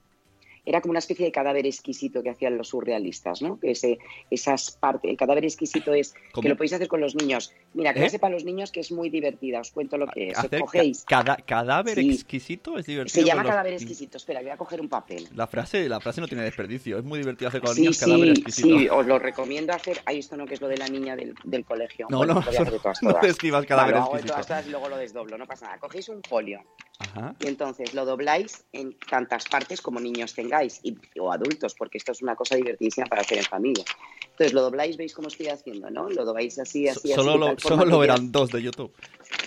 Era 0.67 0.81
como 0.81 0.91
una 0.93 0.99
especie 1.01 1.27
de 1.27 1.33
cadáver 1.33 1.67
exquisito 1.67 2.23
que 2.23 2.31
hacían 2.31 2.57
los 2.57 2.69
surrealistas, 2.69 3.43
¿no? 3.43 3.59
Que 3.61 3.73
ese, 3.73 3.99
esas 4.31 4.71
partes, 4.73 5.11
el 5.11 5.17
cadáver 5.17 5.45
exquisito 5.45 5.93
es 5.93 6.15
¿Cómo? 6.33 6.43
que 6.43 6.49
lo 6.49 6.57
podéis 6.57 6.73
hacer 6.73 6.89
con 6.89 7.01
los 7.01 7.15
niños. 7.15 7.53
Mira, 7.75 7.93
que 7.93 8.05
¿Eh? 8.05 8.11
sepa 8.11 8.31
los 8.31 8.45
niños 8.45 8.73
que 8.73 8.81
es 8.81 8.91
muy 8.93 9.11
divertida. 9.11 9.61
Os 9.61 9.71
cuento 9.73 9.99
lo 9.99 10.07
que 10.07 10.29
es. 10.31 10.39
Hacer 10.39 10.61
Cogéis. 10.61 11.05
cada, 11.07 11.37
cadáver 11.37 11.97
Sí. 11.99 12.11
exquisito 12.13 12.79
es 12.79 12.87
divertido. 12.87 13.23
Se 13.23 13.27
llama 13.29 13.43
los- 13.43 13.51
cadáver 13.51 13.73
exquisito. 13.75 14.17
Espera, 14.17 14.41
voy 14.41 14.51
a 14.51 14.57
coger 14.57 14.81
un 14.81 14.89
papel. 14.89 15.29
La 15.35 15.47
frase, 15.47 15.89
la 15.89 16.01
frase 16.01 16.21
no 16.21 16.29
tiene 16.29 16.45
desperdicio. 16.45 16.99
Es 16.99 17.05
muy 17.05 17.19
divertido 17.19 17.49
hacer 17.49 17.61
con 17.61 17.69
los 17.69 17.77
Sí, 17.77 17.83
niños 17.83 17.99
cadáver 17.99 18.25
sí, 18.25 18.31
exquisito. 18.43 18.79
sí, 18.79 18.89
os 18.89 19.07
lo 19.07 19.19
recomiendo 19.19 19.73
hacer. 19.73 20.01
Ahí 20.07 20.19
esto 20.21 20.37
no 20.37 20.47
que 20.47 20.55
es 20.55 20.61
lo 20.61 20.69
de 20.69 20.77
la 20.79 20.89
niña 20.89 21.15
del, 21.17 21.35
del 21.45 21.65
colegio. 21.65 22.07
No, 22.11 22.19
Bueno, 22.19 22.35
no, 22.35 22.41
hacer 22.41 22.71
de 22.71 22.79
todas, 22.81 23.03
no 23.03 23.11
todas. 23.11 23.27
escribas 23.27 23.67
cadáver 23.67 23.95
Vale, 23.95 23.99
lo 24.01 24.05
hago 24.05 24.13
de 24.15 24.21
exquisito. 24.21 24.35
todas, 24.35 24.47
todas 24.47 24.67
y 24.67 24.71
luego 24.71 24.89
lo 24.89 24.97
desdoblo, 24.97 25.37
no 25.39 25.47
pasa 25.47 25.67
nada. 25.67 25.79
Cogéis 25.79 26.09
un 26.09 26.23
folio 26.23 26.63
Ajá. 26.99 27.35
y 27.41 27.47
entonces 27.47 27.93
lo 27.93 28.05
dobláis 28.05 28.65
en 28.73 28.97
tantas 29.11 29.47
partes 29.47 29.81
como 29.83 29.99
niños 30.01 30.35
tengáis 30.35 30.81
y, 30.85 30.97
o 31.19 31.33
adultos, 31.33 31.75
porque 31.75 31.99
esto 31.99 32.13
es 32.13 32.23
una 32.23 32.37
cosa 32.37 32.55
divertidísima 32.57 33.07
para 33.09 33.23
hacer 33.23 33.39
en 33.39 33.45
familia. 33.45 33.85
Entonces 34.23 34.53
lo 34.53 34.63
dobláis, 34.63 34.97
veis 34.97 35.15
cómo 35.15 35.29
estoy 35.29 35.49
haciendo, 35.49 35.91
¿no? 35.91 36.09
Lo 36.09 36.25
dobláis 36.25 36.59
así, 36.59 36.89
así, 36.89 37.13
Solo 37.13 37.33
así. 37.33 37.39
lo, 37.41 37.59
solo 37.59 37.85
lo 37.85 37.99
verán 37.99 38.17
quieras. 38.19 38.33
dos 38.33 38.51
de 38.53 38.63
YouTube. 38.63 38.93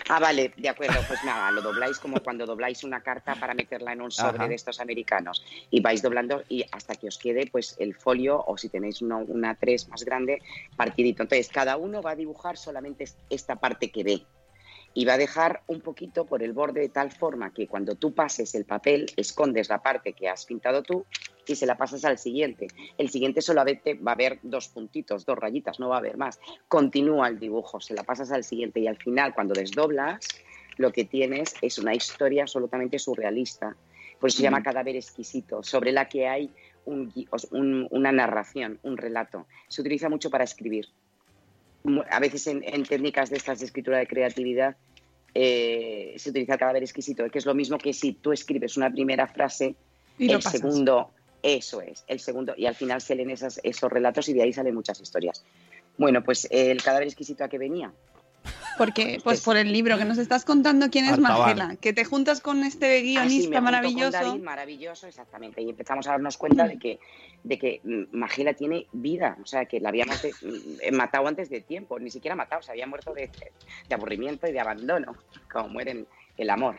Ah, 0.09 0.19
vale, 0.19 0.53
de 0.57 0.69
acuerdo, 0.69 1.01
pues 1.07 1.23
nada, 1.23 1.51
lo 1.51 1.61
dobláis 1.61 1.99
como 1.99 2.21
cuando 2.21 2.45
dobláis 2.45 2.83
una 2.83 3.01
carta 3.01 3.35
para 3.35 3.53
meterla 3.53 3.93
en 3.93 4.01
un 4.01 4.11
sobre 4.11 4.37
Ajá. 4.37 4.47
de 4.47 4.55
estos 4.55 4.79
americanos 4.79 5.43
y 5.69 5.81
vais 5.81 6.01
doblando 6.01 6.43
y 6.49 6.65
hasta 6.71 6.95
que 6.95 7.07
os 7.07 7.17
quede 7.17 7.47
pues 7.47 7.75
el 7.79 7.93
folio 7.95 8.43
o 8.47 8.57
si 8.57 8.69
tenéis 8.69 9.01
uno- 9.01 9.23
una 9.27 9.55
tres 9.55 9.87
más 9.89 10.03
grande, 10.03 10.41
partidito. 10.75 11.23
Entonces, 11.23 11.49
cada 11.49 11.77
uno 11.77 12.01
va 12.01 12.11
a 12.11 12.15
dibujar 12.15 12.57
solamente 12.57 13.03
es- 13.03 13.17
esta 13.29 13.55
parte 13.57 13.89
que 13.91 14.03
ve 14.03 14.21
y 14.97 15.05
va 15.05 15.13
a 15.13 15.17
dejar 15.19 15.61
un 15.67 15.79
poquito 15.81 16.25
por 16.25 16.41
el 16.41 16.53
borde 16.53 16.81
de 16.81 16.89
tal 16.89 17.11
forma 17.11 17.53
que 17.53 17.67
cuando 17.67 17.93
tú 17.93 18.15
pases 18.15 18.55
el 18.55 18.65
papel, 18.65 19.05
escondes 19.15 19.69
la 19.69 19.83
parte 19.83 20.13
que 20.13 20.27
has 20.27 20.43
pintado 20.47 20.81
tú 20.81 21.05
y 21.45 21.55
se 21.55 21.67
la 21.67 21.77
pasas 21.77 22.03
al 22.03 22.17
siguiente. 22.17 22.65
El 22.97 23.09
siguiente 23.09 23.43
solamente 23.43 23.93
va 23.93 24.13
a 24.13 24.15
haber 24.15 24.39
dos 24.41 24.69
puntitos, 24.69 25.23
dos 25.23 25.37
rayitas, 25.37 25.79
no 25.79 25.89
va 25.89 25.97
a 25.97 25.99
haber 25.99 26.17
más. 26.17 26.39
Continúa 26.67 27.27
el 27.27 27.37
dibujo, 27.37 27.79
se 27.79 27.93
la 27.93 28.01
pasas 28.01 28.31
al 28.31 28.43
siguiente 28.43 28.79
y 28.79 28.87
al 28.87 28.97
final, 28.97 29.35
cuando 29.35 29.53
desdoblas, 29.53 30.17
lo 30.77 30.91
que 30.91 31.05
tienes 31.05 31.53
es 31.61 31.77
una 31.77 31.93
historia 31.93 32.41
absolutamente 32.41 32.97
surrealista. 32.97 33.77
Por 34.19 34.29
eso 34.29 34.37
se 34.37 34.43
llama 34.43 34.63
Cadáver 34.63 34.95
Exquisito, 34.95 35.61
sobre 35.61 35.91
la 35.91 36.09
que 36.09 36.27
hay 36.27 36.49
un 36.85 37.13
un- 37.51 37.87
una 37.91 38.11
narración, 38.11 38.79
un 38.81 38.97
relato. 38.97 39.45
Se 39.67 39.81
utiliza 39.81 40.09
mucho 40.09 40.31
para 40.31 40.43
escribir. 40.43 40.87
A 42.09 42.19
veces 42.19 42.47
en, 42.47 42.63
en 42.63 42.83
técnicas 42.83 43.29
de 43.29 43.37
estas 43.37 43.59
de 43.59 43.65
escritura 43.65 43.99
de 43.99 44.07
creatividad 44.07 44.75
eh, 45.39 46.15
se 46.17 46.31
utiliza 46.31 46.53
el 46.53 46.59
cadáver 46.59 46.81
exquisito, 46.81 47.29
que 47.29 47.37
es 47.37 47.45
lo 47.45 47.53
mismo 47.53 47.77
que 47.77 47.93
si 47.93 48.13
tú 48.13 48.31
escribes 48.31 48.75
una 48.75 48.89
primera 48.89 49.27
frase, 49.27 49.75
Y 50.17 50.31
el 50.31 50.37
pasas. 50.37 50.53
segundo, 50.53 51.11
eso 51.43 51.79
es, 51.79 52.03
el 52.07 52.19
segundo, 52.19 52.55
y 52.57 52.65
al 52.65 52.73
final 52.73 53.01
se 53.01 53.13
leen 53.13 53.29
esas, 53.29 53.59
esos 53.61 53.91
relatos 53.91 54.27
y 54.29 54.33
de 54.33 54.41
ahí 54.41 54.51
salen 54.51 54.73
muchas 54.73 54.99
historias. 54.99 55.45
Bueno, 55.95 56.23
pues 56.23 56.45
eh, 56.45 56.71
el 56.71 56.81
cadáver 56.81 57.07
exquisito 57.07 57.43
a 57.43 57.49
qué 57.49 57.59
venía. 57.59 57.93
Porque, 58.77 59.19
pues 59.23 59.41
por 59.41 59.57
el 59.57 59.71
libro 59.71 59.97
que 59.97 60.05
nos 60.05 60.17
estás 60.17 60.45
contando 60.45 60.89
quién 60.89 61.05
es. 61.05 61.19
Magela, 61.19 61.75
que 61.77 61.93
te 61.93 62.05
juntas 62.05 62.41
con 62.41 62.63
este 62.63 62.97
Ah, 62.97 62.99
sí, 62.99 63.03
guionista 63.13 63.61
maravilloso. 63.61 64.11
David, 64.11 64.41
maravilloso, 64.43 65.07
exactamente. 65.07 65.61
Y 65.61 65.69
empezamos 65.69 66.07
a 66.07 66.11
darnos 66.11 66.37
cuenta 66.37 66.67
de 66.67 66.77
que, 66.77 66.99
de 67.43 67.57
que 67.57 67.81
mm, 67.83 68.17
Magela 68.17 68.53
tiene 68.53 68.87
vida, 68.91 69.37
o 69.41 69.45
sea, 69.45 69.65
que 69.65 69.79
la 69.79 69.89
habíamos 69.89 70.21
mm, 70.23 70.95
matado 70.95 71.27
antes 71.27 71.49
de 71.49 71.61
tiempo, 71.61 71.99
ni 71.99 72.11
siquiera 72.11 72.35
matado, 72.35 72.61
se 72.61 72.71
había 72.71 72.87
muerto 72.87 73.13
de, 73.13 73.29
de 73.87 73.95
aburrimiento 73.95 74.47
y 74.47 74.51
de 74.51 74.59
abandono, 74.59 75.15
como 75.51 75.69
mueren 75.69 76.07
el 76.37 76.49
amor, 76.49 76.77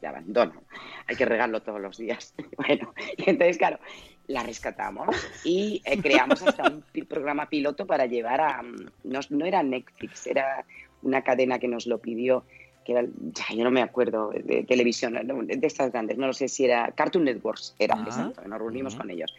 de 0.00 0.08
abandono. 0.08 0.62
Hay 1.06 1.16
que 1.16 1.24
regarlo 1.24 1.62
todos 1.62 1.80
los 1.80 1.96
días. 1.98 2.34
Bueno, 2.56 2.94
y 3.16 3.28
entonces, 3.30 3.58
claro, 3.58 3.78
la 4.26 4.42
rescatamos 4.42 5.14
y 5.44 5.82
eh, 5.84 6.00
creamos 6.00 6.40
hasta 6.42 6.70
un 6.70 6.82
programa 7.06 7.48
piloto 7.48 7.86
para 7.86 8.06
llevar 8.06 8.40
a... 8.40 8.62
mm, 8.62 8.90
No, 9.04 9.20
no 9.30 9.44
era 9.44 9.62
Netflix, 9.62 10.26
era 10.26 10.64
una 11.04 11.22
cadena 11.22 11.58
que 11.58 11.68
nos 11.68 11.86
lo 11.86 11.98
pidió 11.98 12.44
que 12.84 12.92
era, 12.92 13.02
ya, 13.02 13.56
yo 13.56 13.64
no 13.64 13.70
me 13.70 13.80
acuerdo, 13.80 14.30
de 14.30 14.62
televisión, 14.64 15.18
no, 15.24 15.42
de 15.42 15.66
estas 15.66 15.90
grandes, 15.90 16.18
no 16.18 16.26
lo 16.26 16.34
sé 16.34 16.48
si 16.48 16.66
era 16.66 16.92
Cartoon 16.92 17.24
Networks, 17.24 17.74
era, 17.78 17.94
Ah. 17.96 18.02
exacto, 18.04 18.46
nos 18.46 18.58
reunimos 18.58 18.94
con 18.94 19.08
ellos. 19.10 19.34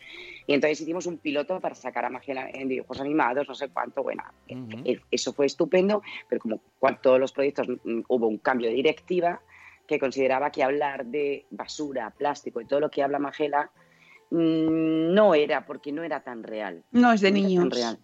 Y 0.47 0.53
entonces 0.55 0.81
hicimos 0.81 1.05
un 1.05 1.19
piloto 1.19 1.59
para 1.59 1.75
sacar 1.75 2.05
a 2.05 2.09
Magela 2.09 2.49
en 2.49 2.67
dibujos 2.67 2.99
animados, 2.99 3.47
no 3.47 3.53
sé 3.53 3.69
cuánto, 3.69 4.01
bueno, 4.01 4.23
eh, 4.47 4.99
eso 5.11 5.31
fue 5.31 5.45
estupendo, 5.45 6.01
pero 6.27 6.41
como 6.41 6.59
todos 7.03 7.19
los 7.19 7.31
proyectos 7.33 7.67
mm, 7.83 8.01
hubo 8.07 8.27
un 8.27 8.39
cambio 8.39 8.67
de 8.69 8.75
directiva 8.75 9.39
que 9.87 9.99
consideraba 9.99 10.49
que 10.49 10.63
hablar 10.63 11.05
de 11.05 11.45
basura, 11.51 12.11
plástico 12.17 12.61
y 12.61 12.65
todo 12.65 12.79
lo 12.79 12.89
que 12.89 13.03
habla 13.03 13.19
Magela 13.19 13.69
mm, 14.31 15.13
no 15.13 15.35
era, 15.35 15.65
porque 15.67 15.91
no 15.91 16.03
era 16.03 16.21
tan 16.23 16.41
real. 16.41 16.83
No 16.91 17.11
es 17.11 17.21
de 17.21 17.27
era 17.27 17.37
tan 17.37 17.47
niños. 17.47 17.69
real. 17.69 17.99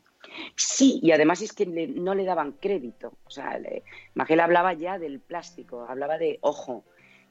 Sí, 0.56 1.00
y 1.02 1.12
además 1.12 1.42
es 1.42 1.54
que 1.54 1.66
le- 1.66 1.88
no 1.88 2.14
le 2.16 2.26
daban 2.26 2.54
crédito. 2.54 3.14
O 3.26 3.30
sea, 3.30 3.58
le- 3.58 3.84
Magela 4.14 4.44
hablaba 4.46 4.74
ya 4.74 5.00
del 5.00 5.20
plástico, 5.20 5.86
hablaba 5.88 6.18
de, 6.18 6.40
ojo, 6.42 6.84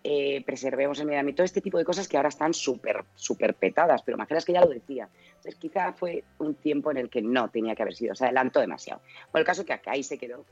eh, 0.03 0.43
preservemos 0.45 0.99
el 0.99 1.07
medio 1.07 1.21
ambiente, 1.21 1.37
todo 1.39 1.45
este 1.45 1.61
tipo 1.61 1.77
de 1.79 1.85
cosas 1.85 2.09
que 2.09 2.17
ahora 2.17 2.31
están 2.31 2.55
súper, 2.55 3.05
súper 3.15 3.55
petadas, 3.55 4.03
pero 4.03 4.17
Magela 4.17 4.39
es 4.39 4.45
que 4.45 4.53
ya 4.55 4.61
lo 4.63 4.69
decía. 4.69 5.09
Entonces 5.37 5.57
quizá 5.57 5.93
fue 5.93 6.25
un 6.39 6.55
tiempo 6.55 6.91
en 6.91 6.97
el 6.97 7.11
que 7.11 7.23
no 7.23 7.51
tenía 7.51 7.75
que 7.75 7.83
haber 7.83 7.95
sido, 7.95 8.15
se 8.15 8.25
adelantó 8.25 8.61
demasiado. 8.61 9.03
Por 9.31 9.41
el 9.41 9.47
caso 9.47 9.65
que 9.65 9.73
acá 9.73 9.93
ahí 9.93 10.03
se 10.03 10.19
quedó. 10.19 10.45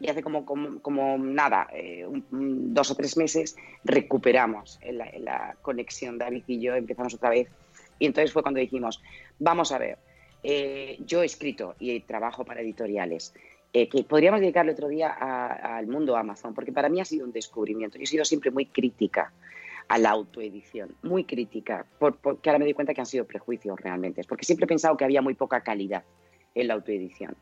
Y 0.00 0.08
hace 0.10 0.22
como, 0.22 0.44
como, 0.44 0.80
como 0.82 1.16
nada, 1.18 1.68
eh, 1.72 2.04
un- 2.06 2.74
dos 2.74 2.90
o 2.90 2.94
tres 2.96 3.16
meses, 3.16 3.56
recuperamos 3.84 4.78
en 4.82 4.98
la, 4.98 5.06
en 5.08 5.24
la 5.24 5.56
conexión 5.62 6.18
David 6.18 6.42
y 6.46 6.60
yo, 6.60 6.74
empezamos 6.74 7.14
otra 7.14 7.30
vez. 7.30 7.48
Y 7.98 8.06
entonces 8.06 8.32
fue 8.32 8.42
cuando 8.42 8.58
dijimos, 8.60 9.00
vamos 9.38 9.70
a 9.70 9.78
ver, 9.78 9.98
eh, 10.44 10.96
yo 11.00 11.22
he 11.22 11.26
escrito 11.26 11.74
y 11.80 11.98
trabajo 12.00 12.44
para 12.44 12.60
editoriales, 12.60 13.34
eh, 13.72 13.88
que 13.88 14.04
podríamos 14.04 14.40
dedicarle 14.40 14.72
otro 14.72 14.86
día 14.88 15.08
al 15.10 15.86
mundo 15.88 16.16
Amazon, 16.16 16.54
porque 16.54 16.70
para 16.70 16.88
mí 16.88 17.00
ha 17.00 17.04
sido 17.04 17.24
un 17.26 17.32
descubrimiento. 17.32 17.98
Yo 17.98 18.04
he 18.04 18.06
sido 18.06 18.24
siempre 18.24 18.52
muy 18.52 18.66
crítica 18.66 19.32
a 19.88 19.98
la 19.98 20.10
autoedición, 20.10 20.94
muy 21.02 21.24
crítica, 21.24 21.84
por- 21.98 22.16
porque 22.18 22.48
ahora 22.48 22.58
me 22.60 22.66
doy 22.66 22.74
cuenta 22.74 22.94
que 22.94 23.00
han 23.00 23.06
sido 23.06 23.24
prejuicios 23.26 23.78
realmente, 23.80 24.22
porque 24.28 24.44
siempre 24.44 24.64
he 24.64 24.68
pensado 24.68 24.96
que 24.96 25.04
había 25.04 25.22
muy 25.22 25.34
poca 25.34 25.60
calidad 25.62 26.04
en 26.54 26.68
la 26.68 26.74
autoedición. 26.74 27.34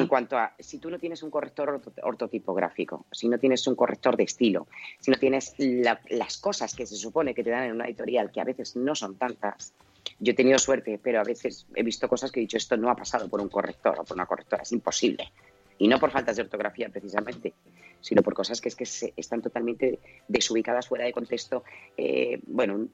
En 0.00 0.06
cuanto 0.06 0.36
a, 0.38 0.54
si 0.58 0.78
tú 0.78 0.90
no 0.90 0.98
tienes 0.98 1.22
un 1.22 1.30
corrector 1.30 1.68
orto- 1.70 1.92
ortotipográfico, 2.02 3.06
si 3.10 3.28
no 3.28 3.38
tienes 3.38 3.66
un 3.66 3.74
corrector 3.74 4.16
de 4.16 4.24
estilo, 4.24 4.68
si 5.00 5.10
no 5.10 5.18
tienes 5.18 5.54
la- 5.58 6.00
las 6.10 6.38
cosas 6.38 6.74
que 6.74 6.86
se 6.86 6.94
supone 6.96 7.34
que 7.34 7.42
te 7.42 7.50
dan 7.50 7.64
en 7.64 7.72
una 7.72 7.86
editorial, 7.86 8.30
que 8.30 8.40
a 8.40 8.44
veces 8.44 8.76
no 8.76 8.94
son 8.94 9.16
tantas, 9.16 9.74
yo 10.18 10.32
he 10.32 10.34
tenido 10.34 10.58
suerte, 10.58 10.98
pero 11.02 11.20
a 11.20 11.24
veces 11.24 11.66
he 11.74 11.82
visto 11.82 12.08
cosas 12.08 12.30
que 12.30 12.40
he 12.40 12.42
dicho, 12.42 12.56
esto 12.56 12.76
no 12.76 12.90
ha 12.90 12.96
pasado 12.96 13.28
por 13.28 13.40
un 13.40 13.48
corrector 13.48 13.98
o 13.98 14.04
por 14.04 14.16
una 14.16 14.26
correctora, 14.26 14.62
es 14.62 14.72
imposible. 14.72 15.32
Y 15.78 15.88
no 15.88 15.98
por 15.98 16.10
faltas 16.10 16.36
de 16.36 16.42
ortografía 16.42 16.88
precisamente, 16.90 17.54
sino 18.00 18.22
por 18.22 18.34
cosas 18.34 18.60
que 18.60 18.68
es 18.68 18.76
que 18.76 18.86
se- 18.86 19.12
están 19.16 19.42
totalmente 19.42 19.98
desubicadas, 20.28 20.86
fuera 20.88 21.04
de 21.04 21.12
contexto. 21.12 21.64
eh, 21.96 22.40
bueno, 22.46 22.86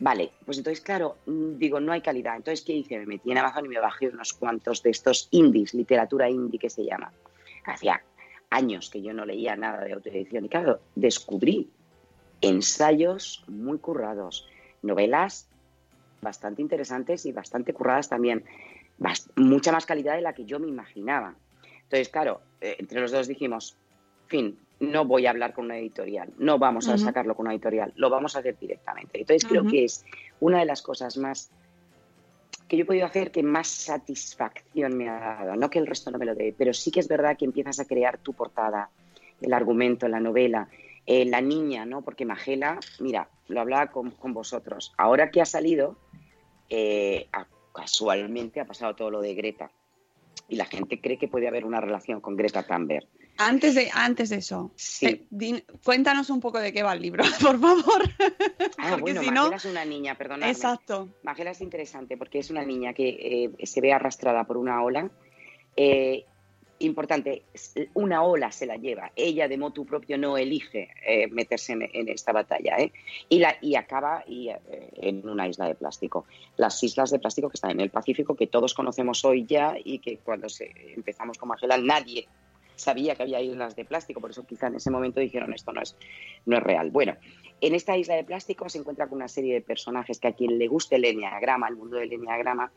vale, 0.00 0.30
pues 0.44 0.58
entonces, 0.58 0.80
claro, 0.82 1.18
mm, 1.26 1.58
digo, 1.58 1.78
no 1.80 1.92
hay 1.92 2.00
calidad. 2.00 2.36
Entonces, 2.36 2.64
¿qué 2.64 2.72
hice? 2.72 2.98
Me 2.98 3.06
metí 3.06 3.30
en 3.30 3.38
Amazon 3.38 3.66
y 3.66 3.68
me 3.68 3.78
bajé 3.78 4.08
unos 4.08 4.32
cuantos 4.32 4.82
de 4.82 4.90
estos 4.90 5.28
indies, 5.32 5.74
literatura 5.74 6.28
indie 6.28 6.58
que 6.58 6.70
se 6.70 6.84
llama. 6.84 7.12
Hacía 7.66 8.02
años 8.50 8.90
que 8.90 9.02
yo 9.02 9.12
no 9.12 9.24
leía 9.26 9.54
nada 9.56 9.84
de 9.84 9.92
autoedición 9.92 10.44
y 10.46 10.48
claro, 10.48 10.80
descubrí 10.94 11.70
ensayos 12.40 13.44
muy 13.48 13.78
currados, 13.78 14.46
novelas 14.82 15.48
bastante 16.24 16.60
interesantes 16.62 17.24
y 17.26 17.32
bastante 17.32 17.72
curradas 17.72 18.08
también, 18.08 18.44
Bas- 18.98 19.30
mucha 19.36 19.70
más 19.70 19.86
calidad 19.86 20.16
de 20.16 20.22
la 20.22 20.32
que 20.32 20.44
yo 20.44 20.58
me 20.58 20.66
imaginaba. 20.68 21.36
Entonces, 21.82 22.08
claro, 22.08 22.42
eh, 22.60 22.76
entre 22.78 23.00
los 23.00 23.12
dos 23.12 23.28
dijimos, 23.28 23.78
fin, 24.26 24.58
no 24.80 25.04
voy 25.04 25.26
a 25.26 25.30
hablar 25.30 25.52
con 25.52 25.66
una 25.66 25.78
editorial, 25.78 26.32
no 26.38 26.58
vamos 26.58 26.88
a 26.88 26.94
Ujú. 26.94 27.04
sacarlo 27.04 27.36
con 27.36 27.46
una 27.46 27.54
editorial, 27.54 27.92
lo 27.96 28.10
vamos 28.10 28.34
a 28.34 28.40
hacer 28.40 28.58
directamente. 28.58 29.20
Entonces, 29.20 29.46
creo 29.48 29.62
Ujú. 29.62 29.70
que 29.70 29.84
es 29.84 30.04
una 30.40 30.58
de 30.58 30.64
las 30.64 30.82
cosas 30.82 31.16
más 31.16 31.52
que 32.66 32.76
yo 32.78 32.84
he 32.84 32.86
podido 32.86 33.04
hacer 33.06 33.30
que 33.30 33.42
más 33.42 33.68
satisfacción 33.68 34.96
me 34.96 35.08
ha 35.08 35.18
dado. 35.18 35.56
No 35.56 35.68
que 35.68 35.78
el 35.78 35.86
resto 35.86 36.10
no 36.10 36.18
me 36.18 36.24
lo 36.24 36.34
dé, 36.34 36.54
pero 36.56 36.72
sí 36.72 36.90
que 36.90 37.00
es 37.00 37.08
verdad 37.08 37.36
que 37.36 37.44
empiezas 37.44 37.78
a 37.80 37.84
crear 37.84 38.18
tu 38.18 38.32
portada, 38.32 38.90
el 39.40 39.52
argumento, 39.52 40.08
la 40.08 40.20
novela, 40.20 40.68
eh, 41.04 41.26
la 41.26 41.40
niña, 41.42 41.84
¿no? 41.84 42.02
Porque 42.02 42.24
Magela, 42.24 42.78
mira, 43.00 43.28
lo 43.48 43.60
hablaba 43.60 43.88
con, 43.90 44.12
con 44.12 44.32
vosotros. 44.32 44.94
Ahora 44.96 45.30
que 45.30 45.42
ha 45.42 45.44
salido, 45.44 45.98
eh, 46.70 47.28
a- 47.32 47.46
casualmente 47.74 48.60
ha 48.60 48.64
pasado 48.66 48.94
todo 48.94 49.10
lo 49.10 49.20
de 49.20 49.34
Greta. 49.34 49.70
Y 50.48 50.56
la 50.56 50.66
gente 50.66 51.00
cree 51.00 51.18
que 51.18 51.28
puede 51.28 51.48
haber 51.48 51.64
una 51.64 51.80
relación 51.80 52.20
con 52.20 52.36
Greta 52.36 52.62
Thunberg. 52.64 53.06
Antes 53.38 53.74
de, 53.74 53.90
antes 53.92 54.28
de 54.30 54.36
eso, 54.36 54.70
Sí. 54.76 55.06
eh, 55.06 55.26
din- 55.30 55.64
cuéntanos 55.84 56.30
un 56.30 56.38
poco 56.40 56.60
de 56.60 56.72
qué 56.72 56.82
va 56.84 56.92
el 56.92 57.00
libro, 57.02 57.24
por 57.40 57.58
favor. 57.60 58.02
Ah, 58.78 58.90
Porque 58.90 59.00
bueno, 59.00 59.22
si 59.22 59.30
no- 59.30 59.42
Magela 59.42 59.56
es 59.56 59.64
una 59.64 59.84
niña, 59.84 60.14
perdonadme. 60.16 60.52
Exacto. 60.52 61.08
Magela 61.24 61.50
es 61.50 61.60
interesante 61.60 62.16
porque 62.16 62.38
es 62.38 62.50
una 62.50 62.64
niña 62.64 62.92
que 62.92 63.08
eh, 63.58 63.66
se 63.66 63.80
ve 63.80 63.92
arrastrada 63.92 64.44
por 64.44 64.56
una 64.56 64.82
ola. 64.84 65.10
Eh, 65.76 66.24
importante, 66.80 67.42
s- 67.54 67.88
una 67.94 68.22
ola 68.22 68.52
se 68.52 68.66
la 68.66 68.76
lleva. 68.76 69.12
Ella 69.16 69.48
de 69.48 69.56
motu 69.58 69.84
propio 69.86 70.18
no 70.18 70.36
elige 70.36 70.90
eh, 71.06 71.28
meterse 71.28 71.72
en, 71.72 72.08
esta 72.08 72.32
batalla. 72.32 72.76
¿eh? 72.78 72.92
Y, 73.28 73.38
la, 73.38 73.56
y 73.60 73.76
acaba 73.76 74.24
eh, 74.26 74.58
en 74.96 75.28
una 75.28 75.48
isla 75.48 75.66
de 75.68 75.74
plástico. 75.74 76.26
Las 76.56 76.82
islas 76.82 77.10
de 77.10 77.18
plástico 77.18 77.48
que 77.48 77.56
están 77.56 77.70
en 77.72 77.80
el 77.80 77.90
Pacífico, 77.90 78.34
que 78.34 78.46
todos 78.46 78.74
conocemos 78.74 79.24
hoy 79.24 79.46
ya 79.46 79.76
y 79.82 79.98
que 80.00 80.18
cuando 80.18 80.48
se, 80.48 80.72
empezamos 80.94 81.38
con 81.38 81.48
Magela 81.48 81.78
nadie 81.78 82.26
sabía 82.76 83.14
que 83.14 83.22
había 83.22 83.40
islas 83.40 83.76
de 83.76 83.84
plástico, 83.84 84.20
por 84.20 84.30
eso 84.32 84.44
quizá 84.44 84.66
en 84.66 84.74
ese 84.74 84.90
momento 84.90 85.20
dijeron 85.20 85.54
esto 85.54 85.72
no 85.72 85.80
es, 85.80 85.96
no 86.44 86.56
es 86.56 86.62
real. 86.62 86.90
Bueno, 86.90 87.16
en 87.60 87.72
esta 87.72 87.96
isla 87.96 88.16
de 88.16 88.24
plástico 88.24 88.68
se 88.68 88.78
encuentra 88.78 89.06
con 89.06 89.16
una 89.18 89.28
serie 89.28 89.54
de 89.54 89.60
personajes 89.60 90.18
que 90.18 90.26
a 90.26 90.32
quien 90.32 90.58
le 90.58 90.66
guste 90.66 90.96
el 90.96 91.04
enneagrama, 91.04 91.68
el 91.68 91.76
mundo 91.76 91.98
del 91.98 92.12
enneagrama, 92.12 92.72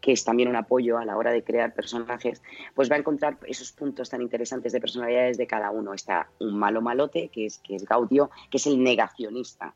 que 0.00 0.12
es 0.12 0.24
también 0.24 0.48
un 0.48 0.56
apoyo 0.56 0.98
a 0.98 1.04
la 1.04 1.16
hora 1.16 1.32
de 1.32 1.42
crear 1.42 1.74
personajes, 1.74 2.42
pues 2.74 2.90
va 2.90 2.96
a 2.96 2.98
encontrar 2.98 3.38
esos 3.46 3.72
puntos 3.72 4.10
tan 4.10 4.22
interesantes 4.22 4.72
de 4.72 4.80
personalidades 4.80 5.38
de 5.38 5.46
cada 5.46 5.70
uno. 5.70 5.94
Está 5.94 6.28
un 6.38 6.58
malo 6.58 6.80
malote, 6.80 7.28
que 7.28 7.46
es, 7.46 7.58
que 7.58 7.74
es 7.74 7.84
Gaudio, 7.84 8.30
que 8.50 8.58
es 8.58 8.66
el 8.66 8.82
negacionista, 8.82 9.74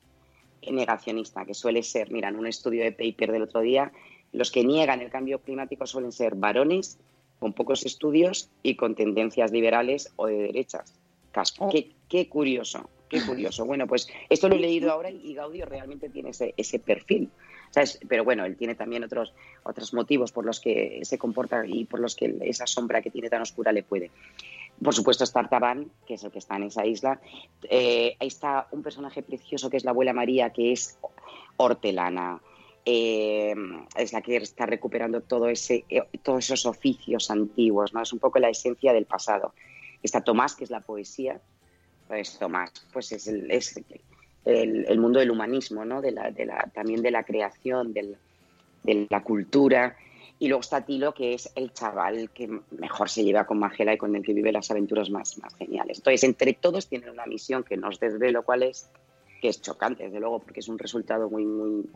el 0.63 0.77
negacionista, 0.77 1.45
que 1.45 1.55
suele 1.55 1.83
ser, 1.83 2.11
mira, 2.11 2.29
en 2.29 2.37
un 2.37 2.47
estudio 2.47 2.85
de 2.85 2.93
paper 2.93 3.33
del 3.33 3.43
otro 3.43 3.61
día, 3.61 3.93
los 4.33 4.51
que 4.51 4.65
niegan 4.65 5.01
el 5.01 5.11
cambio 5.11 5.41
climático 5.41 5.87
suelen 5.87 6.13
ser 6.13 6.35
varones 6.35 6.99
con 7.39 7.53
pocos 7.53 7.85
estudios 7.85 8.51
y 8.63 8.77
con 8.77 8.95
tendencias 8.95 9.51
liberales 9.51 10.13
o 10.17 10.27
de 10.27 10.37
derechas. 10.37 10.95
Oh. 11.59 11.71
Qué, 11.71 11.93
qué 12.09 12.29
curioso, 12.29 12.91
qué 13.09 13.21
curioso. 13.25 13.65
Bueno, 13.65 13.87
pues 13.87 14.09
esto 14.29 14.49
lo 14.49 14.57
he 14.57 14.61
leído 14.61 14.91
ahora 14.93 15.11
y 15.11 15.35
Gaudio 15.35 15.65
realmente 15.65 16.09
tiene 16.09 16.31
ese, 16.31 16.55
ese 16.57 16.79
perfil. 16.79 17.31
Pero 18.09 18.25
bueno, 18.25 18.45
él 18.45 18.57
tiene 18.57 18.75
también 18.75 19.05
otros, 19.05 19.33
otros 19.63 19.95
motivos 19.95 20.33
por 20.33 20.45
los 20.45 20.61
que 20.61 21.01
se 21.03 21.19
comporta 21.19 21.65
y 21.67 21.85
por 21.85 22.01
los 22.01 22.17
que 22.17 22.37
esa 22.43 22.67
sombra 22.67 23.01
que 23.01 23.11
tiene 23.11 23.31
tan 23.31 23.43
oscura 23.43 23.73
le 23.73 23.83
puede. 23.83 24.11
Por 24.83 24.95
supuesto, 24.95 25.25
está 25.25 25.41
Artaban, 25.41 25.91
que 26.07 26.15
es 26.15 26.25
el 26.25 26.31
que 26.31 26.39
está 26.39 26.57
en 26.57 26.65
esa 26.65 26.87
isla. 26.87 27.21
Eh, 27.63 28.17
ahí 28.19 28.29
está 28.29 28.67
un 28.73 28.83
personaje 28.83 29.23
precioso 29.23 29.71
que 29.71 29.77
es 29.77 29.85
la 29.85 29.91
abuela 29.91 30.13
María, 30.13 30.51
que 30.51 30.73
es 30.73 30.99
hortelana. 31.57 32.41
Eh, 32.85 33.55
es 33.95 34.13
la 34.13 34.23
que 34.23 34.37
está 34.37 34.65
recuperando 34.65 35.21
todo 35.21 35.49
ese, 35.49 35.85
eh, 35.91 36.03
todos 36.23 36.45
esos 36.45 36.65
oficios 36.65 37.31
antiguos, 37.31 37.93
¿no? 37.93 38.01
Es 38.03 38.13
un 38.13 38.19
poco 38.19 38.39
la 38.39 38.49
esencia 38.49 38.93
del 38.93 39.05
pasado. 39.05 39.53
Está 40.03 40.23
Tomás, 40.23 40.55
que 40.55 40.65
es 40.65 40.71
la 40.71 40.81
poesía. 40.81 41.41
Pues 42.09 42.39
Tomás, 42.39 42.73
pues 42.93 43.13
es 43.13 43.29
el, 43.29 43.51
es 43.51 43.79
el, 44.45 44.87
el 44.89 44.99
mundo 44.99 45.21
del 45.21 45.31
humanismo, 45.31 45.85
¿no? 45.85 46.01
De 46.01 46.13
la, 46.13 46.31
de 46.31 46.47
la, 46.47 46.71
también 46.75 47.03
de 47.03 47.11
la 47.11 47.25
creación, 47.25 47.93
del, 47.93 48.17
de 48.83 49.07
la 49.09 49.23
cultura. 49.23 49.97
Y 50.39 50.49
luego 50.49 50.63
está 50.63 50.85
Tilo, 50.87 51.13
que 51.13 51.35
es 51.35 51.53
el 51.55 51.73
chaval 51.73 52.31
que 52.31 52.49
mejor 52.71 53.11
se 53.11 53.23
lleva 53.23 53.45
con 53.45 53.59
Magela 53.59 53.93
y 53.93 53.99
con 53.99 54.17
el 54.17 54.23
que 54.23 54.33
vive 54.33 54.53
las 54.53 54.71
aventuras 54.71 55.11
más, 55.11 55.37
más 55.39 55.55
geniales. 55.57 55.99
Entonces, 55.99 56.25
entre 56.25 56.55
todos 56.55 56.89
tienen 56.89 57.11
una 57.11 57.27
misión 57.27 57.63
que 57.63 57.77
nos 57.77 58.01
desvelo 58.01 58.43
cuál 58.43 58.63
es, 58.63 58.89
que 59.43 59.49
es 59.49 59.61
chocante, 59.61 60.05
desde 60.05 60.19
luego, 60.19 60.39
porque 60.39 60.61
es 60.61 60.69
un 60.69 60.79
resultado 60.79 61.29
muy, 61.29 61.45
muy 61.45 61.91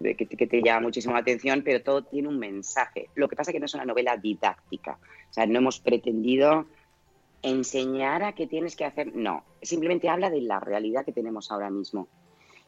que, 0.00 0.26
que 0.26 0.46
te 0.46 0.62
llama 0.62 0.80
muchísimo 0.80 1.12
la 1.12 1.20
atención, 1.20 1.62
pero 1.62 1.82
todo 1.82 2.02
tiene 2.02 2.28
un 2.28 2.38
mensaje. 2.38 3.10
Lo 3.14 3.28
que 3.28 3.36
pasa 3.36 3.50
es 3.50 3.52
que 3.52 3.60
no 3.60 3.66
es 3.66 3.74
una 3.74 3.84
novela 3.84 4.16
didáctica. 4.16 4.98
O 5.30 5.32
sea, 5.32 5.46
no 5.46 5.58
hemos 5.58 5.78
pretendido 5.78 6.66
enseñar 7.44 8.22
a 8.22 8.34
qué 8.34 8.46
tienes 8.46 8.74
que 8.74 8.84
hacer. 8.84 9.14
No, 9.14 9.44
simplemente 9.62 10.08
habla 10.08 10.30
de 10.30 10.40
la 10.40 10.60
realidad 10.60 11.04
que 11.04 11.12
tenemos 11.12 11.52
ahora 11.52 11.70
mismo. 11.70 12.08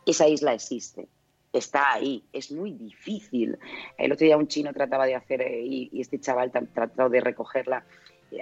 Esa 0.04 0.28
isla 0.28 0.52
existe, 0.52 1.08
está 1.52 1.94
ahí, 1.94 2.22
es 2.32 2.52
muy 2.52 2.72
difícil. 2.72 3.58
El 3.98 4.12
otro 4.12 4.24
día 4.24 4.36
un 4.36 4.46
chino 4.46 4.72
trataba 4.72 5.06
de 5.06 5.16
hacer 5.16 5.42
eh, 5.42 5.64
y, 5.64 5.90
y 5.92 6.00
este 6.00 6.20
chaval 6.20 6.52
ha 6.54 6.60
tratado 6.60 7.08
de 7.08 7.20
recogerla. 7.20 7.84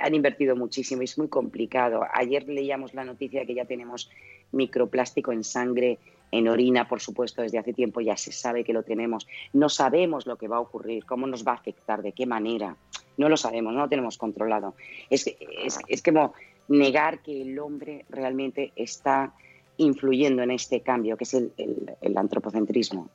Han 0.00 0.14
invertido 0.14 0.56
muchísimo 0.56 1.02
y 1.02 1.04
es 1.04 1.16
muy 1.16 1.28
complicado. 1.28 2.02
Ayer 2.12 2.48
leíamos 2.48 2.94
la 2.94 3.04
noticia 3.04 3.40
de 3.40 3.46
que 3.46 3.54
ya 3.54 3.64
tenemos 3.64 4.10
microplástico 4.52 5.32
en 5.32 5.44
sangre, 5.44 5.98
en 6.30 6.48
orina, 6.48 6.88
por 6.88 7.00
supuesto, 7.00 7.42
desde 7.42 7.58
hace 7.58 7.72
tiempo 7.72 8.00
ya 8.00 8.16
se 8.16 8.32
sabe 8.32 8.64
que 8.64 8.72
lo 8.72 8.82
tenemos. 8.82 9.26
No 9.52 9.68
sabemos 9.68 10.26
lo 10.26 10.36
que 10.36 10.48
va 10.48 10.56
a 10.56 10.60
ocurrir, 10.60 11.04
cómo 11.04 11.26
nos 11.26 11.46
va 11.46 11.52
a 11.52 11.56
afectar, 11.56 12.02
de 12.02 12.12
qué 12.12 12.26
manera. 12.26 12.76
No 13.16 13.28
lo 13.28 13.36
sabemos, 13.36 13.72
no 13.72 13.80
lo 13.80 13.88
tenemos 13.88 14.18
controlado. 14.18 14.74
Es, 15.10 15.26
es, 15.26 15.78
es 15.88 16.02
como 16.02 16.34
negar 16.68 17.22
que 17.22 17.42
el 17.42 17.58
hombre 17.58 18.04
realmente 18.08 18.72
está 18.76 19.34
influyendo 19.76 20.42
en 20.42 20.50
este 20.50 20.80
cambio, 20.80 21.16
que 21.16 21.24
es 21.24 21.34
el, 21.34 21.52
el, 21.56 21.96
el 22.00 22.16
antropocentrismo. 22.16 23.10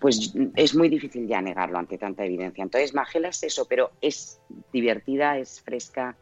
Pues 0.00 0.34
es 0.56 0.74
muy 0.74 0.88
difícil 0.88 1.28
ya 1.28 1.40
negarlo 1.40 1.78
ante 1.78 1.96
tanta 1.96 2.24
evidencia. 2.24 2.62
Entonces, 2.62 2.92
Magela 2.92 3.28
es 3.28 3.42
eso, 3.44 3.66
pero 3.68 3.92
es 4.00 4.40
divertida, 4.72 5.38
es 5.38 5.60
fresca. 5.60 6.16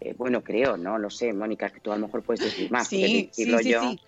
Eh, 0.00 0.14
bueno, 0.16 0.44
creo, 0.44 0.76
no 0.76 0.96
lo 0.96 1.10
sé, 1.10 1.32
Mónica, 1.32 1.70
que 1.70 1.80
tú 1.80 1.90
a 1.90 1.96
lo 1.96 2.06
mejor 2.06 2.22
puedes 2.22 2.40
decir 2.40 2.70
más. 2.70 2.88
Sí, 2.88 3.28
sí, 3.32 3.44
sí, 3.44 3.68
yo. 3.68 3.82
sí. 3.82 4.00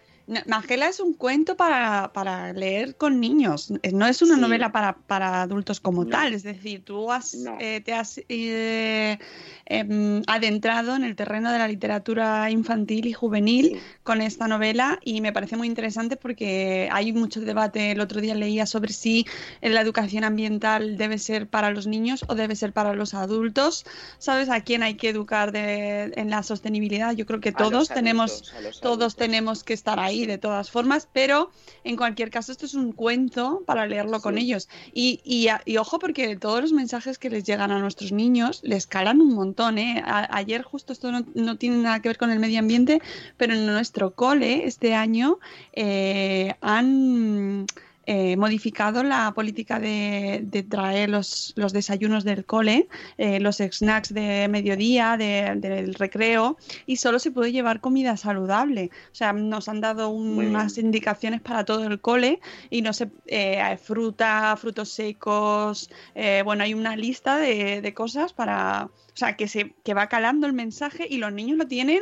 Magela 0.46 0.88
es 0.88 1.00
un 1.00 1.14
cuento 1.14 1.56
para, 1.56 2.12
para 2.12 2.52
leer 2.52 2.96
con 2.96 3.20
niños, 3.20 3.72
eh, 3.82 3.90
no 3.92 4.06
es 4.06 4.22
una 4.22 4.36
Sí. 4.36 4.40
novela 4.40 4.70
para, 4.72 4.94
para 4.96 5.42
adultos 5.42 5.80
como 5.80 6.04
No. 6.04 6.10
tal, 6.10 6.32
es 6.34 6.42
decir, 6.42 6.84
tú 6.84 7.10
has, 7.10 7.34
No. 7.34 7.56
eh, 7.60 7.80
te 7.80 7.92
has 7.92 8.20
eh, 8.28 9.18
em, 9.66 10.22
adentrado 10.26 10.94
en 10.96 11.04
el 11.04 11.16
terreno 11.16 11.50
de 11.52 11.58
la 11.58 11.66
literatura 11.68 12.50
infantil 12.50 13.06
y 13.06 13.12
juvenil 13.12 13.66
Sí. 13.74 13.80
con 14.02 14.20
esta 14.20 14.46
novela 14.48 14.98
y 15.02 15.20
me 15.20 15.32
parece 15.32 15.56
muy 15.56 15.66
interesante 15.66 16.16
porque 16.16 16.88
hay 16.92 17.12
mucho 17.12 17.40
debate, 17.40 17.90
el 17.90 18.00
otro 18.00 18.20
día 18.20 18.34
leía 18.34 18.66
sobre 18.66 18.92
si 18.92 19.26
la 19.60 19.80
educación 19.80 20.24
ambiental 20.24 20.96
debe 20.96 21.18
ser 21.18 21.46
para 21.48 21.70
los 21.70 21.86
niños 21.86 22.24
o 22.28 22.34
debe 22.34 22.54
ser 22.56 22.72
para 22.72 22.94
los 22.94 23.14
adultos, 23.14 23.84
¿sabes? 24.18 24.48
¿A 24.50 24.60
quién 24.60 24.82
hay 24.82 24.94
que 24.94 25.08
educar 25.08 25.52
de- 25.52 26.12
en 26.16 26.30
la 26.30 26.42
sostenibilidad? 26.42 27.14
Yo 27.14 27.26
creo 27.26 27.40
que 27.40 27.50
A 27.50 27.56
todos 27.56 27.88
tenemos 27.88 28.52
todos 28.80 29.16
tenemos 29.16 29.64
que 29.64 29.74
estar 29.74 29.98
ahí 29.98 30.11
de 30.26 30.38
todas 30.38 30.70
formas, 30.70 31.08
pero 31.12 31.50
en 31.84 31.96
cualquier 31.96 32.30
caso 32.30 32.52
esto 32.52 32.66
es 32.66 32.74
un 32.74 32.92
cuento 32.92 33.62
para 33.66 33.86
leerlo 33.86 34.20
con 34.20 34.38
ellos. 34.38 34.68
Y, 34.92 35.20
y, 35.24 35.76
ojo 35.78 35.98
porque 35.98 36.36
todos 36.36 36.60
los 36.62 36.72
mensajes 36.72 37.18
que 37.18 37.30
les 37.30 37.44
llegan 37.44 37.70
a 37.72 37.78
nuestros 37.78 38.12
niños 38.12 38.60
les 38.62 38.86
calan 38.86 39.20
un 39.20 39.34
montón. 39.34 39.78
¿eh? 39.78 40.02
A- 40.04 40.36
ayer 40.36 40.62
justo 40.62 40.92
esto 40.92 41.10
no, 41.12 41.24
no 41.34 41.56
tiene 41.56 41.76
nada 41.78 42.00
que 42.00 42.08
ver 42.08 42.18
con 42.18 42.30
el 42.30 42.38
medio 42.38 42.58
ambiente, 42.58 43.00
pero 43.36 43.54
en 43.54 43.66
nuestro 43.66 44.14
cole 44.14 44.66
este 44.66 44.94
año 44.94 45.38
eh, 45.72 46.54
han... 46.60 47.66
eh, 48.06 48.36
modificado 48.36 49.02
la 49.02 49.32
política 49.32 49.78
de, 49.78 50.40
de 50.44 50.62
traer 50.62 51.08
los, 51.10 51.52
los 51.56 51.72
desayunos 51.72 52.24
del 52.24 52.44
cole, 52.44 52.88
eh, 53.18 53.40
los 53.40 53.58
snacks 53.58 54.12
de 54.12 54.48
mediodía, 54.48 55.16
de- 55.16 55.54
del 55.56 55.94
recreo, 55.94 56.56
y 56.86 56.96
solo 56.96 57.18
se 57.18 57.30
puede 57.30 57.52
llevar 57.52 57.80
comida 57.80 58.16
saludable. 58.16 58.90
O 59.12 59.14
sea, 59.14 59.32
nos 59.32 59.68
han 59.68 59.80
dado 59.80 60.08
unas 60.08 60.78
indicaciones 60.78 61.40
para 61.40 61.64
todo 61.64 61.86
el 61.86 62.00
cole 62.00 62.40
y 62.70 62.82
no 62.82 62.92
sé, 62.92 63.10
eh, 63.26 63.76
fruta, 63.82 64.56
frutos 64.56 64.88
secos, 64.90 65.90
eh, 66.14 66.42
bueno, 66.44 66.64
hay 66.64 66.74
una 66.74 66.96
lista 66.96 67.36
de, 67.38 67.80
de 67.80 67.94
cosas 67.94 68.32
para, 68.32 68.84
o 68.86 69.16
sea, 69.16 69.36
que 69.36 69.48
se 69.48 69.74
que 69.84 69.94
va 69.94 70.08
calando 70.08 70.46
el 70.46 70.52
mensaje 70.52 71.06
y 71.08 71.18
los 71.18 71.32
niños 71.32 71.58
lo 71.58 71.66
tienen 71.66 72.00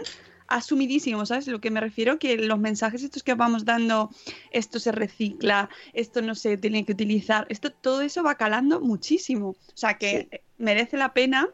asumidísimo, 0.50 1.24
¿sabes? 1.24 1.46
Lo 1.46 1.60
que 1.60 1.70
me 1.70 1.80
refiero 1.80 2.18
que 2.18 2.36
los 2.36 2.58
mensajes 2.58 3.02
estos 3.02 3.22
que 3.22 3.34
vamos 3.34 3.64
dando, 3.64 4.10
esto 4.50 4.78
se 4.78 4.92
recicla, 4.92 5.70
esto 5.94 6.20
no 6.20 6.34
se 6.34 6.58
tiene 6.58 6.84
que 6.84 6.92
utilizar, 6.92 7.46
esto 7.48 7.70
todo 7.72 8.02
eso 8.02 8.22
va 8.22 8.34
calando 8.34 8.80
muchísimo. 8.80 9.50
O 9.50 9.56
sea, 9.76 9.94
que 9.96 10.42
merece 10.58 10.96
la 10.98 11.14
pena 11.14 11.48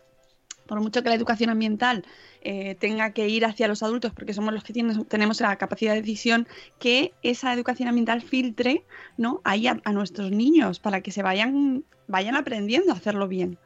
por 0.67 0.81
mucho 0.81 1.01
que 1.05 1.09
la 1.11 1.15
educación 1.15 1.49
ambiental 1.51 2.05
eh, 2.41 2.75
tenga 2.75 3.13
que 3.13 3.29
ir 3.29 3.45
hacia 3.45 3.69
los 3.69 3.85
adultos, 3.85 4.13
porque 4.13 4.35
somos 4.35 4.53
los 4.53 4.65
que 4.65 4.73
tienen- 4.73 5.05
tenemos 5.05 5.41
la 5.41 5.55
capacidad 5.57 5.95
de 5.95 6.01
decisión, 6.01 6.49
que 6.81 7.13
esa 7.23 7.53
educación 7.53 7.89
ambiental 7.89 8.21
filtre 8.21 8.85
¿no? 9.17 9.41
ahí 9.45 9.69
a, 9.69 9.81
a 9.85 9.93
nuestros 9.93 10.33
niños 10.33 10.81
para 10.81 11.03
que 11.03 11.13
se 11.13 11.23
vayan, 11.23 11.85
vayan 12.09 12.35
aprendiendo 12.35 12.93
a 12.93 12.97
hacerlo 12.97 13.29
bien. 13.29 13.59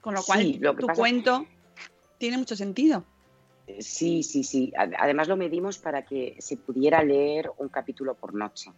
Con 0.00 0.14
lo 0.14 0.22
cual, 0.22 0.42
Sí, 0.42 0.58
lo 0.60 0.76
que 0.76 0.80
tu 0.82 0.86
pasa- 0.86 1.00
cuento 1.00 1.46
tiene 2.18 2.38
mucho 2.38 2.54
sentido. 2.54 3.04
Sí, 3.80 4.22
sí, 4.22 4.44
sí. 4.44 4.72
Ad- 4.76 4.94
Además 4.98 5.28
lo 5.28 5.36
medimos 5.36 5.78
para 5.78 6.02
que 6.04 6.36
se 6.38 6.56
pudiera 6.56 7.02
leer 7.02 7.50
un 7.58 7.68
capítulo 7.68 8.14
por 8.14 8.34
noche. 8.34 8.70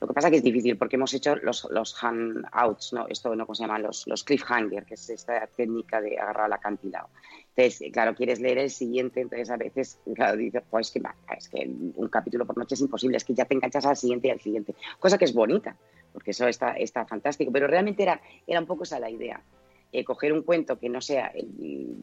Lo 0.00 0.06
que 0.06 0.14
pasa 0.14 0.30
que 0.30 0.36
es 0.36 0.44
difícil 0.44 0.78
porque 0.78 0.94
hemos 0.94 1.12
hecho 1.12 1.34
los, 1.36 1.66
los 1.72 1.92
handouts, 2.04 2.92
¿no? 2.92 3.08
Esto 3.08 3.34
no, 3.34 3.44
¿cómo 3.44 3.56
se 3.56 3.64
llama? 3.64 3.80
Los, 3.80 4.06
los 4.06 4.22
cliffhanger, 4.22 4.84
que 4.84 4.94
es 4.94 5.10
esta 5.10 5.44
técnica 5.48 6.00
de 6.00 6.16
agarrar 6.16 6.44
al 6.46 6.52
acantilado. 6.52 7.08
Entonces, 7.56 7.90
claro, 7.92 8.14
quieres 8.14 8.38
leer 8.38 8.58
el 8.58 8.70
siguiente, 8.70 9.20
entonces 9.20 9.50
a 9.50 9.56
veces, 9.56 9.98
claro, 10.14 10.36
dices, 10.36 10.62
pues 10.70 10.86
es 10.86 10.92
que, 10.92 11.02
es 11.36 11.48
que 11.48 11.68
un 11.96 12.08
capítulo 12.08 12.46
por 12.46 12.56
noche 12.56 12.76
es 12.76 12.80
imposible, 12.80 13.16
es 13.16 13.24
que 13.24 13.34
ya 13.34 13.44
te 13.44 13.54
enganchas 13.54 13.86
al 13.86 13.96
siguiente 13.96 14.28
y 14.28 14.30
al 14.30 14.40
siguiente. 14.40 14.76
Cosa 15.00 15.18
que 15.18 15.24
es 15.24 15.34
bonita, 15.34 15.76
porque 16.12 16.30
eso 16.30 16.46
está, 16.46 16.74
está 16.74 17.04
fantástico, 17.04 17.50
pero 17.50 17.66
realmente 17.66 18.04
era, 18.04 18.20
era 18.46 18.60
un 18.60 18.66
poco 18.66 18.84
esa 18.84 19.00
la 19.00 19.10
idea. 19.10 19.42
Eh, 19.90 20.04
coger 20.04 20.34
un 20.34 20.42
cuento 20.42 20.78
que 20.78 20.90
no 20.90 21.00
sea 21.00 21.28
el, 21.28 21.96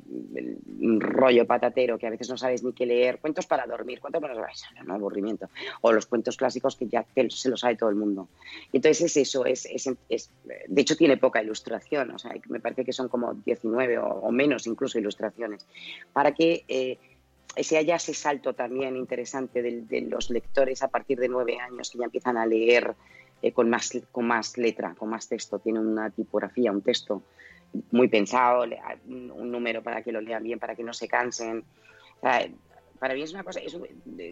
rollo 0.99 1.45
patatero 1.45 1.99
que 1.99 2.07
a 2.07 2.09
veces 2.09 2.27
no 2.29 2.35
sabes 2.35 2.63
ni 2.63 2.73
qué 2.73 2.85
leer, 2.87 3.19
cuentos 3.19 3.45
para 3.45 3.67
dormir, 3.67 3.99
cuentos 3.99 4.21
para 4.21 4.33
no, 4.33 4.83
no, 4.85 4.93
aburrimiento, 4.95 5.49
o 5.81 5.91
los 5.91 6.07
cuentos 6.07 6.35
clásicos 6.35 6.75
que 6.75 6.87
ya 6.87 7.05
se 7.29 7.49
los 7.49 7.59
sabe 7.59 7.75
todo 7.75 7.89
el 7.89 7.95
mundo. 7.95 8.27
Y 8.71 8.77
entonces 8.77 9.05
es 9.05 9.17
eso, 9.17 9.45
es, 9.45 9.67
es- 10.09 10.31
de 10.67 10.81
hecho 10.81 10.95
tiene 10.95 11.17
poca 11.17 11.43
ilustración, 11.43 12.09
o 12.09 12.17
sea, 12.17 12.33
me 12.49 12.59
parece 12.59 12.83
que 12.83 12.91
son 12.91 13.07
como 13.07 13.35
19 13.35 13.99
o, 13.99 14.31
menos 14.31 14.65
incluso 14.65 14.97
ilustraciones, 14.97 15.67
para 16.11 16.31
que 16.33 16.65
eh, 16.67 16.97
se 17.61 17.77
haya 17.77 17.97
ese 17.97 18.15
salto 18.15 18.53
también 18.53 18.95
interesante 18.95 19.61
de, 19.61 20.01
los 20.01 20.31
lectores 20.31 20.81
a 20.81 20.87
partir 20.87 21.19
de 21.19 21.29
nueve 21.29 21.59
años 21.59 21.91
que 21.91 21.99
ya 21.99 22.05
empiezan 22.05 22.37
a 22.37 22.47
leer 22.47 22.95
eh, 23.43 23.51
con, 23.51 23.69
más, 23.69 23.91
con 24.11 24.25
más 24.25 24.57
letra, 24.57 24.95
con 24.95 25.09
más 25.09 25.27
texto, 25.27 25.59
tiene 25.59 25.79
una 25.79 26.09
tipografía, 26.09 26.71
un 26.71 26.81
texto 26.81 27.21
muy 27.91 28.07
pensado, 28.07 28.65
le- 28.65 28.79
un, 29.07 29.51
número 29.51 29.81
para 29.83 30.01
que 30.01 30.11
lo 30.11 30.21
lean 30.21 30.43
bien, 30.43 30.59
para 30.59 30.75
que 30.75 30.83
no 30.83 30.93
se 30.93 31.07
cansen. 31.07 31.63
O 32.17 32.21
sea, 32.21 32.47
para 32.99 33.13
mí 33.13 33.21
es 33.21 33.33
una 33.33 33.43
cosa, 33.43 33.59
es 33.59 33.73
un, 33.73 33.87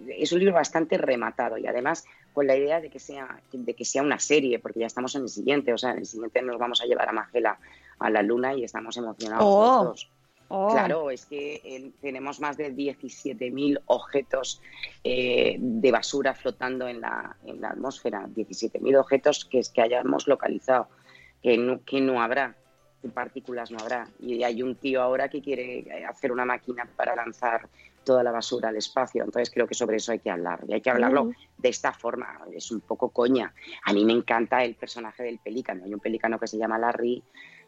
es 0.10 0.32
un 0.32 0.40
libro 0.40 0.54
bastante 0.54 0.98
rematado 0.98 1.58
y 1.58 1.68
además 1.68 2.06
con 2.34 2.48
la 2.48 2.56
idea 2.56 2.80
de 2.82 2.90
que 2.90 3.00
sea 3.00 3.42
de 3.52 3.74
que 3.76 3.86
sea 3.86 4.02
una 4.02 4.20
serie, 4.20 4.60
porque 4.60 4.80
ya 4.80 4.88
estamos 4.88 5.14
en 5.16 5.24
el 5.24 5.30
siguiente, 5.30 5.74
o 5.74 5.78
sea, 5.78 5.92
en 5.92 6.00
el 6.00 6.06
siguiente 6.06 6.42
nos 6.42 6.58
vamos 6.58 6.82
a 6.82 6.86
llevar 6.86 7.10
a 7.10 7.12
Magela 7.12 7.60
a 8.00 8.10
la 8.10 8.22
luna 8.24 8.54
y 8.56 8.64
estamos 8.64 8.98
emocionados 8.98 9.46
Oh. 9.46 9.76
los 9.76 9.86
dos. 9.86 10.10
Oh. 10.50 10.70
Claro, 10.72 11.10
es 11.10 11.26
que 11.26 11.62
eh, 11.64 11.92
tenemos 12.02 12.40
más 12.40 12.58
de 12.58 12.72
17.000 12.76 13.82
objetos 13.88 14.62
eh, 15.04 15.56
de 15.60 15.92
basura 15.92 16.36
flotando 16.36 16.88
en 16.88 17.02
la, 17.02 17.38
en 17.46 17.60
la 17.60 17.70
atmósfera, 17.70 18.28
17.000 18.28 19.00
objetos 19.00 19.46
que, 19.46 19.60
es 19.60 19.70
que 19.70 19.82
hayamos 19.82 20.28
localizado, 20.28 20.90
que 21.42 21.58
no, 21.58 21.84
que 21.84 22.02
no 22.02 22.22
habrá, 22.22 22.56
partículas 23.12 23.72
no 23.72 23.80
habrá. 23.80 24.08
Y 24.20 24.44
hay 24.44 24.62
un 24.64 24.76
tío 24.76 25.02
ahora 25.02 25.30
que 25.30 25.42
quiere 25.42 25.80
eh, 25.80 26.06
hacer 26.06 26.32
una 26.32 26.46
máquina 26.46 26.88
para 26.96 27.16
lanzar 27.16 27.68
toda 28.04 28.22
la 28.24 28.32
basura 28.32 28.70
al 28.70 28.76
espacio. 28.76 29.24
Entonces 29.24 29.50
creo 29.54 29.66
que 29.68 29.74
sobre 29.76 29.98
eso 29.98 30.12
hay 30.12 30.20
que 30.20 30.30
hablar. 30.30 30.60
Y 30.68 30.74
hay 30.74 30.82
que 30.82 30.90
hablarlo 30.90 31.26
Mm. 31.26 31.34
de 31.58 31.70
esta 31.70 31.94
forma. 31.94 32.40
Es 32.54 32.70
un 32.72 32.82
poco 32.82 33.10
coña. 33.10 33.54
A 33.86 33.94
mí 33.94 34.04
me 34.06 34.14
encanta 34.14 34.64
el 34.64 34.76
personaje 34.76 35.24
del 35.24 35.40
pelícano. 35.40 35.86
Hay 35.86 35.94
un 35.94 36.00
pelícano 36.00 36.38
que 36.40 36.48
se 36.48 36.58
llama 36.58 36.78
Larry 36.78 37.24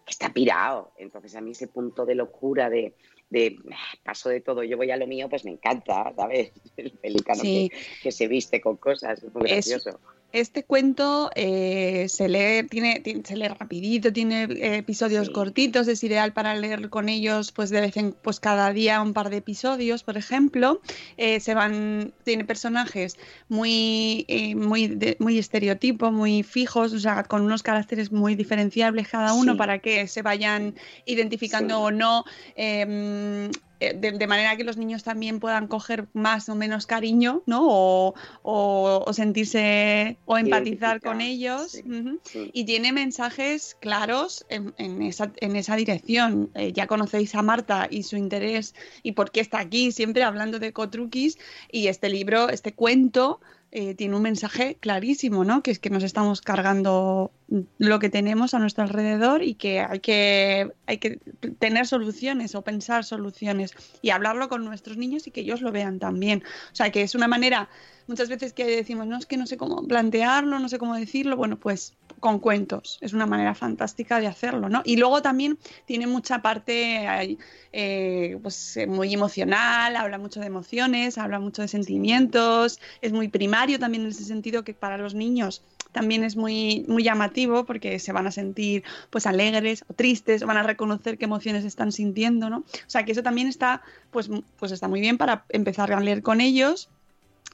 que 0.05 0.11
está 0.11 0.29
pirado. 0.33 0.91
Entonces 0.97 1.35
a 1.35 1.41
mí 1.41 1.51
ese 1.51 1.67
punto 1.67 2.05
de 2.05 2.15
locura 2.15 2.69
de, 2.69 2.93
de 3.29 3.57
"Ah, 3.71 3.95
paso 4.03 4.29
de 4.29 4.41
todo, 4.41 4.61
yo 4.63 4.77
voy 4.77 4.91
a 4.91 4.97
lo 4.97 5.07
mío, 5.07 5.27
pues 5.29 5.45
me 5.45 5.51
encanta, 5.51 6.13
¿sabes? 6.15 6.51
El 6.77 6.91
pelícano 6.91 7.39
Sí. 7.41 7.69
que, 7.69 7.77
que 8.03 8.11
se 8.11 8.27
viste 8.27 8.61
con 8.61 8.75
cosas, 8.77 9.23
es 9.23 9.33
muy 9.33 9.45
Es- 9.45 9.51
gracioso. 9.67 9.99
Este 10.33 10.65
cuento 10.65 11.29
eh, 11.35 12.07
se 12.09 12.27
lee, 12.27 12.67
tiene, 12.67 12.99
tiene- 12.99 13.21
se 13.23 13.37
lee 13.37 13.47
rapidito, 13.47 14.11
tiene 14.11 14.43
eh, 14.43 14.75
episodios 14.77 15.27
Sí. 15.27 15.33
cortitos, 15.33 15.87
es 15.87 16.03
ideal 16.03 16.33
para 16.33 16.53
leer 16.55 16.89
con 16.89 17.07
ellos, 17.07 17.53
pues 17.53 17.69
de 17.69 17.79
vez 17.79 17.95
en, 17.95 18.11
pues 18.21 18.41
cada 18.41 18.73
día 18.73 19.01
un 19.01 19.13
par 19.13 19.29
de 19.29 19.37
episodios, 19.37 20.03
por 20.03 20.17
ejemplo. 20.17 20.81
Eh, 21.15 21.39
se 21.39 21.53
van, 21.53 22.11
tiene 22.25 22.43
personajes 22.43 23.15
muy, 23.47 24.25
eh, 24.27 24.55
muy, 24.55 24.87
de- 24.87 25.15
muy 25.19 25.37
estereotipo, 25.37 26.11
muy 26.11 26.43
fijos, 26.43 26.91
o 26.91 26.99
sea, 26.99 27.23
con 27.23 27.41
unos 27.41 27.63
caracteres 27.63 28.11
muy 28.11 28.35
diferenciables 28.35 29.07
cada 29.07 29.33
uno 29.33 29.53
Sí. 29.53 29.57
para 29.57 29.79
que 29.79 30.05
se 30.07 30.21
vayan 30.21 30.75
identificando 31.05 31.75
Sí. 31.75 31.81
o 31.81 31.91
no. 31.91 32.25
Eh, 33.79 33.93
de, 33.95 34.11
de 34.13 34.27
manera 34.27 34.55
que 34.57 34.63
los 34.63 34.77
niños 34.77 35.03
también 35.03 35.39
puedan 35.39 35.67
coger 35.67 36.07
más 36.13 36.49
o 36.49 36.55
menos 36.55 36.85
cariño, 36.85 37.43
¿no? 37.45 37.61
O, 37.67 38.13
o- 38.43 39.03
o 39.05 39.13
sentirse 39.13 40.17
o 40.25 40.37
empatizar 40.37 41.01
con 41.01 41.21
ellos. 41.21 41.71
sí, 41.71 41.83
Ujú. 41.85 42.19
sí. 42.23 42.49
Y 42.53 42.65
tiene 42.65 42.91
mensajes 42.91 43.75
claros 43.79 44.45
en, 44.49 44.73
en 44.77 45.01
esa, 45.01 45.31
en 45.37 45.55
esa 45.55 45.75
dirección. 45.75 46.51
Eh, 46.55 46.71
ya 46.73 46.87
conocéis 46.87 47.35
a 47.35 47.41
Marta 47.41 47.87
y 47.89 48.03
su 48.03 48.17
interés 48.17 48.75
y 49.03 49.13
por 49.13 49.31
qué 49.31 49.41
está 49.41 49.59
aquí, 49.59 49.91
siempre 49.91 50.23
hablando 50.23 50.59
de 50.59 50.73
Cotruquis. 50.73 51.37
Y 51.71 51.87
este 51.87 52.09
libro, 52.09 52.49
este 52.49 52.73
cuento, 52.73 53.41
eh, 53.77 53.93
tiene 53.93 54.15
un 54.15 54.21
mensaje 54.21 54.77
clarísimo, 54.79 55.43
¿no? 55.43 55.61
Que 55.61 55.71
es 55.71 55.79
que 55.79 55.89
nos 55.89 56.01
estamos 56.01 56.39
cargando 56.39 57.33
lo 57.77 57.99
que 57.99 58.09
tenemos 58.09 58.53
a 58.53 58.59
nuestro 58.59 58.85
alrededor 58.85 59.43
y 59.43 59.55
que 59.55 59.81
hay 59.81 59.99
que, 59.99 60.71
hay 60.85 60.97
que 60.97 61.19
tener 61.59 61.85
soluciones 61.85 62.55
o 62.55 62.61
pensar 62.61 63.03
soluciones 63.03 63.73
y 64.01 64.11
hablarlo 64.11 64.47
con 64.47 64.63
nuestros 64.63 64.95
niños 64.95 65.27
y 65.27 65.31
que 65.31 65.41
ellos 65.41 65.59
lo 65.59 65.73
vean 65.73 65.99
también. 65.99 66.41
O 66.71 66.75
sea, 66.75 66.89
que 66.89 67.01
es 67.01 67.15
una 67.15 67.27
manera, 67.27 67.67
muchas 68.07 68.29
veces 68.29 68.53
que 68.53 68.65
decimos, 68.65 69.07
no, 69.07 69.17
es 69.17 69.25
que 69.25 69.37
no 69.37 69.47
sé 69.47 69.57
cómo 69.57 69.85
plantearlo, 69.87 70.59
no 70.59 70.69
sé 70.69 70.77
cómo 70.77 70.95
decirlo, 70.95 71.37
bueno, 71.37 71.57
pues 71.57 71.93
con 72.19 72.39
cuentos, 72.39 72.97
es 73.01 73.13
una 73.13 73.25
manera 73.25 73.53
fantástica 73.53 74.19
de 74.19 74.27
hacerlo, 74.27 74.69
¿no? 74.69 74.81
Y 74.85 74.97
luego 74.97 75.21
también 75.21 75.57
tiene 75.85 76.07
mucha 76.07 76.41
parte 76.41 77.37
eh, 77.71 78.37
pues, 78.41 78.77
eh, 78.77 78.87
muy 78.87 79.13
emocional, 79.13 79.95
habla 79.95 80.17
mucho 80.17 80.39
de 80.39 80.47
emociones, 80.47 81.17
habla 81.17 81.39
mucho 81.39 81.61
de 81.61 81.67
sentimientos, 81.67 82.79
es 83.01 83.11
muy 83.11 83.27
primario 83.27 83.79
también 83.79 84.03
en 84.03 84.09
ese 84.09 84.23
sentido 84.23 84.63
que 84.63 84.73
para 84.73 84.97
los 84.97 85.13
niños 85.13 85.61
también 85.91 86.25
es 86.25 86.35
muy, 86.35 86.83
muy 86.89 87.03
llamativo 87.03 87.65
porque 87.65 87.99
se 87.99 88.11
van 88.11 88.27
a 88.27 88.31
sentir 88.31 88.83
pues 89.09 89.25
alegres 89.25 89.85
o 89.87 89.93
tristes, 89.93 90.43
van 90.43 90.57
a 90.57 90.63
reconocer 90.63 91.17
qué 91.17 91.23
emociones 91.23 91.63
están 91.63 91.93
sintiendo, 91.93 92.49
¿no? 92.49 92.57
O 92.59 92.63
sea 92.87 93.05
que 93.05 93.13
eso 93.13 93.23
también 93.23 93.47
está, 93.47 93.81
pues, 94.11 94.29
pues 94.59 94.73
está 94.73 94.89
muy 94.89 94.99
bien 94.99 95.17
para 95.17 95.45
empezar 95.49 95.93
a 95.93 95.99
leer 96.01 96.21
con 96.21 96.41
ellos 96.41 96.89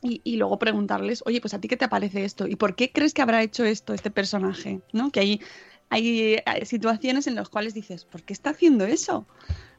y, 0.02 0.22
y 0.24 0.38
luego 0.38 0.58
preguntarles, 0.58 1.24
oye, 1.26 1.42
pues 1.42 1.54
a 1.54 1.62
ti 1.62 1.68
qué 1.68 1.78
te 1.78 1.88
parece 1.88 2.26
esto 2.26 2.48
y 2.48 2.56
por 2.56 2.76
qué 2.76 2.92
crees 2.92 3.14
que 3.14 3.22
habrá 3.22 3.44
hecho 3.44 3.64
esto 3.64 3.94
este 3.94 4.12
personaje, 4.12 4.82
¿no? 4.94 5.12
Que 5.12 5.20
hay, 5.20 5.42
hay, 5.90 6.42
situaciones 6.64 7.28
en 7.28 7.36
las 7.36 7.50
cuales 7.50 7.74
dices, 7.74 8.06
¿por 8.06 8.24
qué 8.24 8.34
está 8.34 8.52
haciendo 8.52 8.86
eso? 8.86 9.26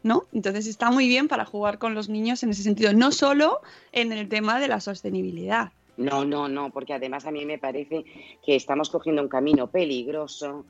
¿No? 0.03 0.25
Entonces 0.33 0.67
está 0.67 0.91
muy 0.91 1.09
bien 1.09 1.29
para 1.29 1.45
jugar 1.45 1.79
con 1.79 1.95
los 1.95 2.09
niños 2.09 2.43
en 2.43 2.51
ese 2.51 2.63
sentido, 2.63 2.93
no 2.93 3.13
solo 3.13 3.61
en 3.93 4.13
el 4.13 4.29
tema 4.29 4.61
de 4.61 4.69
la 4.69 4.81
sostenibilidad. 4.81 5.73
No, 5.97 6.25
no, 6.25 6.49
no, 6.49 6.71
porque 6.71 6.95
además 6.95 7.27
a 7.27 7.31
mí 7.31 7.45
me 7.45 7.59
parece 7.59 8.05
que 8.45 8.57
estamos 8.57 8.91
cogiendo 8.91 9.23
un 9.23 9.29
camino 9.29 9.69
peligroso 9.69 10.65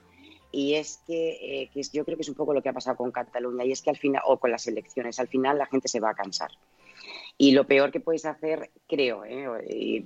y 0.50 0.74
es 0.74 1.00
que, 1.06 1.62
eh, 1.62 1.70
que 1.72 1.82
yo 1.92 2.04
creo 2.04 2.16
que 2.16 2.22
es 2.22 2.28
un 2.28 2.34
poco 2.34 2.52
lo 2.52 2.62
que 2.62 2.68
ha 2.68 2.72
pasado 2.72 2.96
con 2.96 3.10
Cataluña 3.10 3.64
y 3.64 3.72
es 3.72 3.80
que 3.80 3.90
al 3.90 3.96
final, 3.96 4.22
o 4.26 4.38
con 4.38 4.50
las 4.50 4.66
elecciones, 4.66 5.18
al 5.18 5.28
final 5.28 5.58
la 5.58 5.66
gente 5.66 5.88
se 5.88 6.00
va 6.00 6.10
a 6.10 6.14
cansar. 6.14 6.50
Y 7.42 7.50
lo 7.50 7.66
peor 7.66 7.90
que 7.90 7.98
puedes 7.98 8.24
hacer, 8.24 8.70
creo, 8.88 9.24
¿eh? 9.24 10.04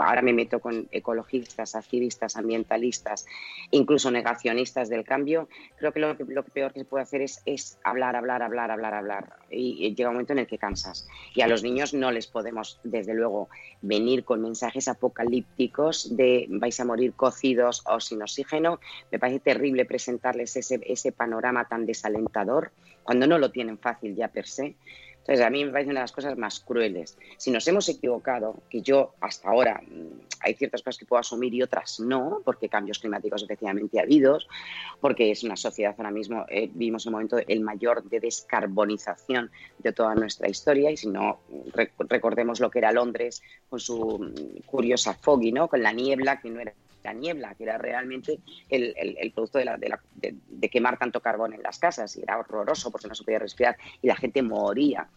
ahora 0.00 0.20
me 0.20 0.34
meto 0.34 0.60
con 0.60 0.86
ecologistas, 0.92 1.76
activistas, 1.76 2.36
ambientalistas, 2.36 3.24
incluso 3.70 4.10
negacionistas 4.10 4.90
del 4.90 5.02
cambio, 5.02 5.48
creo 5.78 5.92
que 5.92 6.00
lo, 6.00 6.12
lo 6.12 6.42
peor 6.42 6.74
que 6.74 6.80
se 6.80 6.84
puede 6.84 7.04
hacer 7.04 7.22
es, 7.22 7.40
es 7.46 7.78
hablar, 7.84 8.16
hablar, 8.16 8.42
hablar, 8.42 8.70
hablar, 8.70 8.92
hablar. 8.92 9.36
Y 9.50 9.94
llega 9.94 10.10
un 10.10 10.16
momento 10.16 10.34
en 10.34 10.40
el 10.40 10.46
que 10.46 10.58
cansas. 10.58 11.08
Y 11.34 11.40
a 11.40 11.46
los 11.46 11.62
niños 11.62 11.94
no 11.94 12.10
les 12.10 12.26
podemos, 12.26 12.78
desde 12.84 13.14
luego, 13.14 13.48
venir 13.80 14.22
con 14.24 14.42
mensajes 14.42 14.86
apocalípticos 14.86 16.14
de 16.14 16.44
vais 16.50 16.78
a 16.80 16.84
morir 16.84 17.14
cocidos 17.14 17.82
o 17.86 17.98
sin 17.98 18.20
oxígeno. 18.20 18.78
Me 19.10 19.18
parece 19.18 19.40
terrible 19.40 19.86
presentarles 19.86 20.54
ese, 20.54 20.82
ese 20.84 21.12
panorama 21.12 21.66
tan 21.66 21.86
desalentador 21.86 22.72
cuando 23.04 23.26
no 23.26 23.38
lo 23.38 23.50
tienen 23.50 23.78
fácil 23.78 24.14
ya 24.14 24.28
per 24.28 24.46
se. 24.46 24.76
Entonces, 25.26 25.46
a 25.46 25.48
mí 25.48 25.64
me 25.64 25.72
parece 25.72 25.88
una 25.90 26.00
de 26.00 26.04
las 26.04 26.12
cosas 26.12 26.36
más 26.36 26.60
crueles. 26.60 27.16
Si 27.38 27.50
nos 27.50 27.66
hemos 27.66 27.88
equivocado, 27.88 28.56
que 28.68 28.82
yo 28.82 29.14
hasta 29.22 29.48
ahora 29.48 29.80
mm, 29.80 30.20
hay 30.40 30.52
ciertas 30.52 30.82
cosas 30.82 30.98
que 30.98 31.06
puedo 31.06 31.18
asumir 31.20 31.54
y 31.54 31.62
otras 31.62 31.98
no, 31.98 32.42
porque 32.44 32.68
cambios 32.68 32.98
climáticos 32.98 33.42
efectivamente 33.42 33.98
ha 33.98 34.02
habido, 34.02 34.38
porque 35.00 35.30
es 35.30 35.42
una 35.42 35.56
sociedad 35.56 35.94
ahora 35.96 36.10
mismo, 36.10 36.44
eh, 36.50 36.68
vivimos 36.74 37.06
un 37.06 37.12
momento 37.12 37.38
el 37.38 37.60
mayor 37.60 38.04
de 38.04 38.20
descarbonización 38.20 39.50
de 39.78 39.92
toda 39.94 40.14
nuestra 40.14 40.46
historia, 40.48 40.90
y 40.90 40.98
si 40.98 41.08
no, 41.08 41.40
rec- 41.72 41.92
recordemos 42.08 42.60
lo 42.60 42.70
que 42.70 42.80
era 42.80 42.92
Londres 42.92 43.42
con 43.70 43.80
su 43.80 44.18
mm, 44.18 44.66
curiosa 44.66 45.14
foggy, 45.14 45.52
¿no? 45.52 45.68
con 45.68 45.82
la 45.82 45.92
niebla, 45.92 46.38
que 46.38 46.50
no 46.50 46.60
era 46.60 46.74
la 47.04 47.12
niebla, 47.12 47.54
que 47.54 47.64
era 47.64 47.78
realmente 47.78 48.40
el, 48.68 48.94
el- 48.96 49.16
el 49.20 49.32
producto 49.32 49.58
de, 49.58 49.64
la- 49.66 49.76
de 49.76 49.88
la- 49.90 50.00
de- 50.14 50.34
de 50.48 50.68
quemar 50.68 50.98
tanto 50.98 51.20
carbón 51.20 51.52
en 51.52 51.62
las 51.62 51.78
casas, 51.78 52.16
y 52.16 52.22
era 52.22 52.38
horroroso 52.38 52.90
porque 52.90 53.06
no 53.08 53.14
se 53.14 53.22
podía 53.24 53.38
respirar 53.38 53.76
y 54.02 54.08
la 54.08 54.16
gente 54.16 54.42
moría 54.42 55.08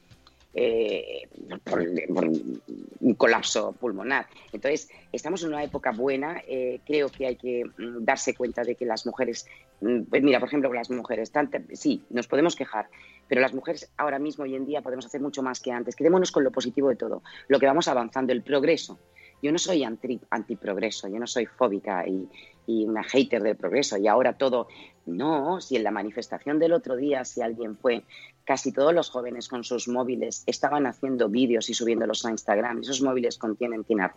eh, 0.60 1.28
por, 1.63 1.84
por 2.13 2.26
un 2.28 3.13
colapso 3.15 3.73
pulmonar. 3.73 4.26
Entonces, 4.52 4.89
estamos 5.12 5.43
en 5.43 5.50
una 5.50 5.63
época 5.63 5.91
buena, 5.91 6.41
eh, 6.47 6.80
creo 6.84 7.10
que 7.10 7.28
hay 7.28 7.36
que 7.36 7.63
mm, 7.65 8.04
darse 8.04 8.34
cuenta 8.34 8.63
de 8.63 8.73
que 8.76 8.84
las 8.86 9.06
mujeres, 9.06 9.45
mm, 9.82 10.04
pues 10.10 10.23
mira, 10.23 10.39
por 10.39 10.47
ejemplo, 10.47 10.73
las 10.73 10.89
mujeres, 10.89 11.32
tanto, 11.32 11.60
sí, 11.73 12.02
nos 12.10 12.28
podemos 12.28 12.56
quejar, 12.56 12.89
pero 13.28 13.39
las 13.41 13.54
mujeres 13.54 13.91
ahora 13.97 14.17
mismo, 14.17 14.45
hoy 14.45 14.56
en 14.56 14.65
día, 14.65 14.82
podemos 14.82 15.06
hacer 15.06 15.21
mucho 15.21 15.43
más 15.43 15.60
que 15.60 15.71
antes. 15.71 15.95
Quedémonos 15.95 16.32
con 16.32 16.43
lo 16.43 16.52
positivo 16.52 16.89
de 16.89 16.95
todo, 16.95 17.21
lo 17.50 17.60
que 17.60 17.67
vamos 17.67 17.88
avanzando, 17.88 18.34
el 18.34 18.41
progreso 18.41 18.97
Yo 19.41 19.52
no 19.52 19.58
soy 19.58 19.84
anti, 19.84 20.19
antiprogreso, 20.30 21.08
yo 21.08 21.19
no 21.19 21.28
soy 21.28 21.45
fóbica 21.45 22.08
y, 22.08 22.28
y 22.65 22.86
una 22.86 23.04
hater 23.04 23.43
del 23.43 23.56
progreso 23.56 23.97
y 23.97 24.08
ahora 24.08 24.38
todo. 24.38 24.67
No, 25.06 25.62
si 25.62 25.78
en 25.78 25.84
la 25.84 25.91
manifestación 25.91 26.60
del 26.60 26.73
otro 26.73 26.97
día, 26.97 27.23
si 27.23 27.41
alguien 27.41 27.78
fue, 27.78 28.04
casi 28.43 28.73
todos 28.73 28.93
los 28.93 29.10
jóvenes 29.10 29.47
con 29.47 29.63
sus 29.63 29.88
móviles 29.88 30.43
estaban 30.47 30.86
haciendo 30.86 31.30
vídeos 31.30 31.69
y 31.69 31.73
subiéndolos 31.73 32.26
a 32.26 32.32
Instagram. 32.32 32.80
Esos 32.82 33.02
móviles 33.02 33.38
contienen 33.38 33.86
tierra- 33.86 34.13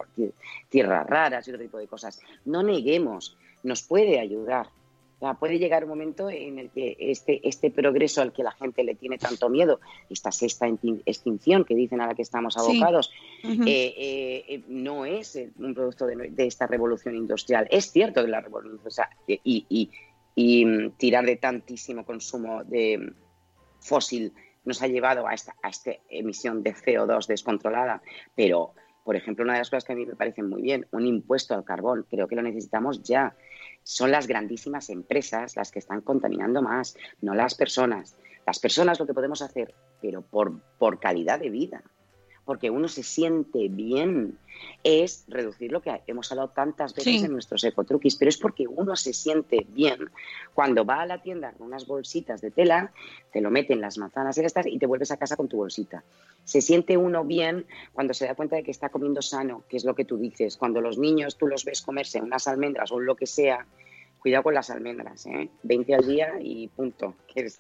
tierras 0.68 1.06
raras 1.06 1.46
y 1.46 1.50
otro 1.50 1.62
tipo 1.62 1.78
de 1.78 1.86
cosas. 1.86 2.18
No 2.44 2.62
neguemos, 2.64 3.36
nos 3.62 3.82
puede 3.82 4.18
ayudar. 4.18 4.68
O 5.22 5.26
sea, 5.26 5.34
puede 5.34 5.58
llegar 5.58 5.84
un 5.84 5.90
momento 5.90 6.30
en 6.30 6.58
el 6.58 6.70
que 6.70 6.96
este, 6.98 7.46
este 7.46 7.70
progreso 7.70 8.22
al 8.22 8.32
que 8.32 8.42
la 8.42 8.52
gente 8.52 8.82
le 8.84 8.94
tiene 8.94 9.18
tanto 9.18 9.50
miedo, 9.50 9.78
esta 10.08 10.32
sexta 10.32 10.66
extin- 10.66 11.02
extinción 11.04 11.66
que 11.66 11.74
dicen 11.74 12.00
a 12.00 12.06
la 12.06 12.14
que 12.14 12.22
estamos 12.22 12.54
Sí. 12.54 12.60
abocados, 12.60 13.10
eh, 13.44 13.54
eh, 13.66 14.44
eh, 14.48 14.64
no 14.68 15.04
es 15.04 15.38
un 15.58 15.74
producto 15.74 16.06
de, 16.06 16.30
de 16.30 16.46
esta 16.46 16.66
revolución 16.66 17.14
industrial. 17.16 17.68
Es 17.70 17.92
cierto 17.92 18.24
que 18.24 18.30
la 18.30 18.40
revolución 18.40 18.80
o 18.82 18.90
sea, 18.90 19.10
y, 19.26 19.66
y- 19.68 19.90
y, 20.34 20.64
mm, 20.64 20.92
tirar 20.92 21.26
de 21.26 21.36
tantísimo 21.36 22.02
consumo 22.06 22.64
de 22.64 22.96
mm, 22.96 23.14
fósil 23.80 24.32
nos 24.64 24.80
ha 24.82 24.86
llevado 24.88 25.26
a 25.26 25.34
esta, 25.34 25.54
a 25.62 25.68
esta 25.68 25.92
emisión 26.08 26.62
de 26.62 26.72
CO2 26.74 27.26
descontrolada, 27.26 28.00
pero, 28.34 28.72
por 29.04 29.16
ejemplo, 29.16 29.44
una 29.44 29.52
de 29.54 29.58
las 29.60 29.68
cosas 29.70 29.84
que 29.84 29.92
a 29.92 29.96
mí 29.96 30.06
me 30.06 30.16
parecen 30.16 30.48
muy 30.48 30.62
bien, 30.62 30.86
un 30.92 31.04
impuesto 31.06 31.54
al 31.54 31.64
carbón, 31.64 32.06
creo 32.08 32.26
que 32.26 32.36
lo 32.36 32.42
necesitamos 32.42 33.02
ya. 33.02 33.34
Son 33.82 34.10
las 34.10 34.26
grandísimas 34.26 34.90
empresas 34.90 35.56
las 35.56 35.70
que 35.70 35.78
están 35.78 36.00
contaminando 36.00 36.62
más, 36.62 36.96
no 37.20 37.34
las 37.34 37.54
personas. 37.54 38.16
Las 38.46 38.58
personas 38.58 38.98
lo 38.98 39.06
que 39.06 39.14
podemos 39.14 39.42
hacer, 39.42 39.74
pero 40.00 40.22
por, 40.22 40.60
por 40.78 40.98
calidad 40.98 41.38
de 41.38 41.50
vida, 41.50 41.82
porque 42.50 42.68
uno 42.68 42.88
se 42.88 43.04
siente 43.04 43.68
bien, 43.68 44.36
es 44.82 45.24
reducir 45.28 45.70
lo 45.70 45.80
que 45.80 46.00
hemos 46.08 46.32
hablado 46.32 46.48
tantas 46.48 46.92
veces 46.96 47.20
Sí. 47.20 47.24
en 47.24 47.30
nuestros 47.30 47.62
ecotruquis, 47.62 48.16
pero 48.16 48.28
es 48.28 48.38
porque 48.38 48.66
uno 48.66 48.96
se 48.96 49.12
siente 49.12 49.64
bien 49.68 50.10
cuando 50.52 50.84
va 50.84 51.02
a 51.02 51.06
la 51.06 51.22
tienda 51.22 51.52
con 51.52 51.68
unas 51.68 51.86
bolsitas 51.86 52.40
de 52.40 52.50
tela, 52.50 52.92
te 53.32 53.40
lo 53.40 53.52
meten 53.52 53.80
las 53.80 53.98
manzanas 53.98 54.36
y 54.36 54.40
estas 54.40 54.66
y 54.66 54.80
te 54.80 54.86
vuelves 54.86 55.12
a 55.12 55.16
casa 55.16 55.36
con 55.36 55.46
tu 55.46 55.58
bolsita. 55.58 56.02
Se 56.42 56.60
siente 56.60 56.96
uno 56.96 57.24
bien 57.24 57.66
cuando 57.92 58.14
se 58.14 58.26
da 58.26 58.34
cuenta 58.34 58.56
de 58.56 58.64
que 58.64 58.72
está 58.72 58.88
comiendo 58.88 59.22
sano, 59.22 59.62
que 59.68 59.76
es 59.76 59.84
lo 59.84 59.94
que 59.94 60.04
tú 60.04 60.16
dices. 60.16 60.56
Cuando 60.56 60.80
los 60.80 60.98
niños 60.98 61.36
tú 61.36 61.46
los 61.46 61.64
ves 61.64 61.82
comerse 61.82 62.20
unas 62.20 62.48
almendras 62.48 62.90
o 62.90 62.98
lo 62.98 63.14
que 63.14 63.28
sea, 63.28 63.64
cuidado 64.20 64.42
con 64.44 64.54
las 64.54 64.70
almendras, 64.70 65.26
¿eh? 65.26 65.48
20 65.62 65.94
al 65.94 66.06
día 66.06 66.32
y 66.40 66.68
punto. 66.68 67.14
Qué- 67.32 67.50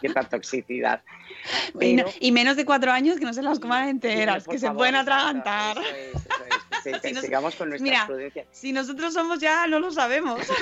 qué 0.00 0.08
tal 0.10 0.28
toxicidad. 0.28 1.02
Y, 1.80 1.94
no- 1.94 2.04
Pero- 2.04 2.16
y 2.20 2.32
menos 2.32 2.56
de 2.56 2.64
cuatro 2.64 2.92
años 2.92 3.18
que 3.18 3.24
no 3.24 3.32
se 3.32 3.42
las 3.42 3.58
coman 3.58 3.88
enteras, 3.88 4.46
que 4.46 4.58
se 4.58 4.70
pueden 4.70 4.94
atragantar. 4.94 5.76
eso 5.78 5.88
es, 5.90 6.14
eso 6.14 6.44
es. 6.44 6.82
Se- 6.82 7.00
Si 7.08 7.12
nos- 7.14 7.22
sigamos 7.24 7.54
con 7.56 7.68
nuestras 7.70 8.08
Mira. 8.08 8.44
Si 8.50 8.72
nosotros 8.72 9.14
somos 9.14 9.38
ya, 9.40 9.66
no 9.66 9.78
lo 9.80 9.90
sabemos. 9.90 10.40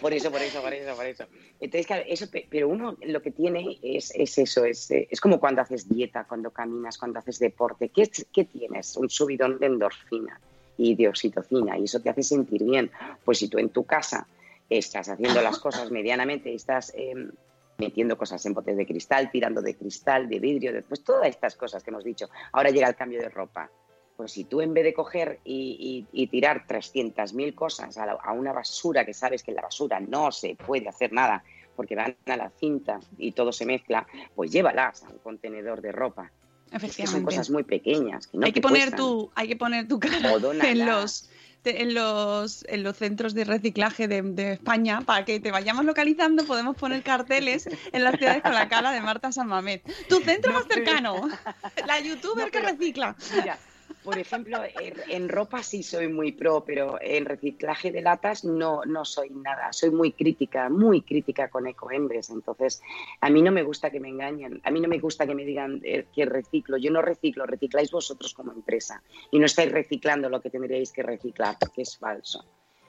Por 0.00 0.14
eso, 0.14 0.30
por 0.30 0.40
eso, 0.40 0.62
por 0.62 0.72
eso, 0.72 0.94
por 0.96 1.04
eso. 1.06 1.24
Entonces, 1.60 1.86
claro, 1.86 2.04
eso, 2.06 2.30
pe- 2.30 2.46
pero 2.50 2.68
uno 2.68 2.96
lo 3.02 3.20
que 3.20 3.30
tiene 3.30 3.78
es, 3.82 4.10
es 4.14 4.38
eso, 4.38 4.64
es, 4.64 4.90
eh, 4.90 5.06
es 5.10 5.20
como 5.20 5.38
cuando 5.38 5.60
haces 5.60 5.88
dieta, 5.88 6.24
cuando 6.24 6.50
caminas, 6.50 6.96
cuando 6.96 7.18
haces 7.18 7.38
deporte. 7.38 7.90
¿Qué, 7.90 8.10
qué 8.32 8.44
tienes? 8.44 8.96
Un 8.96 9.10
subidón 9.10 9.58
de 9.58 9.66
endorfina 9.66 10.40
y 10.82 10.94
de 10.94 11.08
oxitocina 11.08 11.76
y 11.78 11.84
eso 11.84 12.00
te 12.00 12.08
hace 12.10 12.22
sentir 12.22 12.64
bien. 12.64 12.90
Pues 13.24 13.38
si 13.38 13.48
tú 13.48 13.58
en 13.58 13.68
tu 13.68 13.84
casa 13.84 14.26
estás 14.68 15.08
haciendo 15.08 15.42
las 15.42 15.58
cosas 15.58 15.90
medianamente, 15.90 16.54
estás 16.54 16.92
eh, 16.96 17.14
metiendo 17.78 18.16
cosas 18.16 18.44
en 18.46 18.54
botes 18.54 18.76
de 18.76 18.86
cristal, 18.86 19.30
tirando 19.30 19.60
de 19.60 19.74
cristal, 19.76 20.28
de 20.28 20.38
vidrio, 20.38 20.72
de, 20.72 20.82
pues 20.82 21.04
todas 21.04 21.28
estas 21.28 21.54
cosas 21.56 21.82
que 21.82 21.90
hemos 21.90 22.04
dicho. 22.04 22.28
Ahora 22.52 22.70
llega 22.70 22.88
el 22.88 22.94
cambio 22.96 23.20
de 23.20 23.28
ropa. 23.28 23.70
Pues 24.16 24.32
si 24.32 24.44
tú 24.44 24.60
en 24.60 24.72
vez 24.74 24.84
de 24.84 24.92
coger 24.94 25.40
y, 25.44 26.06
y- 26.12 26.22
y 26.22 26.26
tirar 26.28 26.66
300.000 26.66 27.54
cosas 27.54 27.96
a, 27.98 28.06
la- 28.06 28.12
a 28.22 28.32
una 28.32 28.52
basura 28.52 29.04
que 29.04 29.14
sabes 29.14 29.42
que 29.42 29.50
en 29.50 29.56
la 29.56 29.62
basura 29.62 29.98
no 30.00 30.30
se 30.32 30.54
puede 30.56 30.88
hacer 30.88 31.12
nada 31.12 31.42
porque 31.76 31.96
van 31.96 32.14
a 32.26 32.36
la 32.36 32.50
cinta 32.50 33.00
y 33.16 33.32
todo 33.32 33.52
se 33.52 33.64
mezcla, 33.64 34.06
pues 34.34 34.50
llévalas 34.52 35.02
a 35.04 35.08
un 35.08 35.18
contenedor 35.18 35.80
de 35.80 35.92
ropa. 35.92 36.30
Es 36.72 36.78
que 36.78 36.78
son 36.78 36.90
Efectivamente. 36.90 37.24
cosas 37.26 37.50
muy 37.50 37.62
pequeñas. 37.64 38.26
Que 38.28 38.38
no 38.38 38.46
hay 38.46 38.52
que 38.52 38.60
poner 38.60 38.94
tu, 38.94 39.30
hay 39.34 39.48
que 39.48 39.56
poner 39.56 39.88
tu 39.88 39.98
cara 39.98 40.18
en 40.62 40.86
los 40.86 41.28
te- 41.62 41.82
en 41.82 41.92
los 41.94 42.64
en 42.68 42.82
los 42.84 42.96
centros 42.96 43.34
de 43.34 43.44
reciclaje 43.44 44.08
de, 44.08 44.22
de 44.22 44.52
España 44.54 45.02
para 45.02 45.24
que 45.26 45.40
te 45.40 45.50
vayamos 45.50 45.84
localizando 45.84 46.44
podemos 46.46 46.74
poner 46.76 47.02
carteles 47.02 47.68
en 47.92 48.02
las 48.04 48.16
ciudades 48.16 48.42
con 48.42 48.54
la 48.54 48.68
cara 48.70 48.92
de 48.92 49.00
Marta 49.02 49.30
San 49.30 49.46
Mamet 49.48 49.82
tu 50.08 50.20
centro 50.20 50.54
más 50.54 50.64
cercano 50.66 51.28
la 51.86 52.00
youtuber 52.00 52.46
No, 52.46 52.50
que 52.50 52.60
recicla 52.60 53.14
Mira, 53.34 53.58
por 54.02 54.18
ejemplo, 54.18 54.58
en, 54.64 54.94
en 55.08 55.28
ropa 55.28 55.62
sí 55.62 55.82
soy 55.82 56.08
muy 56.08 56.32
pro, 56.32 56.64
pero 56.64 56.98
en 57.00 57.24
reciclaje 57.26 57.92
de 57.92 58.00
latas 58.02 58.44
no, 58.44 58.82
no 58.86 59.04
soy 59.04 59.30
nada. 59.30 59.72
Soy 59.72 59.90
muy 59.90 60.12
crítica, 60.12 60.68
muy 60.70 61.02
crítica 61.02 61.48
con 61.50 61.66
Ecoembes. 61.66 62.30
Entonces, 62.30 62.80
a 63.20 63.28
mí 63.28 63.42
no 63.42 63.52
me 63.52 63.62
gusta 63.62 63.90
que 63.90 64.00
me 64.00 64.08
engañen. 64.08 64.60
A 64.64 64.70
mí 64.70 64.80
no 64.80 64.88
me 64.88 64.98
gusta 64.98 65.26
que 65.26 65.34
me 65.34 65.44
digan 65.44 65.80
eh, 65.84 66.06
que 66.14 66.24
reciclo. 66.24 66.78
Yo 66.78 66.90
no 66.90 67.02
reciclo, 67.02 67.44
recicláis 67.46 67.90
vosotros 67.90 68.32
como 68.32 68.52
empresa. 68.52 69.02
Y 69.30 69.38
no 69.38 69.46
estáis 69.46 69.70
reciclando 69.70 70.28
lo 70.30 70.40
que 70.40 70.50
tendríais 70.50 70.92
que 70.92 71.02
reciclar, 71.02 71.56
porque 71.60 71.82
es 71.82 71.98
falso. 71.98 72.44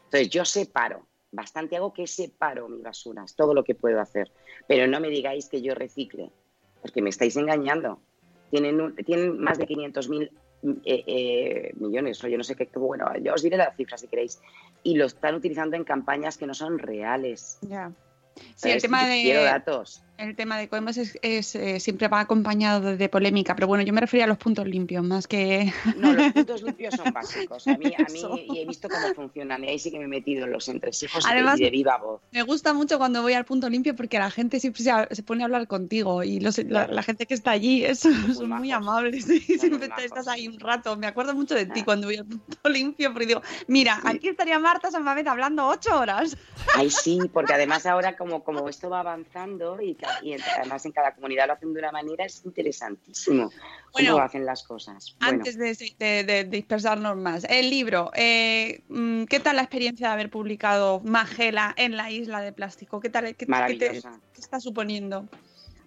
Entonces, 0.05 0.29
yo 0.29 0.45
separo. 0.45 1.07
Bastante 1.33 1.77
hago 1.77 1.93
que 1.93 2.07
separo 2.07 2.67
mi 2.67 2.81
basura. 2.81 3.23
Es 3.23 3.35
todo 3.35 3.53
lo 3.53 3.63
que 3.63 3.75
puedo 3.75 3.99
hacer. 4.01 4.31
Pero 4.67 4.87
no 4.87 4.99
me 4.99 5.09
digáis 5.09 5.47
que 5.49 5.61
yo 5.61 5.73
recicle, 5.75 6.29
porque 6.81 7.01
me 7.01 7.09
estáis 7.09 7.35
engañando. 7.37 8.01
Tienen, 8.49 8.81
un- 8.81 8.95
tienen 8.95 9.39
más 9.39 9.57
de 9.57 9.65
500.000 9.65 10.29
eh, 10.63 11.03
eh, 11.07 11.73
millones, 11.75 12.23
o 12.23 12.27
yo 12.27 12.37
no 12.37 12.43
sé 12.43 12.55
qué, 12.55 12.69
bueno, 12.75 13.05
yo 13.21 13.33
os 13.33 13.41
diré 13.41 13.57
la 13.57 13.73
cifra 13.73 13.97
si 13.97 14.07
queréis, 14.07 14.41
y 14.83 14.95
lo 14.95 15.05
están 15.05 15.35
utilizando 15.35 15.75
en 15.75 15.83
campañas 15.83 16.37
que 16.37 16.47
no 16.47 16.53
son 16.53 16.79
reales. 16.79 17.59
ya 17.61 17.91
sí 18.55 18.71
el 18.71 18.81
tema 18.81 19.07
de 19.07 19.21
Quiero 19.21 19.43
datos. 19.43 20.03
El 20.21 20.35
tema 20.35 20.57
de 20.57 20.67
Coembes 20.69 20.97
es, 20.97 21.17
es, 21.21 21.55
eh, 21.55 21.79
siempre 21.79 22.07
va 22.07 22.19
acompañado 22.21 22.95
de, 22.95 23.09
polémica 23.09 23.55
pero 23.55 23.67
bueno 23.67 23.83
yo 23.83 23.91
me 23.93 24.01
refería 24.01 24.25
a 24.25 24.27
los 24.27 24.37
puntos 24.37 24.65
limpios 24.67 25.03
más 25.03 25.27
que 25.27 25.73
No, 25.97 26.13
los 26.13 26.31
puntos 26.31 26.61
limpios 26.63 26.95
son 26.95 27.11
básicos. 27.13 27.67
A 27.67 27.77
mí, 27.77 27.91
a 27.97 28.03
mí 28.11 28.21
y 28.53 28.59
he 28.59 28.65
visto 28.65 28.87
cómo 28.89 29.13
funcionan, 29.13 29.63
y 29.63 29.69
ahí 29.69 29.79
sí 29.79 29.91
que 29.91 29.97
me 29.99 30.05
he 30.05 30.07
metido 30.07 30.45
en 30.45 30.51
los 30.51 30.67
entresijos 30.69 31.25
Además- 31.27 31.59
y 31.59 31.63
de 31.63 31.69
viva 31.71 31.97
voz. 31.97 32.21
Me 32.31 32.43
gusta 32.43 32.73
mucho 32.73 32.97
cuando 32.97 33.21
voy 33.21 33.33
al 33.33 33.45
punto 33.45 33.69
limpio 33.69 33.95
porque 33.95 34.19
la 34.19 34.31
gente 34.31 34.59
siempre 34.59 34.83
se, 34.83 34.91
se 35.15 35.23
pone 35.23 35.43
a 35.43 35.45
hablar 35.45 35.67
contigo 35.67 36.23
y 36.23 36.39
los- 36.39 36.57
la, 36.59 36.63
Claro. 36.81 36.93
la 36.93 37.03
gente 37.03 37.25
que 37.25 37.33
está 37.33 37.51
allí 37.51 37.83
es- 37.83 37.99
son 37.99 38.49
muy 38.49 38.71
amables 38.71 39.27
y 39.29 39.39
siempre 39.57 39.87
majos. 39.89 40.05
estás 40.05 40.27
ahí 40.27 40.47
un 40.47 40.59
rato. 40.59 40.95
Me 40.97 41.07
acuerdo 41.07 41.33
mucho 41.33 41.55
de 41.55 41.65
ti 41.65 41.81
Ah. 41.81 41.85
cuando 41.85 42.07
voy 42.07 42.17
al 42.17 42.25
punto 42.25 42.69
limpio 42.69 43.11
porque 43.11 43.25
digo, 43.27 43.41
mira, 43.67 43.99
aquí 44.03 44.27
estaría 44.29 44.59
Marta 44.59 44.91
San 44.91 45.07
hablando 45.07 45.67
ocho 45.67 45.97
horas. 45.99 46.37
Ay, 46.75 46.89
sí, 46.89 47.19
porque 47.33 47.53
además 47.53 47.85
ahora 47.85 48.15
como, 48.15 48.43
como 48.43 48.69
esto 48.69 48.89
va 48.89 48.99
avanzando 49.01 49.81
y, 49.81 49.95
ca- 49.95 50.10
y 50.21 50.33
además 50.57 50.85
en 50.85 50.91
cada 50.91 51.13
comunidad 51.13 51.47
lo 51.47 51.53
hacen 51.53 51.73
de 51.73 51.79
una 51.79 51.91
manera, 51.91 52.25
es 52.25 52.43
interesantísimo 52.45 53.49
cómo 53.91 54.19
hacen 54.19 54.45
las 54.45 54.63
cosas. 54.63 55.15
Bueno, 55.19 55.43
Antes 55.45 55.57
de, 55.57 55.95
de- 56.05 56.23
de 56.23 56.43
dispersarnos 56.45 57.17
más, 57.17 57.43
el 57.49 57.69
libro, 57.69 58.11
eh, 58.15 58.81
mm, 58.89 59.23
¿qué 59.25 59.39
tal 59.39 59.55
la 59.57 59.61
experiencia 59.63 60.07
de 60.07 60.13
haber 60.13 60.29
publicado 60.29 60.99
Magela 61.01 61.73
en 61.77 61.97
la 61.97 62.11
isla 62.11 62.41
de 62.41 62.53
plástico? 62.53 62.99
¿Qué 62.99 63.09
tal? 63.09 63.35
¿Qué, 63.35 63.47
qué 63.67 63.75
te- 63.79 63.87
qué 64.33 64.41
está 64.41 64.59
suponiendo? 64.59 65.27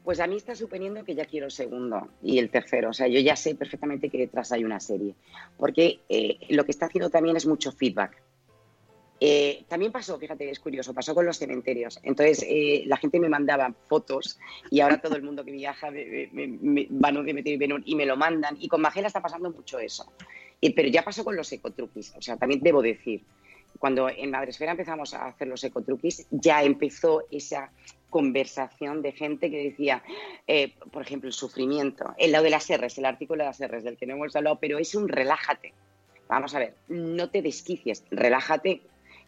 Pues 0.04 0.20
a 0.20 0.26
mí 0.26 0.36
está 0.36 0.54
suponiendo 0.54 1.02
que 1.02 1.14
ya 1.14 1.24
quiero 1.24 1.46
el 1.46 1.52
segundo 1.52 2.08
y 2.22 2.38
el 2.38 2.50
tercero. 2.50 2.90
O 2.90 2.92
sea, 2.92 3.08
yo 3.08 3.20
ya 3.20 3.36
sé 3.36 3.54
perfectamente 3.54 4.10
que 4.10 4.18
detrás 4.18 4.52
hay 4.52 4.62
una 4.62 4.78
serie. 4.78 5.14
Porque 5.56 6.00
eh, 6.10 6.36
lo 6.50 6.64
que 6.66 6.72
está 6.72 6.86
haciendo 6.86 7.08
también 7.08 7.36
es 7.38 7.46
mucho 7.46 7.72
feedback. 7.72 8.20
Eh, 9.26 9.64
también 9.68 9.90
pasó, 9.90 10.18
fíjate, 10.18 10.50
es 10.50 10.60
curioso, 10.60 10.92
pasó 10.92 11.14
con 11.14 11.24
los 11.24 11.38
cementerios. 11.38 11.98
Entonces, 12.02 12.44
eh, 12.46 12.82
la 12.84 12.98
gente 12.98 13.18
me 13.18 13.30
mandaba 13.30 13.72
fotos 13.88 14.38
y 14.70 14.80
ahora 14.80 15.00
todo 15.00 15.16
el 15.16 15.22
mundo 15.22 15.42
que 15.46 15.52
viaja 15.52 15.90
me, 15.90 16.28
me- 16.30 16.46
me- 16.46 16.86
van 16.90 17.16
a 17.16 17.24
cementerio 17.24 17.78
y 17.86 17.94
me 17.94 18.04
lo 18.04 18.18
mandan. 18.18 18.58
Y 18.60 18.68
con 18.68 18.82
Magela 18.82 19.06
está 19.06 19.22
pasando 19.22 19.50
mucho 19.50 19.78
eso. 19.78 20.12
Pero 20.60 20.88
ya 20.88 21.02
pasó 21.02 21.24
con 21.24 21.36
los 21.36 21.50
ecotruquis. 21.52 22.12
O 22.18 22.20
sea, 22.20 22.36
también 22.36 22.60
debo 22.60 22.82
decir, 22.82 23.22
cuando 23.78 24.10
en 24.10 24.30
Madresfera 24.30 24.72
empezamos 24.72 25.14
a 25.14 25.24
hacer 25.28 25.48
los 25.48 25.64
ecotruquis, 25.64 26.26
ya 26.30 26.62
empezó 26.62 27.22
esa 27.30 27.70
conversación 28.10 29.00
de 29.00 29.12
gente 29.12 29.50
que 29.50 29.64
decía, 29.70 30.02
eh, 30.46 30.74
por 30.92 31.00
ejemplo, 31.00 31.28
el 31.28 31.32
sufrimiento, 31.34 32.14
el 32.18 32.30
lado 32.32 32.44
de 32.44 32.50
las 32.50 32.68
R's, 32.68 32.98
el 32.98 33.06
artículo 33.06 33.42
de 33.42 33.48
las 33.48 33.58
R's, 33.60 33.84
del 33.84 33.96
que 33.96 34.04
no 34.06 34.14
hemos 34.16 34.36
hablado, 34.36 34.58
pero 34.60 34.78
es 34.78 34.94
un 34.94 35.08
relájate. 35.08 35.72
Vamos 36.28 36.54
a 36.54 36.58
ver, 36.58 36.74
no 36.88 37.30
te 37.30 37.40
desquicies, 37.42 38.04
relájate. 38.10 38.82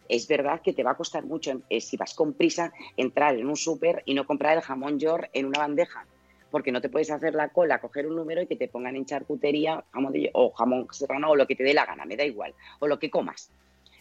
Es 0.09 0.27
verdad 0.27 0.61
que 0.63 0.73
te 0.73 0.83
va 0.83 0.91
a 0.91 0.97
costar 0.97 1.25
mucho, 1.25 1.61
eh, 1.69 1.81
si 1.81 1.97
vas 1.97 2.13
con 2.13 2.33
prisa, 2.33 2.71
entrar 2.95 3.35
en 3.35 3.47
un 3.47 3.55
súper 3.55 4.03
y 4.05 4.13
no 4.13 4.25
comprar 4.25 4.55
el 4.57 4.63
jamón 4.63 4.99
york 4.99 5.29
en 5.33 5.45
una 5.45 5.59
bandeja, 5.59 6.07
porque 6.49 6.71
no 6.71 6.81
te 6.81 6.89
puedes 6.89 7.11
hacer 7.11 7.33
la 7.33 7.49
cola, 7.49 7.81
coger 7.81 8.07
un 8.07 8.15
número 8.15 8.41
y 8.41 8.47
que 8.47 8.55
te 8.55 8.67
pongan 8.69 8.95
en 8.95 9.05
charcutería 9.05 9.83
jamón 9.91 10.13
de- 10.13 10.31
o 10.33 10.51
jamón 10.53 10.87
serrano 10.91 11.31
o 11.31 11.35
lo 11.35 11.45
que 11.47 11.55
te 11.55 11.63
dé 11.63 11.73
la 11.73 11.85
gana, 11.85 12.05
me 12.05 12.15
da 12.15 12.23
igual, 12.23 12.55
o 12.79 12.87
lo 12.87 12.99
que 12.99 13.09
comas. 13.09 13.51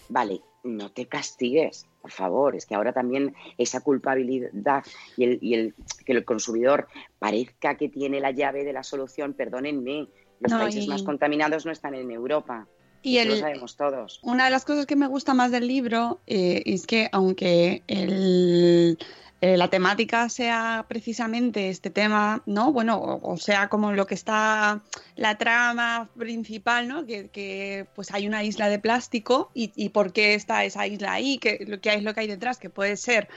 Vale, 0.09 0.41
no 0.63 0.93
te 0.93 1.07
castigues, 1.09 1.85
por 2.01 2.13
favor. 2.13 2.55
Es 2.55 2.67
que 2.67 2.77
ahora 2.77 2.93
también 2.93 3.35
esa 3.59 3.81
culpabilidad 3.81 4.85
y 5.17 5.25
el, 5.25 5.39
y 5.41 5.55
el 5.55 5.75
que 6.05 6.13
el 6.13 6.25
consumidor 6.25 6.87
parezca 7.19 7.77
que 7.77 7.89
tiene 7.89 8.21
la 8.21 8.31
llave 8.31 8.63
de 8.63 8.73
la 8.73 8.85
solución, 8.85 9.35
perdónenme, 9.35 10.07
los 10.39 10.53
No, 10.53 10.59
países 10.59 10.87
y- 10.87 10.89
más 10.89 11.03
contaminados 11.03 11.67
no 11.67 11.73
están 11.73 11.95
en 11.95 12.11
Europa. 12.13 12.69
Y 13.03 13.19
Eso 13.19 13.29
el- 13.29 13.35
lo 13.35 13.41
sabemos 13.41 13.77
todos. 13.77 14.21
Una 14.23 14.45
de 14.47 14.51
las 14.51 14.65
cosas 14.65 14.87
que 14.87 14.97
me 14.97 15.07
gusta 15.07 15.35
más 15.35 15.51
del 15.51 15.67
libro 15.69 16.21
eh, 16.27 16.63
es 16.67 16.87
que 16.87 17.09
aunque 17.13 17.83
el- 17.87 18.99
eh, 19.43 19.57
la 19.59 19.69
temática 19.69 20.29
sea 20.31 20.87
precisamente 20.89 21.69
este 21.69 21.91
tema, 21.91 22.43
¿no? 22.47 22.73
Bueno, 22.73 22.97
o, 22.97 23.33
o 23.33 23.37
sea 23.37 23.69
como 23.69 23.93
lo 23.93 24.07
que 24.07 24.15
está 24.15 24.81
la 25.15 25.37
trama 25.37 26.09
principal, 26.17 26.89
¿no? 26.89 27.05
Que, 27.05 27.29
que, 27.29 27.87
pues 27.95 28.13
hay 28.15 28.27
una 28.27 28.43
isla 28.45 28.69
de 28.71 28.79
plástico 28.79 29.51
y, 29.53 29.73
y 29.77 29.91
por 29.91 30.13
qué 30.15 30.35
está 30.35 30.65
esa 30.65 30.87
isla 30.87 31.13
ahí, 31.13 31.37
que 31.39 31.65
lo 31.69 31.81
que 31.81 31.93
es 31.95 32.03
lo 32.03 32.15
que 32.15 32.21
hay 32.21 32.27
detrás, 32.29 32.57
que 32.59 32.71
puede 32.71 32.97
ser 32.97 33.29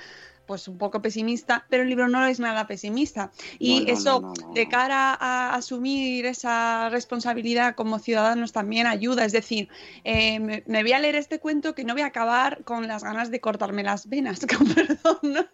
pues 0.50 0.68
un 0.68 0.80
poco 0.80 1.00
pesimista, 1.00 1.68
pero 1.70 1.84
el 1.84 1.90
libro 1.90 2.08
no 2.08 2.26
es 2.26 2.40
nada 2.40 2.66
pesimista. 2.66 3.30
Y 3.60 3.82
No, 3.82 3.86
no, 3.86 3.94
eso, 3.94 4.22
no, 4.22 4.54
de 4.56 4.68
cara 4.68 5.14
a 5.14 5.54
asumir 5.54 6.26
esa 6.26 6.90
responsabilidad 6.90 7.76
como 7.76 8.00
ciudadanos, 8.00 8.52
también 8.52 8.88
ayuda. 8.88 9.26
Es 9.26 9.32
decir, 9.32 9.70
eh, 10.04 10.40
me, 10.40 10.64
me 10.66 10.82
voy 10.82 10.94
a 10.94 11.00
leer 11.00 11.14
este 11.14 11.38
cuento 11.38 11.76
que 11.76 11.84
no 11.84 11.94
voy 11.94 12.02
a 12.02 12.08
acabar 12.08 12.64
con 12.64 12.88
las 12.88 13.04
ganas 13.04 13.30
de 13.30 13.40
cortarme 13.40 13.84
las 13.84 14.10
venas, 14.10 14.40
con 14.58 14.68
perdón. 14.74 15.48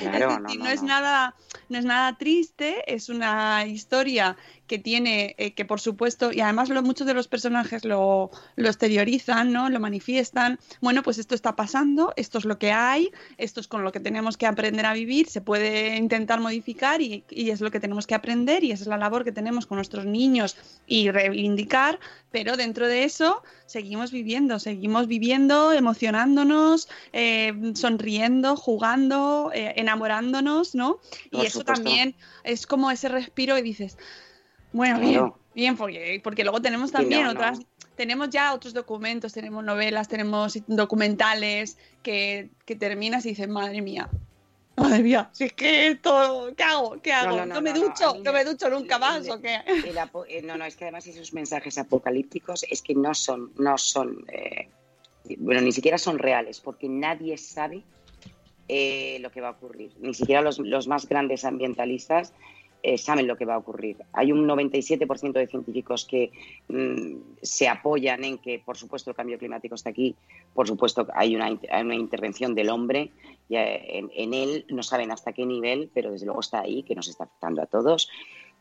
es 0.00 0.10
decir, 0.10 0.58
no, 0.58 0.68
es 0.68 0.82
nada, 0.82 1.36
no 1.68 1.78
es 1.78 1.84
nada 1.84 2.18
triste, 2.18 2.92
es 2.92 3.08
una 3.10 3.66
historia 3.66 4.36
que 4.68 4.78
tiene, 4.78 5.34
eh, 5.38 5.52
que 5.54 5.64
por 5.64 5.80
supuesto, 5.80 6.32
y 6.32 6.40
además 6.40 6.68
lo, 6.68 6.82
muchos 6.82 7.06
de 7.06 7.14
los 7.14 7.26
personajes 7.26 7.84
lo, 7.84 8.30
lo 8.54 8.68
exteriorizan, 8.68 9.52
¿no? 9.52 9.68
Lo 9.68 9.80
manifiestan. 9.80 10.60
Bueno, 10.80 11.02
pues 11.02 11.18
esto 11.18 11.34
está 11.34 11.56
pasando, 11.56 12.12
esto 12.16 12.38
es 12.38 12.44
lo 12.44 12.58
que 12.58 12.70
hay, 12.70 13.10
esto 13.38 13.60
es 13.60 13.66
con 13.66 13.82
lo 13.82 13.90
que 13.90 14.00
tenemos 14.00 14.36
que 14.36 14.46
aprender 14.46 14.86
a 14.86 14.92
vivir, 14.92 15.28
se 15.28 15.40
puede 15.40 15.96
intentar 15.96 16.40
modificar 16.40 17.02
y, 17.02 17.24
y 17.30 17.50
es 17.50 17.60
lo 17.60 17.70
que 17.70 17.80
tenemos 17.80 18.06
que 18.06 18.14
aprender 18.14 18.62
y 18.62 18.70
esa 18.70 18.84
es 18.84 18.88
la 18.88 18.98
labor 18.98 19.24
que 19.24 19.32
tenemos 19.32 19.66
con 19.66 19.76
nuestros 19.76 20.04
niños 20.04 20.56
y 20.86 21.10
reivindicar, 21.10 21.98
pero 22.30 22.56
dentro 22.56 22.86
de 22.86 23.04
eso 23.04 23.42
seguimos 23.66 24.10
viviendo, 24.10 24.58
seguimos 24.58 25.06
viviendo, 25.06 25.72
emocionándonos, 25.72 26.88
eh, 27.12 27.52
sonriendo, 27.74 28.56
jugando, 28.56 29.50
eh, 29.54 29.74
enamorándonos, 29.76 30.74
¿no? 30.74 30.98
Y 31.30 31.46
eso 31.46 31.60
supuesto. 31.60 31.74
también 31.74 32.14
es 32.44 32.66
como 32.66 32.90
ese 32.90 33.08
respiro 33.08 33.54
que 33.54 33.62
dices, 33.62 33.98
bueno, 34.72 34.98
Claro. 34.98 35.08
bien, 35.10 35.32
bien, 35.54 35.76
porque, 35.76 36.20
porque 36.22 36.42
luego 36.44 36.60
tenemos 36.60 36.92
también 36.92 37.24
no, 37.24 37.30
otras, 37.32 37.58
no. 37.58 37.66
tenemos 37.96 38.30
ya 38.30 38.52
otros 38.54 38.74
documentos, 38.74 39.32
tenemos 39.32 39.64
novelas, 39.64 40.08
tenemos 40.08 40.58
documentales 40.66 41.78
que, 42.02 42.50
que 42.64 42.76
terminas 42.76 43.24
y 43.26 43.30
dices, 43.30 43.48
madre 43.48 43.80
mía, 43.82 44.08
madre 44.76 45.02
mía, 45.02 45.30
si 45.32 45.44
es 45.44 45.52
que 45.52 45.88
esto, 45.88 46.52
¿qué 46.56 46.62
hago? 46.62 47.00
¿Qué 47.02 47.12
hago? 47.12 47.36
no, 47.38 47.46
¿No, 47.46 47.54
no, 47.54 47.62
me 47.62 47.72
ducho? 47.72 48.16
¿No 48.22 48.32
me- 48.32 48.44
ducho 48.44 48.68
nunca 48.70 48.98
más 48.98 49.28
o 49.28 49.40
qué? 49.40 49.60
El 49.66 49.96
eh, 50.28 50.42
no, 50.42 50.56
no, 50.56 50.64
es 50.64 50.76
que 50.76 50.84
además 50.84 51.06
esos 51.06 51.32
mensajes 51.32 51.78
apocalípticos 51.78 52.64
es 52.70 52.82
que 52.82 52.94
no 52.94 53.14
son, 53.14 53.52
no 53.58 53.76
son, 53.78 54.24
eh, 54.32 54.68
bueno, 55.38 55.60
ni 55.60 55.72
siquiera 55.72 55.98
son 55.98 56.18
reales, 56.18 56.60
porque 56.60 56.88
nadie 56.88 57.36
sabe 57.36 57.84
eh, 58.68 59.18
lo 59.20 59.30
que 59.30 59.40
va 59.40 59.48
a 59.48 59.52
ocurrir. 59.52 59.92
Ni 59.98 60.14
siquiera 60.14 60.42
los, 60.42 60.58
los 60.58 60.88
más 60.88 61.08
grandes 61.08 61.44
ambientalistas 61.44 62.32
eh, 62.82 62.98
saben 62.98 63.26
lo 63.26 63.36
que 63.36 63.44
va 63.44 63.54
a 63.54 63.58
ocurrir. 63.58 63.96
Hay 64.12 64.32
un 64.32 64.46
97% 64.46 65.32
de 65.32 65.46
científicos 65.46 66.04
que 66.04 66.30
mm, 66.68 67.38
se 67.42 67.68
apoyan 67.68 68.24
en 68.24 68.38
que, 68.38 68.60
por 68.64 68.76
supuesto, 68.76 69.10
el 69.10 69.16
cambio 69.16 69.38
climático 69.38 69.74
está 69.74 69.90
aquí, 69.90 70.14
por 70.54 70.66
supuesto, 70.66 71.06
hay 71.14 71.34
una, 71.34 71.46
hay 71.46 71.82
una 71.82 71.94
intervención 71.94 72.54
del 72.54 72.70
hombre 72.70 73.10
en, 73.50 74.34
él, 74.34 74.66
no 74.68 74.82
saben 74.82 75.10
hasta 75.10 75.32
qué 75.32 75.46
nivel, 75.46 75.90
pero 75.92 76.12
desde 76.12 76.26
luego 76.26 76.40
está 76.40 76.60
ahí, 76.60 76.82
que 76.82 76.94
nos 76.94 77.08
está 77.08 77.24
afectando 77.24 77.62
a 77.62 77.66
todos. 77.66 78.08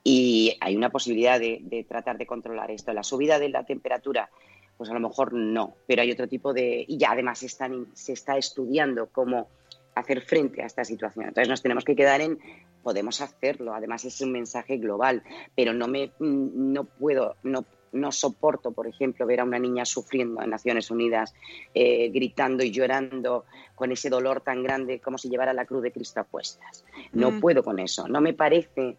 Y 0.03 0.55
hay 0.61 0.75
una 0.75 0.89
posibilidad 0.89 1.39
de, 1.39 1.59
de 1.61 1.83
tratar 1.83 2.17
de 2.17 2.25
controlar 2.25 2.71
esto. 2.71 2.93
La 2.93 3.03
subida 3.03 3.39
de 3.39 3.49
la 3.49 3.65
temperatura, 3.65 4.29
pues 4.77 4.89
a 4.89 4.93
lo 4.93 4.99
mejor 4.99 5.33
no, 5.33 5.75
pero 5.85 6.01
hay 6.01 6.11
otro 6.11 6.27
tipo 6.27 6.53
de... 6.53 6.85
Y 6.87 6.97
ya 6.97 7.11
además 7.11 7.43
están, 7.43 7.87
se 7.93 8.13
está 8.13 8.37
estudiando 8.37 9.09
cómo 9.11 9.49
hacer 9.95 10.21
frente 10.21 10.61
a 10.61 10.65
esta 10.65 10.85
situación. 10.85 11.25
Entonces 11.25 11.49
nos 11.49 11.61
tenemos 11.61 11.83
que 11.83 11.95
quedar 11.95 12.21
en 12.21 12.39
podemos 12.87 13.19
hacerlo. 13.19 13.73
Además 13.73 14.05
es 14.05 14.21
un 14.21 14.31
mensaje 14.31 14.77
global, 14.77 15.21
pero 15.57 15.73
no 15.73 15.89
me 15.89 16.13
no 16.19 16.85
puedo 16.85 17.35
no 17.43 17.65
no 17.91 18.11
soporto, 18.13 18.71
por 18.71 18.87
ejemplo, 18.87 19.25
ver 19.25 19.39
a 19.41 19.43
una 19.43 19.59
niña 19.59 19.83
sufriendo 19.83 20.41
en 20.41 20.49
Naciones 20.49 20.89
Unidas, 20.89 21.33
eh, 21.73 22.09
gritando 22.13 22.63
y 22.63 22.71
llorando 22.71 23.43
con 23.75 23.91
ese 23.91 24.09
dolor 24.09 24.39
tan 24.39 24.63
grande 24.63 24.99
como 25.01 25.17
si 25.17 25.27
llevara 25.29 25.53
la 25.53 25.65
cruz 25.65 25.83
de 25.83 25.91
Cristo 25.91 26.21
a 26.21 26.23
cuestas. 26.23 26.85
No 27.11 27.31
Mm. 27.31 27.41
puedo 27.41 27.61
con 27.63 27.79
eso. 27.79 28.07
No 28.07 28.21
me 28.21 28.33
parece 28.33 28.97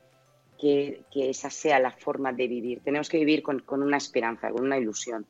que, 0.61 1.03
que 1.11 1.30
esa 1.30 1.49
sea 1.49 1.78
la 1.78 1.93
forma 1.93 2.32
de 2.32 2.47
vivir. 2.49 2.80
Tenemos 2.82 3.09
que 3.09 3.18
vivir 3.18 3.43
con, 3.43 3.61
con 3.61 3.82
una 3.82 3.97
esperanza, 3.97 4.51
con 4.51 4.64
una 4.64 4.76
ilusión 4.78 5.26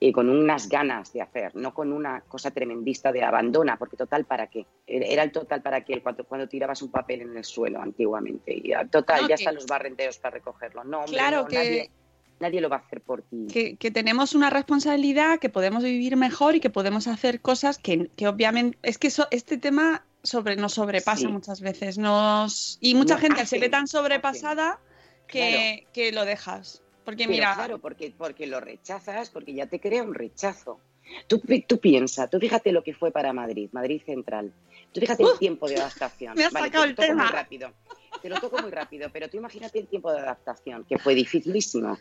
y 0.00 0.12
con 0.12 0.28
unas 0.30 0.68
ganas 0.68 1.12
de 1.12 1.22
hacer, 1.22 1.56
no 1.56 1.74
con 1.74 1.92
una 1.92 2.20
cosa 2.22 2.50
tremendista 2.52 3.10
de 3.10 3.22
abandona, 3.24 3.76
porque 3.78 3.96
total 3.96 4.24
para 4.24 4.46
qué. 4.46 4.64
Era 4.86 5.24
el 5.24 5.32
total 5.32 5.60
para 5.60 5.84
qué 5.84 6.00
cuando, 6.02 6.24
cuando 6.24 6.48
tirabas 6.48 6.82
un 6.82 6.90
papel 6.90 7.22
en 7.22 7.36
el 7.36 7.44
suelo 7.44 7.80
antiguamente. 7.82 8.52
Y 8.54 8.72
total, 8.90 9.22
No, 9.22 9.28
ya 9.28 9.36
que- 9.36 9.42
están 9.42 9.54
los 9.56 9.66
barrenderos 9.66 10.18
para 10.18 10.34
recogerlo. 10.34 10.84
No, 10.84 10.98
hombre, 11.00 11.12
Claro 11.12 11.42
no, 11.42 11.46
que- 11.48 11.56
nadie, 11.56 11.90
nadie 12.38 12.60
lo 12.60 12.68
va 12.68 12.76
a 12.76 12.78
hacer 12.78 13.00
por 13.00 13.22
ti. 13.22 13.48
que, 13.52 13.74
que 13.76 13.90
tenemos 13.90 14.34
una 14.34 14.50
responsabilidad, 14.50 15.40
que 15.40 15.48
podemos 15.48 15.82
vivir 15.82 16.16
mejor 16.16 16.54
y 16.54 16.60
que 16.60 16.70
podemos 16.70 17.08
hacer 17.08 17.40
cosas 17.40 17.78
que, 17.78 18.08
que 18.16 18.28
obviamente 18.28 18.78
es 18.82 18.98
que 18.98 19.08
eso, 19.08 19.26
este 19.32 19.58
tema 19.58 20.04
sobre, 20.22 20.54
nos 20.54 20.74
sobrepasa 20.74 21.22
Sí. 21.22 21.26
muchas 21.26 21.60
veces. 21.60 21.98
Nos, 21.98 22.78
y 22.80 22.94
mucha 22.94 23.14
No, 23.14 23.20
gente 23.20 23.46
se 23.46 23.58
ve 23.58 23.68
tan 23.68 23.88
sobrepasada 23.88 24.78
que, 25.26 25.82
Claro. 25.82 25.90
que 25.92 26.12
lo 26.12 26.24
dejas. 26.24 26.82
Porque 27.08 27.24
Pero 27.24 27.30
mira, 27.30 27.54
claro, 27.54 27.78
porque, 27.78 28.12
porque 28.14 28.46
lo 28.46 28.60
rechazas, 28.60 29.30
porque 29.30 29.54
ya 29.54 29.64
te 29.64 29.80
crea 29.80 30.02
un 30.02 30.12
rechazo. 30.12 30.78
Tú, 31.26 31.40
tú 31.66 31.80
piensa, 31.80 32.28
tú 32.28 32.38
fíjate 32.38 32.70
lo 32.70 32.82
que 32.82 32.92
fue 32.92 33.10
para 33.10 33.32
Madrid, 33.32 33.70
Madrid 33.72 34.02
Central. 34.04 34.52
Tú 34.92 35.00
fíjate 35.00 35.22
el 35.22 35.38
tiempo 35.38 35.66
de 35.66 35.76
adaptación. 35.80 36.34
me 36.36 36.44
has 36.44 36.52
Vale, 36.52 36.66
sacado 36.66 36.84
te 36.84 36.90
el 36.90 36.96
tema. 36.96 37.22
muy 37.22 37.32
rápido. 37.32 37.72
Te 38.20 38.28
lo 38.28 38.40
toco 38.40 38.58
muy 38.60 38.70
rápido, 38.70 39.08
pero 39.12 39.28
tú 39.28 39.36
imagínate 39.36 39.78
el 39.78 39.86
tiempo 39.86 40.12
de 40.12 40.20
adaptación, 40.20 40.84
que 40.84 40.98
fue 40.98 41.14
dificilísimo. 41.14 41.98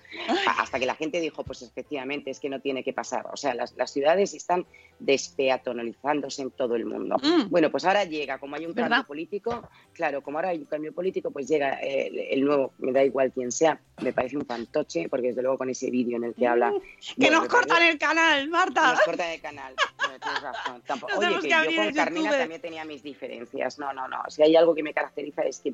Hasta 0.60 0.80
que 0.80 0.86
la 0.86 0.96
gente 0.96 1.20
dijo, 1.22 1.44
pues 1.44 1.62
efectivamente, 1.62 2.32
es 2.32 2.40
que 2.40 2.50
no 2.50 2.60
tiene 2.60 2.84
que 2.84 2.94
pasar. 2.94 3.28
O 3.32 3.38
sea, 3.38 3.54
las, 3.54 3.76
las 3.76 3.92
ciudades 3.92 4.34
están 4.34 4.66
despeatonalizándose 5.00 6.42
en 6.42 6.52
todo 6.52 6.76
el 6.76 6.86
mundo. 6.86 7.18
Mm. 7.22 7.50
Bueno, 7.50 7.70
pues 7.72 7.86
ahora 7.86 8.04
llega, 8.04 8.40
como 8.40 8.56
hay 8.56 8.66
un 8.66 8.74
¿Verdad? 8.74 8.90
cambio 8.90 9.08
político, 9.08 9.70
claro, 9.94 10.22
como 10.22 10.38
ahora 10.38 10.50
hay 10.50 10.60
un 10.60 10.66
cambio 10.66 10.94
político, 10.94 11.32
pues 11.32 11.48
llega 11.48 11.74
el, 11.80 12.18
el 12.20 12.44
nuevo, 12.44 12.74
me 12.80 12.92
da 12.92 13.04
igual 13.04 13.32
quién 13.32 13.52
sea, 13.52 13.80
me 14.02 14.14
parece 14.14 14.38
un 14.38 14.46
fantoche, 14.46 15.08
porque 15.10 15.28
desde 15.28 15.42
luego 15.42 15.58
con 15.58 15.70
ese 15.70 15.90
vídeo 15.90 16.18
en 16.18 16.26
el 16.26 16.34
que 16.34 16.48
habla... 16.48 16.72
Mm, 16.72 16.80
que 16.80 17.14
Bueno, 17.18 17.40
nos 17.40 17.48
cortan 17.48 17.84
el 17.84 17.98
canal, 17.98 18.50
Marta. 18.50 18.92
nos 18.94 19.02
cortan 19.02 19.30
el 19.32 19.42
canal. 19.42 19.74
Tienes 20.22 20.42
razón. 20.42 20.82
Tampoco- 20.88 21.18
Oye, 21.18 21.36
que 21.42 21.48
que 21.48 21.76
yo 21.76 21.84
con 21.84 21.94
Carmina 21.94 22.32
también 22.38 22.62
tenía 22.62 22.86
mis 22.86 23.04
diferencias. 23.04 23.78
No, 23.80 23.94
no, 23.94 24.08
no. 24.08 24.18
Si 24.30 24.42
hay 24.44 24.56
algo 24.56 24.74
que 24.76 24.84
me 24.84 24.94
caracteriza 24.94 25.44
es 25.44 25.60
que 25.60 25.74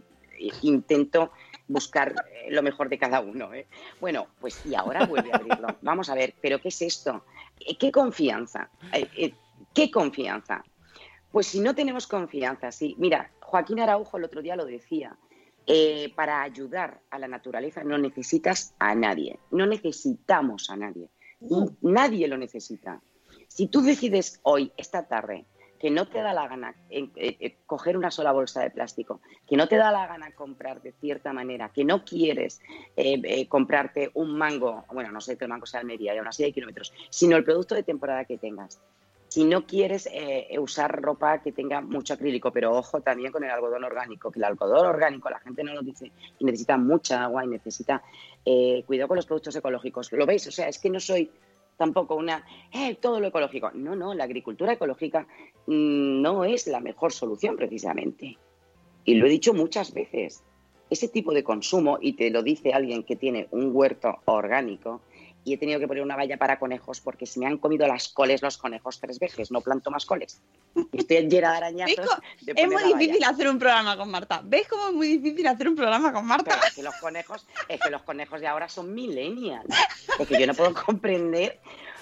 intento 0.62 1.32
buscar 1.68 2.14
eh, 2.32 2.52
lo 2.52 2.62
mejor 2.62 2.90
de 2.90 2.98
cada 2.98 3.22
uno. 3.22 3.54
¿eh? 3.54 3.68
Bueno, 4.02 4.28
pues 4.40 4.66
y 4.66 4.76
ahora 4.76 5.06
vuelve 5.06 5.32
a 5.32 5.38
abrirlo. 5.38 5.68
Vamos 5.82 6.10
a 6.10 6.16
ver, 6.16 6.34
¿pero 6.42 6.60
qué 6.60 6.70
es 6.70 6.82
esto? 6.82 7.26
Eh, 7.60 7.78
¿Qué 7.78 7.92
confianza? 7.92 8.70
Eh, 8.94 9.08
eh, 9.18 9.34
¿Qué 9.74 9.90
confianza? 9.90 10.64
Pues 11.32 11.48
si 11.48 11.60
no 11.60 11.74
tenemos 11.74 12.06
confianza, 12.08 12.72
sí. 12.72 12.96
Mira, 13.00 13.32
Joaquín 13.40 13.80
Araujo 13.80 14.18
el 14.18 14.26
otro 14.26 14.42
día 14.42 14.56
lo 14.56 14.66
decía. 14.66 15.16
eh, 15.66 16.12
para 16.16 16.42
ayudar 16.42 17.00
a 17.10 17.18
la 17.18 17.28
naturaleza 17.30 17.86
no 17.86 17.98
necesitas 17.98 18.76
a 18.80 18.94
nadie. 18.96 19.40
No 19.50 19.66
necesitamos 19.66 20.70
a 20.70 20.76
nadie. 20.76 21.10
Nadie 21.82 22.28
lo 22.28 22.38
necesita. 22.38 23.02
Si 23.48 23.68
tú 23.68 23.82
decides 23.82 24.40
hoy, 24.44 24.74
esta 24.76 25.08
tarde, 25.08 25.46
que 25.84 25.92
no 25.92 26.08
te 26.08 26.22
da 26.22 26.34
la 26.34 26.48
gana 26.48 26.74
eh, 26.90 27.10
eh, 27.18 27.58
coger 27.66 27.98
una 27.98 28.10
sola 28.10 28.32
bolsa 28.32 28.62
de 28.62 28.70
plástico, 28.70 29.20
que 29.46 29.58
no 29.58 29.68
te 29.68 29.76
da 29.76 29.92
la 29.92 30.08
gana 30.08 30.32
comprar 30.32 30.82
de 30.82 30.94
cierta 30.94 31.34
manera, 31.34 31.74
que 31.76 31.84
no 31.84 32.06
quieres 32.06 32.62
eh, 32.96 33.46
comprarte 33.50 34.10
un 34.14 34.38
mango, 34.38 34.86
bueno, 34.94 35.12
no 35.12 35.20
sé 35.20 35.38
que 35.38 35.44
el 35.44 35.50
mango 35.50 35.66
sea 35.66 35.82
Almería 35.82 36.16
y 36.16 36.20
aún 36.20 36.28
así 36.30 36.42
hay 36.46 36.54
kilómetros, 36.54 36.94
sino 37.10 37.36
el 37.36 37.44
producto 37.44 37.76
de 37.76 37.84
temporada 37.84 38.24
que 38.24 38.38
tengas. 38.38 38.80
Si 39.28 39.44
no 39.44 39.66
quieres 39.66 40.08
usar 40.60 41.02
ropa 41.02 41.42
que 41.42 41.52
tenga 41.52 41.82
mucho 41.82 42.14
acrílico, 42.14 42.52
pero 42.52 42.72
ojo 42.72 43.02
también 43.02 43.34
con 43.34 43.44
el 43.44 43.50
algodón 43.50 43.84
orgánico, 43.84 44.32
que 44.32 44.40
el 44.40 44.46
algodón 44.46 44.86
orgánico 44.86 45.30
la 45.30 45.40
gente 45.40 45.66
no 45.66 45.74
lo 45.74 45.82
dice 45.82 46.12
y 46.40 46.46
necesita 46.46 46.78
mucha 46.78 47.24
agua 47.24 47.44
y 47.44 47.48
necesita 47.48 48.04
cuidado 48.86 49.08
con 49.08 49.18
los 49.18 49.26
productos 49.26 49.56
ecológicos. 49.56 50.12
¿Lo 50.14 50.28
veis? 50.28 50.46
O 50.48 50.52
sea, 50.52 50.70
es 50.70 50.78
que 50.78 50.92
no 50.92 51.00
soy 51.00 51.32
tampoco 51.78 52.16
una, 52.16 52.46
eh, 52.72 52.96
todo 52.96 53.20
lo 53.20 53.28
ecológico. 53.28 53.72
No, 53.74 53.96
no, 53.96 54.14
la 54.14 54.24
agricultura 54.24 54.74
ecológica 54.74 55.28
mm, 55.68 56.22
no 56.22 56.46
es 56.46 56.68
la 56.68 56.80
mejor 56.80 57.12
solución 57.12 57.56
precisamente. 57.56 58.38
Y 59.06 59.16
lo 59.16 59.26
he 59.26 59.30
dicho 59.30 59.54
muchas 59.54 59.94
veces. 59.94 60.44
Ese 60.90 61.08
tipo 61.08 61.34
de 61.34 61.44
consumo, 61.44 61.98
y 62.00 62.14
te 62.14 62.30
lo 62.30 62.44
dice 62.44 62.74
alguien 62.74 63.04
que 63.04 63.16
tiene 63.16 63.48
un 63.52 63.72
huerto 63.74 64.20
orgánico, 64.26 65.02
y 65.46 65.54
he 65.54 65.58
tenido 65.58 65.80
que 65.80 65.88
poner 65.88 66.04
una 66.04 66.16
valla 66.16 66.38
para 66.38 66.58
conejos 66.60 67.02
porque 67.02 67.26
se 67.26 67.40
me 67.40 67.46
han 67.48 67.58
comido 67.58 67.86
las 67.88 68.10
coles 68.10 68.42
los 68.42 68.58
conejos 68.58 69.00
tres 69.00 69.20
veces, 69.20 69.52
no 69.52 69.62
planto 69.62 69.92
más 69.92 70.06
coles. 70.06 70.42
Y 70.92 71.00
Estoy 71.00 71.28
llena 71.28 71.52
de 71.52 71.58
arañazos. 71.58 71.96
¿Ves 71.98 72.08
cómo- 72.08 72.22
de 72.42 72.62
Es 72.62 72.68
muy 72.68 72.94
difícil 72.94 73.24
hacer 73.24 73.50
un 73.50 73.60
programa 73.60 73.98
con 73.98 74.10
Marta. 74.10 74.42
¿Ves 74.44 74.68
cómo 74.68 74.88
es 74.90 74.94
muy 74.94 75.08
difícil 75.18 75.46
hacer 75.48 75.68
un 75.68 75.76
programa 75.76 76.14
con 76.14 76.26
Marta? 76.26 76.52
Pero 76.56 76.68
es 76.68 76.74
que 76.76 76.84
los 76.84 76.96
conejos, 76.96 77.46
es 77.68 77.80
que 77.80 77.90
los 77.90 78.02
conejos 78.04 78.40
de 78.42 78.48
ahora 78.48 78.70
son 78.70 78.94
millennials. 78.94 79.66
Es 80.20 80.28
que 80.28 80.40
yo 80.40 80.48
no 80.48 80.54
puedo 80.54 80.74
comprender 80.74 81.60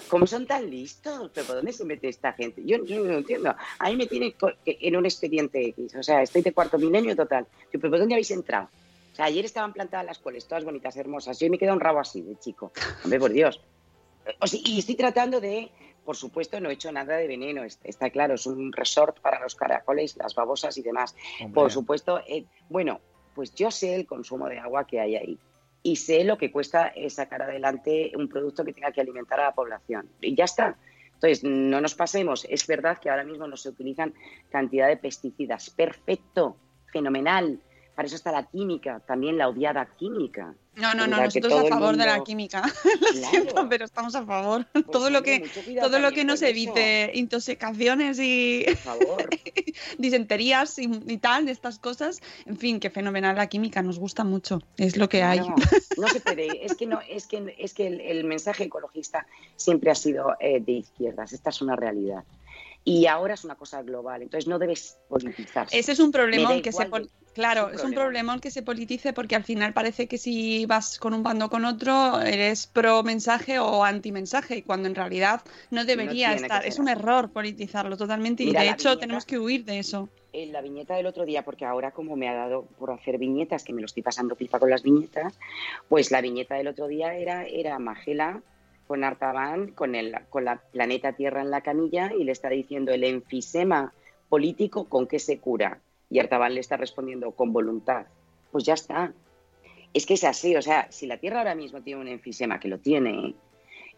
cómo 0.08 0.26
son 0.26 0.46
tan 0.46 0.70
listos. 0.70 1.30
Pero 1.34 1.46
¿por 1.46 1.56
dónde 1.56 1.72
se 1.72 1.84
mete 1.84 2.08
esta 2.08 2.32
gente? 2.34 2.62
Yo, 2.64 2.84
yo 2.84 3.02
no 3.04 3.12
entiendo. 3.18 3.54
A 3.78 3.88
mí 3.90 3.96
me 3.96 4.06
tiene 4.06 4.32
co- 4.34 4.52
que- 4.64 4.78
en 4.80 4.96
un 4.96 5.04
expediente 5.06 5.66
X. 5.68 5.94
O 5.96 6.02
sea, 6.02 6.22
estoy 6.22 6.42
de 6.42 6.52
cuarto 6.52 6.78
milenio 6.78 7.16
total. 7.16 7.46
Yo, 7.72 7.80
¿Pero 7.80 7.90
por 7.90 7.98
dónde 7.98 8.14
habéis 8.14 8.30
entrado? 8.30 8.68
O 9.12 9.14
sea, 9.14 9.26
ayer 9.26 9.44
estaban 9.44 9.72
plantadas 9.72 10.06
las 10.06 10.18
coles, 10.18 10.46
todas 10.48 10.64
bonitas, 10.64 10.96
hermosas. 10.96 11.40
Y 11.40 11.44
hoy 11.44 11.50
me 11.50 11.58
queda 11.58 11.72
un 11.74 11.80
rabo 11.80 12.00
así 12.00 12.22
de 12.22 12.36
chico. 12.38 12.72
Hombre, 13.04 13.18
por 13.18 13.32
Dios. 13.32 13.60
O 14.40 14.46
sea, 14.46 14.58
y 14.64 14.78
estoy 14.78 14.94
tratando 14.94 15.40
de, 15.40 15.70
por 16.04 16.16
supuesto, 16.16 16.60
no 16.60 16.70
he 16.70 16.74
hecho 16.74 16.90
nada 16.92 17.16
de 17.16 17.26
veneno. 17.26 17.62
es- 17.64 17.78
Está 17.84 18.08
claro, 18.10 18.34
es 18.34 18.46
un 18.46 18.72
resort 18.72 19.20
para 19.20 19.38
los 19.40 19.54
caracoles, 19.54 20.16
las 20.16 20.34
babosas 20.34 20.76
y 20.78 20.82
demás. 20.82 21.14
Hombre. 21.40 21.54
Por 21.54 21.70
supuesto, 21.70 22.20
eh, 22.26 22.46
bueno, 22.68 23.00
pues 23.34 23.54
yo 23.54 23.70
sé 23.70 23.94
el 23.94 24.06
consumo 24.06 24.48
de 24.48 24.58
agua 24.58 24.86
que 24.86 25.00
hay 25.00 25.16
ahí 25.16 25.38
y 25.82 25.96
sé 25.96 26.24
lo 26.24 26.38
que 26.38 26.50
cuesta 26.52 26.88
eh, 26.94 27.10
sacar 27.10 27.42
adelante 27.42 28.12
un 28.16 28.28
producto 28.28 28.64
que 28.64 28.72
tenga 28.72 28.92
que 28.92 29.00
alimentar 29.00 29.40
a 29.40 29.44
la 29.44 29.54
población. 29.54 30.08
Y 30.20 30.34
ya 30.36 30.44
está. 30.44 30.78
Entonces, 31.14 31.44
no 31.44 31.80
nos 31.80 31.94
pasemos. 31.94 32.46
Es 32.48 32.66
verdad 32.66 32.98
que 32.98 33.10
ahora 33.10 33.24
mismo 33.24 33.46
no 33.46 33.56
se 33.56 33.68
utilizan 33.68 34.14
cantidad 34.50 34.88
de 34.88 34.96
pesticidas. 34.96 35.70
Perfecto, 35.70 36.56
fenomenal. 36.92 37.60
Para 37.94 38.06
eso 38.06 38.16
está 38.16 38.32
la 38.32 38.44
química, 38.44 39.00
también 39.00 39.36
la 39.36 39.48
odiada 39.48 39.86
química. 39.98 40.54
No, 40.76 40.94
no, 40.94 41.06
no, 41.06 41.22
nosotros 41.22 41.52
a 41.52 41.68
favor 41.68 41.96
de 41.98 42.06
la 42.06 42.24
química. 42.24 42.62
Lo 43.00 43.12
siento, 43.12 43.68
pero 43.68 43.84
estamos 43.84 44.14
a 44.14 44.24
favor. 44.24 44.64
todo 44.90 45.10
lo 45.10 45.22
que, 45.22 45.46
todo 45.78 45.98
lo 45.98 46.12
que 46.12 46.24
nos 46.24 46.40
eso. 46.40 46.46
evite 46.46 47.10
intoxicaciones 47.12 48.18
y 48.18 48.64
Por 48.64 48.76
favor. 48.76 49.28
disenterías 49.98 50.78
y, 50.78 50.90
y 51.06 51.18
tal, 51.18 51.44
de 51.44 51.52
estas 51.52 51.78
cosas. 51.78 52.20
En 52.46 52.56
fin, 52.56 52.80
que 52.80 52.88
fenomenal 52.88 53.36
la 53.36 53.48
química, 53.48 53.82
nos 53.82 53.98
gusta 53.98 54.24
mucho. 54.24 54.60
Es 54.78 54.96
lo 54.96 55.10
que 55.10 55.22
hay. 55.22 55.40
No, 55.40 55.54
no 55.98 56.08
se 56.08 56.20
puede. 56.20 56.64
Es 56.64 56.74
que 56.74 56.86
no, 56.86 57.00
es 57.06 57.26
que 57.26 57.54
es 57.58 57.74
que 57.74 57.88
el, 57.88 58.00
el 58.00 58.24
mensaje 58.24 58.64
ecologista 58.64 59.26
siempre 59.56 59.90
ha 59.90 59.94
sido 59.94 60.36
eh, 60.40 60.60
de 60.60 60.72
izquierdas. 60.72 61.34
Esta 61.34 61.50
es 61.50 61.60
una 61.60 61.76
realidad. 61.76 62.24
Y 62.84 63.06
ahora 63.06 63.34
es 63.34 63.44
una 63.44 63.54
cosa 63.54 63.82
global. 63.82 64.22
Entonces 64.22 64.48
no 64.48 64.58
debes 64.58 64.98
politizarse. 65.08 65.78
Ese 65.78 65.92
es 65.92 66.00
un 66.00 66.10
problema 66.10 66.60
que 66.60 66.72
se 66.72 66.88
claro, 67.32 67.68
es 67.68 67.76
es 67.76 67.80
un 67.82 67.88
un 67.90 67.94
problema. 67.94 67.94
problema 67.94 68.40
que 68.40 68.50
se 68.50 68.62
politice 68.62 69.12
porque 69.12 69.36
al 69.36 69.44
final 69.44 69.72
parece 69.72 70.06
que 70.08 70.18
si 70.18 70.66
vas 70.66 70.98
con 70.98 71.14
un 71.14 71.22
bando 71.22 71.46
o 71.46 71.48
con 71.48 71.64
otro 71.64 72.20
eres 72.20 72.66
pro 72.66 73.02
mensaje 73.04 73.58
o 73.58 73.84
anti 73.84 74.10
mensaje 74.12 74.56
y 74.56 74.62
cuando 74.62 74.88
en 74.88 74.94
realidad 74.94 75.42
no 75.70 75.84
debería 75.84 76.34
estar. 76.34 76.66
Es 76.66 76.78
un 76.78 76.88
error 76.88 77.30
politizarlo 77.30 77.96
totalmente 77.96 78.42
y 78.42 78.52
de 78.52 78.68
hecho 78.68 78.90
viñeta- 78.90 79.00
tenemos 79.00 79.24
que 79.24 79.38
huir 79.38 79.64
de 79.64 79.78
eso. 79.78 80.08
en 80.34 80.50
la 80.50 80.62
viñeta 80.62 80.94
del 80.96 81.04
otro 81.06 81.24
día, 81.26 81.44
porque 81.44 81.66
ahora 81.66 81.90
como 81.90 82.16
me 82.16 82.26
ha 82.28 82.34
dado 82.34 82.64
por 82.78 82.90
hacer 82.90 83.18
viñetas, 83.18 83.64
que 83.64 83.74
me 83.74 83.82
lo 83.82 83.86
estoy 83.86 84.02
pasando 84.02 84.34
pipa 84.34 84.58
con 84.58 84.70
las 84.70 84.82
viñetas, 84.82 85.38
pues 85.90 86.10
la 86.10 86.22
viñeta 86.22 86.54
del 86.54 86.68
otro 86.68 86.86
día 86.88 87.14
era, 87.16 87.46
era 87.46 87.78
Magela 87.78 88.40
con 88.86 89.04
Artaban, 89.04 89.68
con, 89.72 89.94
el, 89.94 90.14
con 90.30 90.44
la 90.44 90.56
planeta 90.72 91.12
Tierra 91.12 91.40
en 91.42 91.50
la 91.50 91.60
camilla 91.62 92.12
y 92.18 92.24
le 92.24 92.32
está 92.32 92.48
diciendo 92.48 92.92
el 92.92 93.04
enfisema 93.04 93.92
político 94.28 94.86
con 94.88 95.06
qué 95.06 95.18
se 95.18 95.38
cura. 95.38 95.80
Y 96.10 96.18
Artaban 96.18 96.54
le 96.54 96.60
está 96.60 96.76
respondiendo 96.76 97.30
con 97.32 97.52
voluntad. 97.52 98.06
Pues 98.50 98.64
ya 98.64 98.74
está. 98.74 99.12
Es 99.94 100.06
que 100.06 100.14
es 100.14 100.24
así, 100.24 100.56
o 100.56 100.62
sea, 100.62 100.90
si 100.90 101.06
la 101.06 101.18
Tierra 101.18 101.38
ahora 101.38 101.54
mismo 101.54 101.82
tiene 101.82 102.00
un 102.00 102.08
enfisema, 102.08 102.58
que 102.58 102.68
lo 102.68 102.78
tiene, 102.78 103.34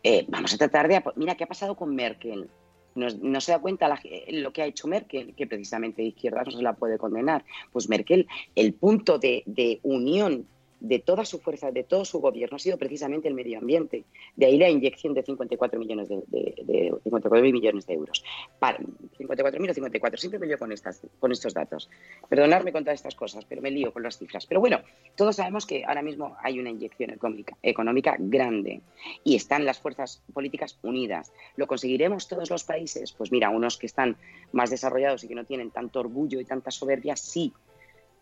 eh, 0.03 0.25
vamos 0.29 0.53
a 0.55 0.59
tratar 0.59 0.89
de... 0.89 1.03
Mira, 1.17 1.37
¿qué 1.37 1.45
ha 1.45 1.49
pasado 1.49 1.77
con 1.77 1.95
Merkel? 1.95 2.49
No, 2.97 3.09
no 3.23 3.41
se 3.41 3.53
da 3.53 3.59
cuenta 3.59 3.89
la- 3.89 4.01
lo 4.29 4.53
que 4.53 4.63
ha 4.63 4.67
hecho 4.67 4.87
Merkel, 4.87 5.35
que 5.35 5.47
precisamente 5.47 6.03
izquierda 6.03 6.43
no 6.45 6.51
se 6.53 6.63
la 6.63 6.75
puede 6.75 6.99
condenar. 6.99 7.45
Pues 7.73 7.89
Merkel, 7.89 8.27
el 8.55 8.75
punto 8.75 9.19
de, 9.19 9.43
de 9.47 9.81
unión 9.83 10.47
de 10.85 10.99
toda 10.99 11.25
su 11.25 11.41
fuerza, 11.41 11.71
de 11.71 11.83
todo 11.83 12.05
su 12.05 12.21
gobierno, 12.21 12.57
ha 12.57 12.59
sido 12.59 12.77
precisamente 12.77 13.27
el 13.27 13.35
medio 13.35 13.59
ambiente. 13.59 14.05
De 14.37 14.47
ahí 14.47 14.59
la 14.59 14.69
inyección 14.69 15.15
de 15.15 15.23
54 15.23 15.81
millones 15.81 16.11
de, 16.11 16.23
de, 16.27 16.55
de 16.63 16.95
54 17.05 17.43
millones 17.43 17.87
de 17.87 17.95
euros. 17.95 18.23
Para, 18.59 18.79
54.000 18.79 19.71
o 19.71 19.75
54, 19.75 20.19
siempre 20.19 20.39
me 20.39 20.47
lío 20.47 20.59
con, 20.59 20.73
estas, 20.73 21.01
con 21.19 21.33
estos 21.33 21.55
datos. 21.55 21.89
Perdonadme 22.29 22.71
con 22.71 22.85
todas 22.85 22.99
estas 22.99 23.15
cosas, 23.15 23.47
pero 23.47 23.63
me 23.63 23.71
lío 23.71 23.95
con 23.95 24.03
las 24.03 24.19
cifras. 24.19 24.45
Pero 24.45 24.61
bueno, 24.61 24.81
todos 25.17 25.37
sabemos 25.37 25.65
que 25.65 25.85
ahora 25.87 26.03
mismo 26.03 26.37
hay 26.43 26.61
una 26.61 26.69
inyección 26.69 27.11
económica, 27.11 27.57
económica 27.63 28.17
grande 28.19 28.83
y 29.25 29.37
están 29.37 29.65
las 29.65 29.79
fuerzas 29.79 30.23
políticas 30.35 30.79
unidas. 30.83 31.33
¿Lo 31.57 31.67
conseguiremos 31.67 32.29
todos 32.29 32.51
los 32.51 32.65
países? 32.65 33.13
Pues 33.13 33.33
mira, 33.33 33.49
unos 33.49 33.79
que 33.79 33.87
están 33.87 34.19
más 34.53 34.69
desarrollados 34.69 35.25
y 35.25 35.29
que 35.29 35.35
no 35.35 35.45
tienen 35.45 35.71
tanto 35.71 36.01
orgullo 36.01 36.41
y 36.41 36.45
tanta 36.45 36.71
soberbia, 36.71 37.17
sí. 37.17 37.55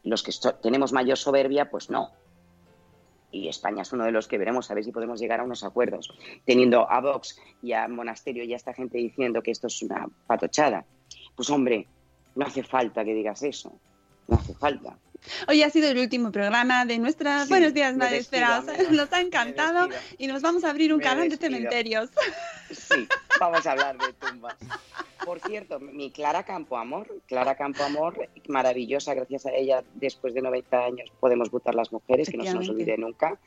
Los 0.05 0.23
que 0.23 0.33
tenemos 0.63 0.93
mayor 0.93 1.19
soberbia, 1.19 1.69
pues 1.69 1.91
no. 1.91 2.11
Y 3.33 3.49
España 3.49 3.83
es 3.83 3.93
uno 3.93 4.05
de 4.05 4.13
los 4.13 4.29
que 4.29 4.39
veremos 4.39 4.71
a 4.71 4.75
ver 4.75 4.85
si 4.85 4.93
podemos 4.93 5.19
llegar 5.19 5.41
a 5.41 5.45
unos 5.45 5.65
acuerdos, 5.65 6.13
teniendo 6.45 6.89
a 6.89 7.01
Vox 7.01 7.41
y 7.63 7.73
a 7.73 7.89
Monasterio 7.89 8.45
y 8.45 8.53
a 8.53 8.57
esta 8.57 8.75
gente 8.75 8.99
diciendo 8.99 9.43
que 9.43 9.51
esto 9.51 9.67
es 9.67 9.83
una 9.83 10.07
patochada. 10.27 10.85
Pues 11.35 11.51
hombre, 11.51 11.89
no 12.35 12.47
hace 12.47 12.63
falta 12.63 13.05
que 13.05 13.15
digas 13.15 13.43
eso. 13.43 13.73
No 14.29 14.37
hace 14.37 14.55
falta. 14.55 14.97
Hoy 15.49 15.63
ha 15.63 15.71
sido 15.71 15.89
el 15.89 15.99
último 15.99 16.33
programa 16.33 16.85
de 16.85 16.99
nuestras 16.99 17.45
Sí, 17.45 17.49
Buenos 17.51 17.75
días, 17.75 17.97
Madre 17.97 18.23
amiga. 18.31 18.65
Nos 18.91 19.13
ha 19.13 19.21
encantado 19.21 19.89
y 20.19 20.27
nos 20.27 20.43
vamos 20.43 20.65
a 20.65 20.71
abrir 20.71 20.93
un 20.93 20.99
Me 20.99 21.05
canal 21.05 21.25
de 21.25 21.37
despido. 21.37 21.53
cementerios. 21.53 22.11
Sí, 22.73 23.07
vamos 23.39 23.67
a 23.67 23.73
hablar 23.73 23.99
de 23.99 24.15
tumbas. 24.15 24.57
Por 25.27 25.41
cierto, 25.41 25.79
mi 25.79 26.11
Clara 26.11 26.43
Campoamor, 26.43 27.07
Clara 27.29 27.55
Campoamor, 27.55 28.31
maravillosa, 28.49 29.13
gracias 29.13 29.45
a 29.45 29.53
ella, 29.53 29.85
después 29.93 30.33
de 30.33 30.41
90 30.41 30.83
años 30.83 31.13
podemos 31.21 31.51
votar 31.51 31.75
las 31.75 31.93
mujeres, 31.93 32.31
que 32.31 32.39
no 32.39 32.45
se 32.45 32.55
nos 32.55 32.71
olvide 32.71 32.97
nunca. 32.97 33.39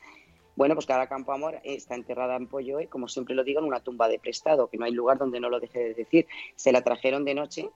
Bueno, 0.54 0.74
pues 0.74 0.86
Clara 0.86 1.08
Campoamor 1.08 1.60
está 1.64 1.96
enterrada 1.96 2.36
en 2.36 2.46
Polloe, 2.46 2.86
como 2.86 3.08
siempre 3.08 3.34
lo 3.34 3.42
digo, 3.42 3.58
en 3.58 3.66
una 3.66 3.80
tumba 3.80 4.06
de 4.06 4.20
prestado, 4.20 4.68
que 4.68 4.78
no 4.78 4.84
hay 4.84 4.92
lugar 4.92 5.18
donde 5.18 5.40
no 5.40 5.50
lo 5.50 5.58
deje 5.58 5.80
de 5.80 5.94
decir. 5.94 6.28
Se 6.54 6.70
la 6.70 6.82
trajeron 6.82 7.24
de 7.24 7.34
noche 7.34 7.68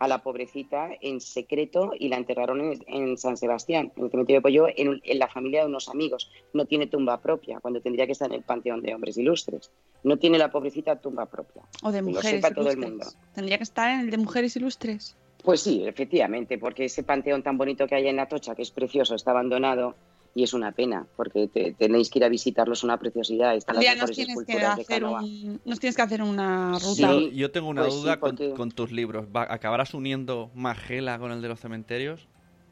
a 0.00 0.08
la 0.08 0.22
pobrecita 0.22 0.88
en 1.00 1.20
secreto 1.20 1.92
y 1.96 2.08
la 2.08 2.16
enterraron 2.16 2.60
en, 2.60 2.82
en 2.88 3.16
San 3.16 3.36
Sebastián, 3.36 3.92
en 3.96 4.04
el 4.04 4.10
cementerio 4.10 4.38
de 4.38 4.42
Polloe, 4.42 4.74
en, 4.76 5.00
en 5.04 5.18
la 5.18 5.28
familia 5.28 5.60
de 5.60 5.66
unos 5.66 5.88
amigos. 5.88 6.30
No 6.52 6.64
tiene 6.64 6.88
tumba 6.88 7.20
propia, 7.20 7.60
cuando 7.60 7.80
tendría 7.80 8.06
que 8.06 8.12
estar 8.12 8.28
en 8.28 8.34
el 8.34 8.42
panteón 8.42 8.82
de 8.82 8.94
hombres 8.94 9.16
ilustres. 9.18 9.70
No 10.02 10.16
tiene 10.16 10.38
la 10.38 10.50
pobrecita 10.50 10.96
tumba 11.00 11.26
propia. 11.26 11.62
O 11.82 11.92
de 11.92 12.00
lo 12.00 12.08
mujeres 12.08 12.40
sepa 12.40 12.52
todo 12.52 12.70
el 12.70 12.78
ilustres. 12.78 13.14
mundo. 13.14 13.26
Tendría 13.34 13.58
que 13.58 13.64
estar 13.64 13.90
en 13.90 14.00
el 14.00 14.10
de 14.10 14.16
mujeres 14.18 14.56
ilustres. 14.56 15.16
Pues 15.44 15.60
sí, 15.60 15.86
efectivamente, 15.86 16.58
porque 16.58 16.86
ese 16.86 17.02
panteón 17.02 17.42
tan 17.42 17.56
bonito 17.56 17.86
que 17.86 17.94
hay 17.94 18.08
en 18.08 18.20
Atocha, 18.20 18.54
que 18.54 18.62
es 18.62 18.70
precioso, 18.70 19.14
está 19.14 19.30
abandonado 19.30 19.94
y 20.34 20.44
es 20.44 20.52
una 20.54 20.72
pena, 20.72 21.06
porque 21.16 21.48
te- 21.48 21.72
tenéis 21.72 22.08
que 22.10 22.20
ir 22.20 22.24
a 22.24 22.28
visitarlo, 22.28 22.74
es 22.74 22.84
una 22.84 22.96
preciosidad. 22.98 23.54
Están 23.56 23.76
las 23.76 23.96
nos 23.96 24.10
tienes, 24.12 24.44
que 24.44 24.58
hacer 24.64 24.86
Cánovas. 24.86 25.24
un, 25.24 25.60
nos 25.64 25.80
tienes 25.80 25.96
que 25.96 26.02
hacer 26.02 26.22
una 26.22 26.78
ruta. 26.78 27.12
Yo, 27.12 27.20
yo 27.30 27.50
tengo 27.50 27.68
una 27.68 27.82
pues 27.82 27.94
sí, 27.94 28.00
duda 28.00 28.20
con- 28.20 28.30
porque- 28.36 28.54
con, 28.54 28.70
tus 28.70 28.92
libros. 28.92 29.26
¿Acabarás 29.34 29.92
uniendo 29.94 30.50
Magela 30.54 31.18
con 31.18 31.32
el 31.32 31.42
de 31.42 31.48
los 31.48 31.58
cementerios? 31.60 32.28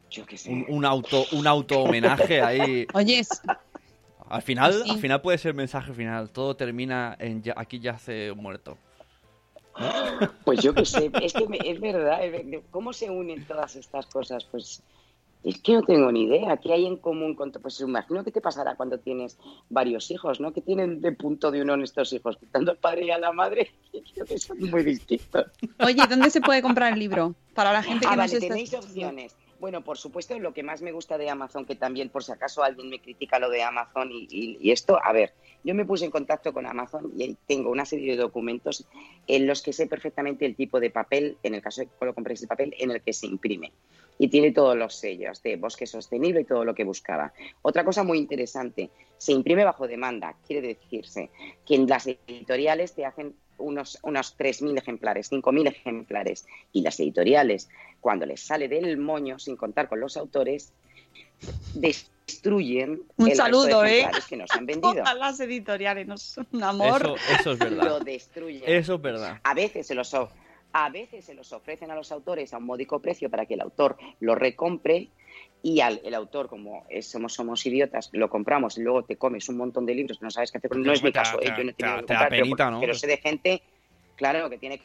Yo 0.09 0.25
qué 0.25 0.37
sé. 0.37 0.49
Un, 0.51 0.65
un 0.69 0.85
auto 0.85 1.23
un 1.33 1.45
auto 1.47 1.81
homenaje 1.81 2.41
ahí. 2.41 2.87
Oye, 2.93 3.21
Al 4.29 4.41
final, 4.41 4.73
sí. 4.85 4.91
al 4.91 4.97
final 4.99 5.21
puede 5.21 5.37
ser 5.37 5.49
el 5.49 5.55
mensaje 5.57 5.93
final. 5.93 6.29
Todo 6.31 6.55
termina 6.55 7.15
en 7.19 7.43
ya- 7.43 7.53
aquí 7.57 7.79
yace 7.79 8.31
un 8.31 8.39
muerto. 8.39 8.77
Pues 10.43 10.61
yo 10.61 10.73
qué 10.73 10.85
sé, 10.85 11.09
es 11.21 11.31
que 11.33 11.47
me- 11.47 11.59
es 11.63 11.79
verdad, 11.79 12.19
¿cómo 12.71 12.91
se 12.91 13.09
unen 13.09 13.45
todas 13.45 13.75
estas 13.75 14.05
cosas? 14.07 14.43
Pues 14.45 14.81
es 15.43 15.61
que 15.61 15.73
no 15.73 15.83
tengo 15.83 16.11
ni 16.11 16.23
idea. 16.23 16.57
¿Qué 16.57 16.73
hay 16.73 16.85
en 16.85 16.97
común? 16.97 17.35
Con, 17.35 17.51
pues 17.51 17.79
imagino 17.79 18.23
que 18.23 18.31
te 18.31 18.41
pasará 18.41 18.75
cuando 18.75 18.99
tienes 18.99 19.37
varios 19.69 20.11
hijos, 20.11 20.39
¿no? 20.39 20.51
¿Qué 20.53 20.61
tienen 20.61 21.01
de 21.01 21.11
punto 21.13 21.49
de 21.51 21.61
unión 21.61 21.81
estos 21.83 22.11
hijos? 22.13 22.37
Quitando 22.37 22.71
al 22.71 22.77
padre 22.77 23.05
y 23.05 23.11
a 23.11 23.17
la 23.17 23.31
madre, 23.31 23.71
creo 24.13 24.25
que 24.25 24.37
son 24.37 24.59
muy 24.59 24.83
distintos. 24.83 25.45
oye, 25.79 26.03
¿dónde 26.09 26.29
se 26.29 26.41
puede 26.41 26.61
comprar 26.61 26.93
el 26.93 26.99
libro? 26.99 27.35
Para 27.53 27.73
la 27.73 27.83
gente 27.83 28.01
que 28.01 28.05
Ah, 28.07 28.15
nos 28.15 28.17
vale, 28.17 28.33
está 28.33 28.47
tenéis 28.47 28.73
opciones. 28.73 29.35
Bueno, 29.59 29.83
por 29.83 29.97
supuesto, 29.97 30.39
lo 30.39 30.53
que 30.53 30.63
más 30.63 30.81
me 30.81 30.93
gusta 30.93 31.17
de 31.17 31.29
Amazon, 31.29 31.65
que 31.65 31.75
también 31.75 32.09
por 32.09 32.23
si 32.23 32.31
acaso 32.31 32.63
alguien 32.63 32.89
me 32.89 33.01
critica 33.01 33.39
lo 33.39 33.49
de 33.49 33.61
Amazon 33.61 34.09
y, 34.09 34.25
y- 34.31 34.57
y 34.61 34.71
esto, 34.71 34.97
a 35.03 35.11
ver, 35.11 35.33
yo 35.65 35.75
me 35.75 35.83
puse 35.83 36.05
en 36.05 36.11
contacto 36.11 36.53
con 36.53 36.65
Amazon 36.65 37.11
y 37.17 37.23
ahí 37.23 37.37
tengo 37.45 37.69
una 37.69 37.83
serie 37.85 38.11
de 38.15 38.21
documentos 38.21 38.85
en 39.27 39.47
los 39.47 39.61
que 39.61 39.73
sé 39.73 39.87
perfectamente 39.87 40.45
el 40.45 40.55
tipo 40.55 40.79
de 40.79 40.91
papel, 40.91 41.37
en 41.43 41.55
el 41.55 41.61
caso 41.61 41.81
de 41.81 41.87
que 41.87 42.05
lo 42.05 42.13
compréis 42.13 42.41
el 42.41 42.47
papel, 42.47 42.73
en 42.79 42.91
el 42.91 43.01
que 43.01 43.11
se 43.11 43.27
imprime. 43.27 43.73
Y 44.21 44.27
tiene 44.27 44.51
todos 44.51 44.77
los 44.77 44.93
sellos 44.93 45.41
de 45.41 45.55
bosque 45.55 45.87
sostenible 45.87 46.41
y 46.41 46.43
todo 46.43 46.65
lo 46.65 46.75
que 46.75 46.83
buscaba. 46.83 47.33
Otra 47.63 47.83
cosa 47.83 48.03
muy 48.03 48.17
interesante, 48.17 48.91
se 49.17 49.31
imprime 49.31 49.63
bajo 49.63 49.87
demanda, 49.87 50.35
quiere 50.45 50.67
decirse 50.67 51.31
que 51.65 51.75
en 51.75 51.87
las 51.87 52.05
editoriales 52.05 52.93
te 52.93 53.05
hacen 53.05 53.33
unos, 53.57 53.97
unos 54.03 54.37
3.000 54.37 54.77
ejemplares, 54.77 55.31
5.000 55.31 55.67
ejemplares, 55.69 56.45
y 56.71 56.81
las 56.81 56.99
editoriales, 56.99 57.69
cuando 58.01 58.25
les 58.25 58.41
sale 58.41 58.67
del 58.67 58.97
moño, 58.97 59.39
sin 59.39 59.55
contar 59.55 59.87
con 59.87 59.99
los 59.99 60.17
autores, 60.17 60.73
destruyen 61.73 63.01
Un 63.17 63.29
el 63.29 63.29
resto 63.29 63.29
de 63.29 63.35
saludo, 63.35 63.85
¿eh? 63.85 63.99
ejemplares 63.99 64.25
que 64.25 64.37
nos 64.37 64.51
han 64.51 64.65
vendido. 64.65 64.93
Todas 64.93 65.17
las 65.17 65.39
editoriales, 65.39 66.07
no 66.07 66.17
son 66.17 66.47
un 66.51 66.63
amor. 66.63 67.01
Eso, 67.01 67.15
eso 67.39 67.51
es 67.53 67.59
verdad. 67.59 67.83
Lo 67.83 67.99
destruyen. 67.99 68.63
Eso 68.65 68.95
es 68.95 69.01
verdad. 69.01 69.39
A 69.43 69.53
veces 69.53 69.87
se 69.87 69.95
los 69.95 70.13
a 70.73 70.89
veces 70.89 71.25
se 71.25 71.33
los 71.33 71.51
ofrecen 71.53 71.89
a 71.91 71.95
los 71.95 72.11
autores 72.11 72.53
a 72.53 72.57
un 72.57 72.65
módico 72.65 73.01
precio 73.01 73.29
para 73.29 73.45
que 73.45 73.55
el 73.55 73.61
autor 73.61 73.97
lo 74.19 74.35
recompre 74.35 75.09
y 75.61 75.81
al 75.81 75.99
el 76.03 76.13
autor 76.13 76.47
como 76.47 76.85
es- 76.89 77.09
somos 77.09 77.33
somos 77.33 77.65
idiotas 77.65 78.09
lo 78.13 78.29
compramos 78.29 78.77
y 78.77 78.81
luego 78.81 79.03
te 79.03 79.17
comes 79.17 79.49
un 79.49 79.57
montón 79.57 79.85
de 79.85 79.95
libros 79.95 80.17
que 80.19 80.25
no 80.25 80.31
sabes 80.31 80.51
qué 80.51 80.57
hacer 80.59 80.75
no 80.75 80.91
es 80.93 81.03
mi 81.03 81.11
caso 81.11 81.39
¿eh? 81.41 81.45
yo 81.57 81.63
no 81.63 81.71
he 81.71 81.73
tenido 81.73 81.95
que 81.97 82.05
comprar, 82.05 82.29
pero, 82.29 82.71
¿no? 82.71 82.79
pero 82.79 82.93
sé 82.93 83.07
de 83.07 83.17
gente 83.17 83.61
claro 84.15 84.49
que 84.49 84.57
tiene 84.57 84.81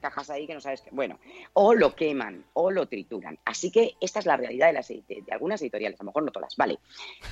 cajas 0.00 0.30
ahí 0.30 0.46
que 0.46 0.54
no 0.54 0.60
sabes 0.60 0.80
qué 0.82 0.90
bueno 0.90 1.18
o 1.52 1.74
lo 1.74 1.94
queman 1.94 2.44
o 2.54 2.70
lo 2.70 2.86
trituran 2.86 3.38
así 3.44 3.70
que 3.70 3.94
esta 4.00 4.18
es 4.18 4.26
la 4.26 4.36
realidad 4.36 4.68
de 4.68 4.72
las 4.72 4.88
de, 4.88 5.02
de 5.08 5.32
algunas 5.32 5.60
editoriales 5.62 6.00
a 6.00 6.04
lo 6.04 6.08
mejor 6.08 6.24
no 6.24 6.32
todas 6.32 6.56
vale 6.56 6.78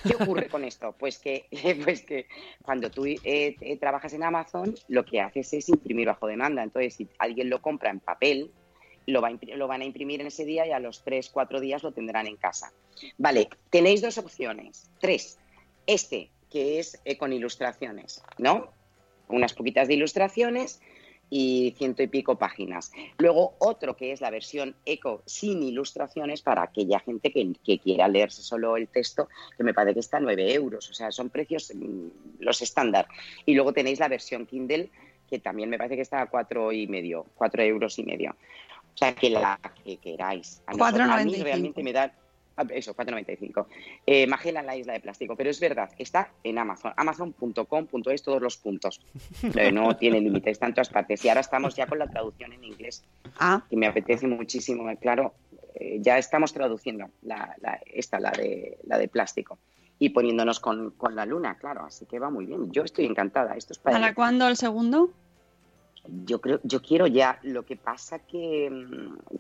¿Qué 0.07 0.15
ocurre 0.15 0.49
con 0.49 0.65
esto? 0.65 0.95
Pues 0.99 1.19
que, 1.19 1.47
pues 1.85 2.03
que 2.03 2.27
cuando 2.63 2.91
tú 2.91 3.07
eh, 3.07 3.19
eh, 3.25 3.77
trabajas 3.79 4.13
en 4.13 4.23
Amazon, 4.23 4.75
lo 4.89 5.05
que 5.05 5.21
haces 5.21 5.53
es 5.53 5.69
imprimir 5.69 6.07
bajo 6.07 6.27
demanda. 6.27 6.63
Entonces, 6.63 6.95
si 6.95 7.09
alguien 7.19 7.51
lo 7.51 7.63
compra 7.63 7.91
en 7.91 8.01
papel, 8.01 8.51
lo, 9.07 9.21
va 9.21 9.31
lo 9.31 9.69
van 9.69 9.83
a 9.83 9.85
imprimir 9.85 10.21
en 10.21 10.27
ese 10.27 10.45
día 10.45 10.67
y 10.67 10.73
a 10.73 10.81
los 10.81 11.03
3, 11.05 11.31
4 11.31 11.61
días 11.61 11.83
lo 11.83 11.93
tendrán 11.93 12.27
en 12.27 12.37
casa. 12.37 12.73
Vale, 13.17 13.49
tenéis 13.71 14.03
dos 14.03 14.19
opciones. 14.19 14.91
Tres. 15.01 15.39
Este, 15.87 16.31
que 16.51 16.79
es 16.79 17.01
eh, 17.05 17.17
con 17.17 17.33
ilustraciones, 17.33 18.23
¿no? 18.39 18.71
Unas 19.29 19.55
poquitas 19.55 19.89
de 19.89 19.95
ilustraciones 19.95 20.81
y 21.31 21.75
ciento 21.77 22.03
y 22.03 22.07
pico 22.07 22.37
páginas. 22.37 22.91
Luego 23.19 23.55
otro 23.59 23.97
que 23.97 24.13
es 24.13 24.21
la 24.21 24.31
versión 24.31 24.75
eco 24.85 25.23
sin 25.27 25.63
ilustraciones 25.63 26.43
para 26.43 26.63
aquella 26.63 27.01
gente 27.01 27.31
que, 27.33 27.53
que 27.65 27.79
quiera 27.79 28.09
leerse 28.09 28.43
solo 28.43 28.77
el 28.77 28.89
texto, 28.89 29.29
que 29.57 29.65
me 29.65 29.75
parece 29.75 29.95
que 29.95 30.01
está 30.01 30.17
a 30.19 30.21
9 30.21 30.55
euros, 30.55 30.89
o 30.91 30.95
sea, 30.95 31.11
son 31.13 31.31
precios 31.31 31.73
mm, 31.75 32.09
los 32.41 32.63
estándar. 32.63 33.07
Y 33.47 33.55
luego 33.55 33.73
tenéis 33.73 34.01
la 34.01 34.09
versión 34.09 34.47
Kindle, 34.47 34.91
que 35.29 35.39
también 35.39 35.69
me 35.69 35.77
parece 35.79 35.97
que 35.97 36.03
está 36.03 36.23
a 36.23 36.27
cuatro 36.27 36.73
y 36.73 36.87
medio, 36.87 37.27
cuatro 37.35 37.63
euros 37.63 37.99
y 37.99 38.03
medio. 38.05 38.35
O 38.95 38.99
sea, 38.99 39.15
que 39.15 39.31
la 39.31 39.61
que 39.85 39.97
queráis. 39.99 40.63
A, 40.67 40.73
nosotros- 40.73 41.09
a 41.09 41.25
mí 41.25 41.33
4,95. 41.35 41.43
realmente 41.45 41.83
me 41.83 41.93
da... 41.93 42.13
ah, 42.59 42.67
Eso, 42.71 42.95
4,95. 42.95 43.67
Eh, 44.07 44.27
Magela 44.27 44.61
en 44.61 44.67
la 44.67 44.77
isla 44.77 44.93
de 44.93 45.01
plástico. 45.01 45.37
Pero 45.37 45.49
es 45.51 45.59
verdad, 45.61 45.91
está 45.99 46.31
en 46.45 46.59
Amazon. 46.59 46.93
Amazon.com.es 46.97 48.23
todos 48.23 48.43
los 48.43 48.57
puntos. 48.59 49.01
No 49.73 49.97
tiene 49.99 50.21
límite, 50.21 50.51
está 50.51 50.67
en 50.67 50.75
todas 50.75 50.89
partes. 50.91 51.25
Y 51.25 51.29
ahora 51.29 51.41
estamos 51.41 51.75
ya 51.75 51.87
con 51.87 51.99
la 51.99 52.07
traducción 52.09 52.53
en 52.53 52.65
inglés, 52.65 53.05
Ah, 53.39 53.65
que 53.69 53.77
me 53.77 53.87
apetece 53.87 54.27
muchísimo. 54.27 54.89
eh, 54.91 54.99
Claro, 55.01 55.35
eh, 55.75 55.99
ya 56.01 56.19
estamos 56.19 56.53
traduciendo 56.53 57.07
la, 57.23 57.55
la- 57.61 57.81
esta, 57.87 58.19
la 58.21 58.31
de, 58.33 58.79
la 58.85 58.99
de 58.99 59.09
plástico. 59.09 59.59
Y 60.01 60.11
poniéndonos 60.11 60.61
con, 60.61 60.93
con 60.93 61.17
la 61.17 61.27
luna, 61.27 61.57
claro. 61.59 61.85
Así 61.85 62.07
que 62.07 62.19
va 62.21 62.31
muy 62.31 62.47
bien. 62.47 62.71
Yo 62.71 62.85
estoy 62.85 63.05
encantada. 63.07 63.55
Esto 63.57 63.73
es 63.73 63.79
para 63.81 63.99
¿Para 63.99 64.15
cuándo 64.15 64.47
el 64.47 64.57
segundo? 64.57 65.11
Yo 66.25 66.41
creo, 66.41 66.61
yo 66.63 66.81
quiero 66.83 67.07
ya. 67.07 67.39
Lo 67.43 67.65
que 67.65 67.77
pasa 67.77 68.19
que, 68.21 68.71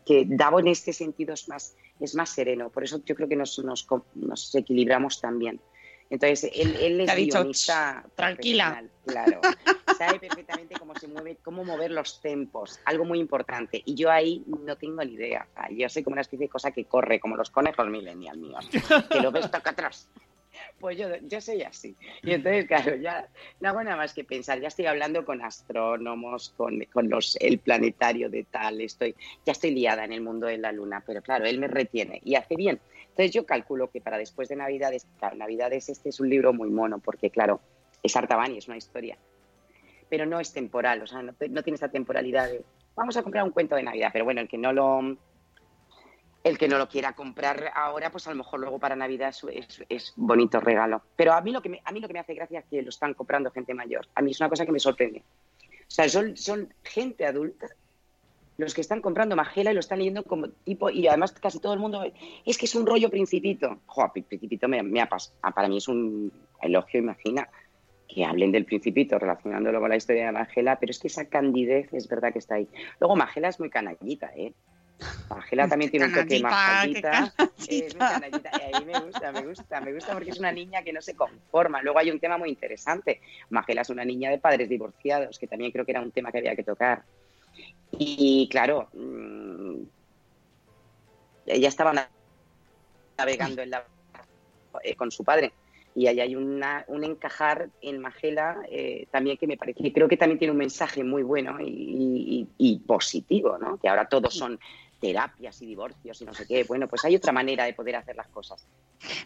que 0.04 0.24
Davo 0.26 0.60
en 0.60 0.68
este 0.68 0.92
sentido 0.92 1.34
es 1.34 1.48
más, 1.48 1.76
es 2.00 2.14
más 2.14 2.30
sereno. 2.30 2.70
Por 2.70 2.84
eso 2.84 3.00
yo 3.04 3.14
creo 3.14 3.28
que 3.28 3.36
nos, 3.36 3.58
nos, 3.60 3.86
nos 4.14 4.54
equilibramos 4.54 5.20
también. 5.20 5.60
Entonces, 6.10 6.50
él, 6.54 6.74
él 6.80 7.00
es 7.02 7.16
dicho, 7.16 7.38
guionista 7.38 8.04
tranquila. 8.14 8.82
Claro. 9.04 9.40
Sabe 9.98 10.18
perfectamente 10.18 10.74
cómo 10.78 10.94
se 10.94 11.08
mueve, 11.08 11.36
cómo 11.42 11.64
mover 11.64 11.90
los 11.90 12.20
tempos, 12.20 12.80
algo 12.84 13.04
muy 13.04 13.18
importante. 13.18 13.82
Y 13.84 13.94
yo 13.94 14.10
ahí 14.10 14.44
no 14.46 14.76
tengo 14.76 15.04
ni 15.04 15.12
idea. 15.14 15.46
Yo 15.70 15.88
soy 15.88 16.02
como 16.02 16.14
una 16.14 16.22
especie 16.22 16.46
de 16.46 16.50
cosa 16.50 16.70
que 16.70 16.84
corre, 16.84 17.20
como 17.20 17.36
los 17.36 17.50
conejos 17.50 17.88
millennial 17.88 18.38
míos. 18.38 18.68
Que 19.10 19.20
lo 19.20 19.30
ves 19.30 19.50
toca 19.50 19.70
atrás. 19.70 20.08
Pues 20.80 20.96
yo, 20.96 21.08
yo 21.22 21.40
soy 21.40 21.62
así. 21.62 21.96
Y 22.22 22.32
entonces, 22.32 22.66
claro, 22.66 22.96
ya 22.96 23.28
no 23.60 23.68
hago 23.68 23.82
nada 23.82 23.96
más 23.96 24.14
que 24.14 24.24
pensar. 24.24 24.60
Ya 24.60 24.68
estoy 24.68 24.86
hablando 24.86 25.24
con 25.24 25.42
astrónomos, 25.42 26.50
con, 26.56 26.80
con 26.92 27.08
los, 27.08 27.36
el 27.40 27.58
planetario 27.58 28.30
de 28.30 28.44
tal. 28.44 28.80
Estoy, 28.80 29.14
ya 29.44 29.52
estoy 29.52 29.72
liada 29.72 30.04
en 30.04 30.12
el 30.12 30.20
mundo 30.20 30.46
de 30.46 30.58
la 30.58 30.72
luna, 30.72 31.02
pero 31.06 31.22
claro, 31.22 31.46
él 31.46 31.58
me 31.58 31.68
retiene 31.68 32.20
y 32.24 32.34
hace 32.34 32.56
bien. 32.56 32.80
Entonces 33.08 33.32
yo 33.32 33.46
calculo 33.46 33.90
que 33.90 34.00
para 34.00 34.18
después 34.18 34.48
de 34.48 34.56
Navidades, 34.56 35.06
claro, 35.18 35.36
Navidades 35.36 35.88
este 35.88 36.10
es 36.10 36.20
un 36.20 36.30
libro 36.30 36.52
muy 36.52 36.70
mono, 36.70 36.98
porque 36.98 37.30
claro, 37.30 37.60
es 38.02 38.14
Artabani, 38.16 38.58
es 38.58 38.68
una 38.68 38.76
historia. 38.76 39.18
Pero 40.08 40.24
no 40.24 40.40
es 40.40 40.52
temporal, 40.52 41.02
o 41.02 41.06
sea, 41.06 41.22
no, 41.22 41.34
no 41.50 41.62
tiene 41.62 41.74
esta 41.74 41.90
temporalidad 41.90 42.48
de 42.48 42.64
vamos 42.98 43.16
a 43.16 43.22
comprar 43.22 43.44
un 43.44 43.50
cuento 43.50 43.76
de 43.76 43.82
Navidad, 43.84 44.10
pero 44.12 44.24
bueno, 44.24 44.40
el 44.40 44.48
que 44.48 44.58
no 44.58 44.72
lo 44.72 45.16
el 46.44 46.56
que 46.56 46.68
no 46.68 46.78
lo 46.78 46.88
quiera 46.88 47.12
comprar 47.12 47.70
ahora, 47.74 48.10
pues 48.10 48.26
a 48.26 48.30
lo 48.30 48.36
mejor 48.36 48.60
luego 48.60 48.78
para 48.78 48.96
Navidad 48.96 49.34
es, 49.88 50.12
bonito 50.16 50.60
regalo. 50.60 51.02
Pero 51.16 51.32
a 51.32 51.40
mí 51.40 51.50
lo 51.52 51.60
que 51.60 51.68
me, 51.68 51.80
a 51.84 51.92
mí 51.92 52.00
lo 52.00 52.06
que 52.06 52.14
me 52.14 52.20
hace 52.20 52.34
gracia 52.34 52.60
es 52.60 52.66
que 52.66 52.82
lo 52.82 52.88
están 52.90 53.14
comprando 53.14 53.50
gente 53.50 53.74
mayor. 53.74 54.06
A 54.14 54.22
mí 54.22 54.30
es 54.30 54.40
una 54.40 54.48
cosa 54.48 54.64
que 54.64 54.72
me 54.72 54.80
sorprende. 54.80 55.20
O 55.20 55.90
sea, 55.90 56.08
son, 56.08 56.36
son 56.36 56.72
gente 56.84 57.26
adulta 57.26 57.68
los 58.56 58.74
que 58.74 58.80
están 58.80 59.00
comprando 59.00 59.36
Magela 59.36 59.70
y 59.70 59.74
lo 59.74 59.80
están 59.80 59.98
leyendo 59.98 60.24
como 60.24 60.48
tipo, 60.48 60.90
y 60.90 61.06
además 61.06 61.30
casi 61.32 61.60
todo 61.60 61.74
el 61.74 61.78
mundo, 61.78 62.02
es 62.44 62.58
que 62.58 62.66
es 62.66 62.74
un 62.74 62.86
rollo 62.86 63.08
principito. 63.08 63.80
Jo, 63.86 64.10
Pi- 64.12 64.22
principito 64.22 64.66
me, 64.68 64.80
ha 65.00 65.08
pas- 65.08 65.30
ah, 65.42 65.52
Para 65.52 65.68
mí 65.68 65.76
es 65.76 65.86
un 65.86 66.32
elogio, 66.60 66.98
imagina, 66.98 67.48
que 68.08 68.24
hablen 68.24 68.50
del 68.50 68.64
principito 68.64 69.16
relacionándolo 69.16 69.78
con 69.78 69.90
la 69.90 69.96
historia 69.96 70.26
de 70.26 70.32
Magela, 70.32 70.76
pero 70.80 70.90
es 70.90 70.98
que 70.98 71.06
esa 71.06 71.26
candidez 71.26 71.92
es 71.92 72.08
verdad 72.08 72.32
que 72.32 72.40
está 72.40 72.56
ahí. 72.56 72.68
Luego 72.98 73.14
Magela 73.14 73.48
es 73.48 73.60
muy 73.60 73.70
canallita, 73.70 74.32
¿eh? 74.36 74.52
Magela 75.30 75.68
también 75.68 75.90
tiene 75.90 76.06
un 76.06 76.12
toque 76.14 76.40
más 76.40 76.54
Canallita, 77.02 77.34
qué 77.68 77.78
Es 77.86 77.94
muy 77.94 78.06
canallita 78.06 78.50
y 78.70 78.74
a 78.74 78.80
mí 78.80 78.86
me 78.86 79.00
gusta, 79.00 79.32
me 79.32 79.46
gusta, 79.46 79.80
me 79.80 79.92
gusta 79.92 80.12
porque 80.14 80.30
es 80.30 80.38
una 80.38 80.52
niña 80.52 80.82
que 80.82 80.92
no 80.92 81.02
se 81.02 81.14
conforma. 81.14 81.82
Luego 81.82 81.98
hay 81.98 82.10
un 82.10 82.18
tema 82.20 82.38
muy 82.38 82.48
interesante. 82.48 83.20
Magela 83.50 83.82
es 83.82 83.90
una 83.90 84.04
niña 84.04 84.30
de 84.30 84.38
padres 84.38 84.68
divorciados, 84.68 85.38
que 85.38 85.46
también 85.46 85.70
creo 85.70 85.84
que 85.84 85.92
era 85.92 86.00
un 86.00 86.12
tema 86.12 86.32
que 86.32 86.38
había 86.38 86.56
que 86.56 86.64
tocar. 86.64 87.04
Y 87.92 88.48
claro, 88.50 88.88
mm, 88.92 89.82
ella 91.46 91.68
estaba 91.68 91.92
na- 91.92 92.10
navegando 93.18 93.62
en 93.62 93.70
la, 93.70 93.86
eh, 94.82 94.94
con 94.94 95.10
su 95.10 95.24
padre. 95.24 95.52
Y 95.94 96.06
ahí 96.06 96.20
hay 96.20 96.36
una, 96.36 96.84
un 96.88 97.02
encajar 97.02 97.70
en 97.80 97.98
Magela 98.00 98.58
eh, 98.70 99.06
también 99.10 99.36
que 99.36 99.46
me 99.48 99.56
parece, 99.56 99.82
que 99.82 99.92
creo 99.92 100.08
que 100.08 100.16
también 100.16 100.38
tiene 100.38 100.52
un 100.52 100.58
mensaje 100.58 101.02
muy 101.02 101.22
bueno 101.22 101.58
y, 101.60 101.66
y- 101.66 102.48
y 102.56 102.78
positivo, 102.80 103.58
¿no? 103.58 103.78
Que 103.78 103.88
ahora 103.88 104.08
todos 104.08 104.34
son 104.34 104.60
terapias 105.00 105.60
y 105.62 105.66
divorcios 105.66 106.20
y 106.20 106.24
no 106.24 106.34
sé 106.34 106.46
qué. 106.46 106.64
Bueno, 106.64 106.88
pues 106.88 107.04
hay 107.04 107.14
otra 107.16 107.32
manera 107.32 107.64
de 107.64 107.72
poder 107.74 107.96
hacer 107.96 108.16
las 108.16 108.28
cosas. 108.28 108.66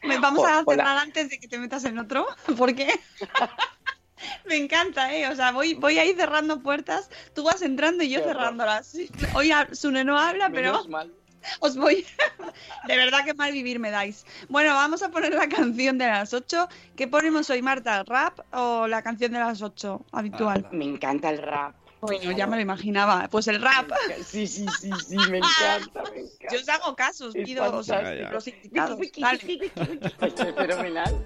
Me- 0.02 0.18
Vamos 0.18 0.46
a 0.46 0.64
cerrar 0.64 0.98
antes 0.98 1.30
de 1.30 1.38
que 1.38 1.48
te 1.48 1.58
metas 1.58 1.84
en 1.84 1.98
otro, 1.98 2.26
porque 2.58 2.88
me 4.46 4.56
encanta, 4.56 5.14
¿eh? 5.14 5.28
O 5.28 5.34
sea, 5.34 5.52
voy, 5.52 5.74
voy 5.74 5.98
a 5.98 6.04
ir 6.04 6.16
cerrando 6.16 6.62
puertas, 6.62 7.10
tú 7.34 7.44
vas 7.44 7.62
entrando 7.62 8.02
y 8.04 8.10
yo 8.10 8.20
cerrándolas. 8.20 8.94
Hoy 9.34 9.50
a- 9.50 9.68
Sune 9.72 10.04
no 10.04 10.18
habla, 10.18 10.50
pero 10.50 10.72
Menos 10.72 10.88
mal. 10.88 11.14
os 11.60 11.76
voy. 11.76 12.06
De 12.86 12.96
verdad 12.96 13.24
que 13.24 13.34
mal 13.34 13.50
vivir 13.52 13.78
me 13.78 13.90
dais. 13.90 14.26
Bueno, 14.48 14.74
vamos 14.74 15.02
a 15.02 15.10
poner 15.10 15.32
la 15.34 15.48
canción 15.48 15.96
de 15.98 16.06
las 16.06 16.34
8. 16.34 16.68
¿Qué 16.96 17.08
ponemos 17.08 17.48
hoy, 17.50 17.62
Marta? 17.62 17.98
¿El 18.00 18.06
rap 18.06 18.40
o 18.52 18.86
la 18.86 19.02
canción 19.02 19.32
de 19.32 19.38
las 19.38 19.62
8 19.62 20.04
habitual? 20.12 20.68
Me 20.72 20.84
encanta 20.84 21.30
el 21.30 21.38
rap. 21.38 21.74
Bueno, 22.02 22.32
ya 22.32 22.46
me 22.48 22.56
lo 22.56 22.62
imaginaba. 22.62 23.28
Pues 23.30 23.46
el 23.46 23.62
rap. 23.62 23.88
Sí, 24.26 24.46
sí, 24.48 24.66
sí, 24.80 24.90
sí, 25.06 25.16
me 25.30 25.38
encanta, 25.38 26.02
me 26.12 26.20
encanta. 26.22 26.46
Yo 26.50 26.58
os 26.60 26.68
hago 26.68 26.96
caso, 26.96 27.26
os 27.28 27.34
Es 27.36 27.44
pido 27.44 27.62
os- 27.72 27.86
fantástico. 27.86 28.32
los 28.32 28.48
indicados. 28.48 28.98
Es 29.00 30.34
fenomenal. 30.56 31.24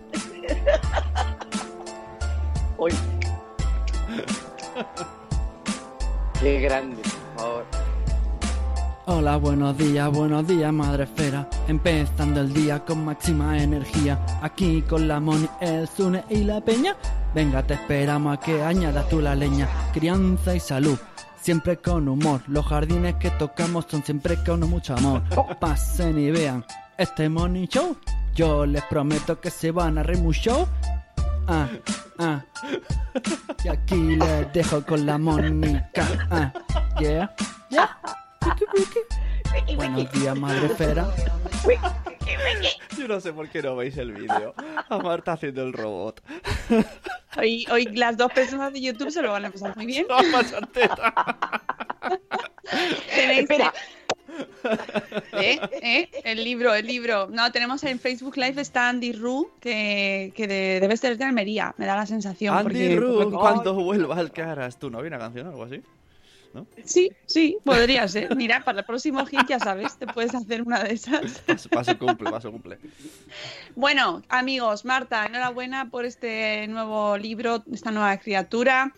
Uy. 2.77 2.93
Qué 6.41 6.61
grande, 6.61 7.03
por 7.03 7.41
favor. 7.43 7.65
Hola, 9.09 9.37
buenos 9.37 9.79
días, 9.79 10.11
buenos 10.11 10.47
días, 10.47 10.73
madre 10.73 11.05
esfera. 11.05 11.49
Empezando 11.69 12.41
el 12.43 12.53
día 12.53 12.85
con 12.85 13.05
máxima 13.05 13.57
energía. 13.63 14.19
Aquí 14.43 14.83
con 14.83 15.09
la 15.09 15.21
Moni, 15.21 15.49
el 15.61 15.89
Zune 15.89 16.25
y 16.29 16.45
la 16.45 16.61
Peña. 16.61 16.97
Venga, 17.37 17.63
te 17.63 17.75
esperamos 17.75 18.39
a 18.39 18.41
que 18.41 18.63
añadas 18.63 19.11
tú 19.11 19.21
la 19.21 19.35
leña. 19.35 19.69
Crianza 19.93 20.55
y 20.55 20.59
salud, 20.59 20.99
siempre 21.39 21.77
con 21.77 22.09
humor. 22.09 22.41
Los 22.47 22.65
jardines 22.65 23.17
que 23.17 23.31
tocamos 23.31 23.85
son 23.91 24.03
siempre 24.03 24.43
con 24.43 24.61
mucho 24.61 24.95
amor. 24.97 25.23
Pasen 25.61 26.19
y 26.19 26.31
vean 26.31 26.65
este 26.97 27.29
Money 27.29 27.67
Show. 27.67 27.99
Yo 28.35 28.65
les 28.65 28.83
prometo 28.85 29.39
que 29.39 29.51
se 29.51 29.71
van 29.71 29.99
a 29.99 30.03
reír 30.03 30.23
mucho. 30.23 30.67
Ah, 31.47 31.69
ah. 32.19 32.43
Y 33.63 33.69
aquí 33.69 34.17
les 34.17 34.51
dejo 34.55 34.83
con 34.87 35.05
la 35.05 35.19
Mónica. 35.19 36.09
Ah, 36.31 36.53
yeah, 36.99 37.37
yeah. 37.69 37.99
Buenos 39.77 40.11
días, 40.13 40.39
madre 40.39 40.67
esfera. 40.67 41.07
Yo 42.99 43.09
no 43.09 43.21
sé 43.21 43.33
por 43.33 43.49
qué 43.49 43.63
no 43.63 43.77
veis 43.77 43.97
el 43.97 44.13
vídeo. 44.13 44.55
A 44.89 44.99
Marta 44.99 45.33
haciendo 45.33 45.63
el 45.63 45.73
robot. 45.73 46.23
Hoy, 47.39 47.67
hoy 47.71 47.85
las 47.95 48.17
dos 48.17 48.33
personas 48.33 48.73
de 48.73 48.81
YouTube 48.81 49.11
se 49.11 49.23
lo 49.23 49.33
van 49.33 49.45
a 49.45 49.51
pasar 49.51 49.77
muy 49.77 49.87
bien. 49.87 50.07
Espera. 53.39 53.73
¿Eh? 55.35 55.61
¿Eh? 55.83 56.11
El 56.25 56.43
libro, 56.45 56.75
el 56.75 56.87
libro. 56.87 57.29
No, 57.31 57.51
tenemos 57.53 57.85
en 57.85 57.99
Facebook 58.01 58.37
Live 58.37 58.61
está 58.61 58.89
Andy 58.89 59.13
Ru, 59.13 59.51
que, 59.61 60.33
que 60.35 60.47
de- 60.47 60.81
debe 60.81 60.97
ser 60.97 61.17
de 61.17 61.25
Almería, 61.25 61.75
me 61.79 61.87
da 61.87 61.95
la 61.97 62.07
sensación. 62.07 62.55
Andy 62.57 62.69
porque- 62.71 62.97
Ru, 62.97 63.15
porque- 63.23 63.37
cuando 63.37 63.75
vuelva 63.75 64.17
al 64.17 64.33
caras. 64.33 64.79
¿Tú 64.79 64.91
no 64.91 64.99
había 64.99 65.09
una 65.09 65.19
canción 65.19 65.47
o 65.47 65.51
algo 65.51 65.65
así? 65.65 65.81
Sí, 66.85 67.11
sí, 67.27 67.59
podría 67.65 68.07
ser. 68.09 68.35
Mira, 68.37 68.65
para 68.65 68.81
el 68.81 68.85
próximo 68.85 69.25
hit 69.27 69.47
ya 69.49 69.59
sabes, 69.59 69.99
te 69.99 70.07
puedes 70.07 70.35
hacer 70.35 70.63
una 70.63 70.83
de 70.83 70.95
esas. 70.95 71.41
Paso, 71.47 71.69
paso 71.69 71.99
cumple, 71.99 72.31
paso 72.31 72.51
cumple. 72.51 72.79
Bueno, 73.75 74.23
amigos, 74.29 74.85
Marta, 74.85 75.27
enhorabuena 75.27 75.91
por 75.91 76.05
este 76.05 76.67
nuevo 76.69 77.17
libro, 77.17 77.63
esta 77.73 77.91
nueva 77.91 78.17
criatura, 78.19 78.93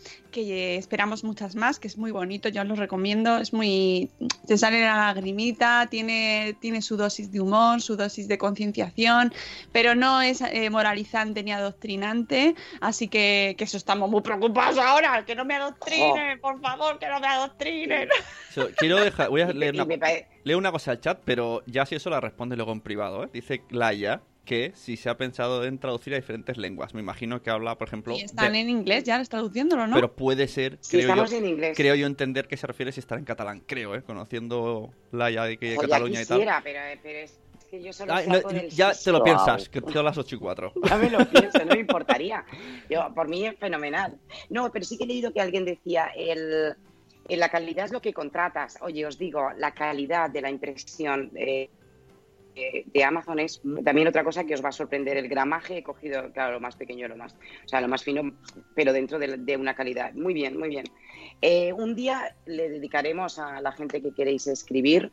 que 0.44 0.76
esperamos 0.76 1.24
muchas 1.24 1.56
más, 1.56 1.78
que 1.78 1.88
es 1.88 1.98
muy 1.98 2.10
bonito, 2.10 2.48
yo 2.48 2.62
os 2.62 2.68
lo 2.68 2.74
recomiendo, 2.74 3.38
es 3.38 3.52
muy... 3.52 4.10
te 4.46 4.58
sale 4.58 4.80
la 4.80 4.96
lagrimita, 4.96 5.86
tiene, 5.90 6.56
tiene 6.60 6.82
su 6.82 6.96
dosis 6.96 7.32
de 7.32 7.40
humor, 7.40 7.80
su 7.80 7.96
dosis 7.96 8.28
de 8.28 8.38
concienciación, 8.38 9.32
pero 9.72 9.94
no 9.94 10.20
es 10.22 10.40
eh, 10.40 10.70
moralizante 10.70 11.42
ni 11.42 11.52
adoctrinante, 11.52 12.54
así 12.80 13.08
que, 13.08 13.54
que 13.58 13.64
eso 13.64 13.76
estamos 13.76 14.10
muy 14.10 14.22
preocupados 14.22 14.78
ahora, 14.78 15.24
que 15.24 15.34
no 15.34 15.44
me 15.44 15.54
adoctrinen, 15.54 16.40
por 16.40 16.60
favor, 16.60 16.98
que 16.98 17.08
no 17.08 17.20
me 17.20 17.26
adoctrinen. 17.26 18.08
So, 18.52 18.68
quiero 18.76 18.96
dejar, 18.96 19.30
voy 19.30 19.42
a 19.42 19.46
leer 19.52 19.74
una, 19.74 19.86
leo 20.44 20.58
una 20.58 20.72
cosa 20.72 20.92
al 20.92 21.00
chat, 21.00 21.20
pero 21.24 21.62
ya 21.66 21.86
si 21.86 21.94
eso 21.94 22.10
la 22.10 22.20
responde 22.20 22.56
luego 22.56 22.72
en 22.72 22.80
privado, 22.80 23.24
¿eh? 23.24 23.28
Dice 23.32 23.62
Laia 23.70 24.20
que 24.48 24.72
si 24.74 24.96
se 24.96 25.10
ha 25.10 25.16
pensado 25.18 25.64
en 25.64 25.78
traducir 25.78 26.14
a 26.14 26.16
diferentes 26.16 26.56
lenguas. 26.56 26.94
Me 26.94 27.00
imagino 27.00 27.42
que 27.42 27.50
habla, 27.50 27.76
por 27.76 27.86
ejemplo, 27.88 28.14
Y 28.16 28.22
están 28.22 28.52
de- 28.54 28.60
en 28.60 28.70
inglés 28.70 29.04
ya, 29.04 29.22
traduciéndolo, 29.24 29.86
¿no? 29.86 29.94
pero 29.94 30.14
puede 30.16 30.48
ser, 30.48 30.78
Sí, 30.80 30.96
creo 30.96 31.10
estamos 31.10 31.30
yo, 31.30 31.36
en 31.36 31.46
inglés. 31.46 31.76
creo 31.76 31.94
yo 31.94 32.06
entender 32.06 32.48
que 32.48 32.56
se 32.56 32.66
refiere 32.66 32.90
si 32.90 33.00
estar 33.00 33.18
en 33.18 33.24
catalán, 33.26 33.60
creo, 33.66 33.94
¿eh? 33.94 34.02
Conociendo 34.02 34.90
Laia 35.12 35.44
de, 35.44 35.58
que, 35.58 35.70
de 35.70 35.76
Joder, 35.76 35.90
ya 35.90 35.94
Cataluña 35.96 36.22
y 36.22 36.24
tal. 36.26 36.38
quisiera, 36.38 36.60
pero, 36.64 36.80
pero 37.02 37.18
es, 37.18 37.38
que 37.70 37.82
yo 37.82 37.92
solo 37.92 38.14
saco 38.16 38.30
no, 38.30 38.48
del 38.48 38.70
ya 38.70 38.92
te 38.94 39.12
lo 39.12 39.22
piensas, 39.22 39.68
que 39.68 39.80
son 39.92 40.04
las 40.04 40.16
8 40.16 40.36
y 40.36 40.38
4. 40.38 40.72
Ya 40.88 40.96
me 40.96 41.10
lo 41.10 41.18
pienso, 41.28 41.58
no 41.66 41.74
me 41.74 41.80
importaría. 41.80 42.42
Yo, 42.88 43.12
por 43.14 43.28
mí 43.28 43.44
es 43.46 43.58
fenomenal. 43.58 44.18
No, 44.48 44.72
pero 44.72 44.86
sí 44.86 44.96
que 44.96 45.04
he 45.04 45.06
leído 45.06 45.30
que 45.34 45.42
alguien 45.42 45.66
decía, 45.66 46.06
el, 46.16 46.74
en 47.28 47.38
la 47.40 47.50
calidad 47.50 47.84
es 47.84 47.92
lo 47.92 48.00
que 48.00 48.14
contratas. 48.14 48.78
Oye, 48.80 49.04
os 49.04 49.18
digo, 49.18 49.50
la 49.58 49.72
calidad 49.74 50.30
de 50.30 50.40
la 50.40 50.48
impresión 50.50 51.30
eh, 51.36 51.68
de 52.86 53.04
Amazon 53.04 53.38
es 53.38 53.60
también 53.84 54.08
otra 54.08 54.24
cosa 54.24 54.44
que 54.44 54.54
os 54.54 54.64
va 54.64 54.68
a 54.70 54.72
sorprender. 54.72 55.16
El 55.16 55.28
gramaje 55.28 55.78
he 55.78 55.82
cogido, 55.82 56.32
claro, 56.32 56.52
lo 56.54 56.60
más 56.60 56.76
pequeño, 56.76 57.08
lo 57.08 57.16
más, 57.16 57.32
o 57.34 57.68
sea, 57.68 57.80
lo 57.80 57.88
más 57.88 58.02
fino, 58.04 58.22
pero 58.74 58.92
dentro 58.92 59.18
de, 59.18 59.36
de 59.38 59.56
una 59.56 59.74
calidad. 59.74 60.12
Muy 60.14 60.34
bien, 60.34 60.58
muy 60.58 60.68
bien. 60.68 60.84
Eh, 61.40 61.72
un 61.72 61.94
día 61.94 62.34
le 62.46 62.68
dedicaremos 62.68 63.38
a 63.38 63.60
la 63.60 63.72
gente 63.72 64.02
que 64.02 64.12
queréis 64.12 64.46
escribir, 64.46 65.10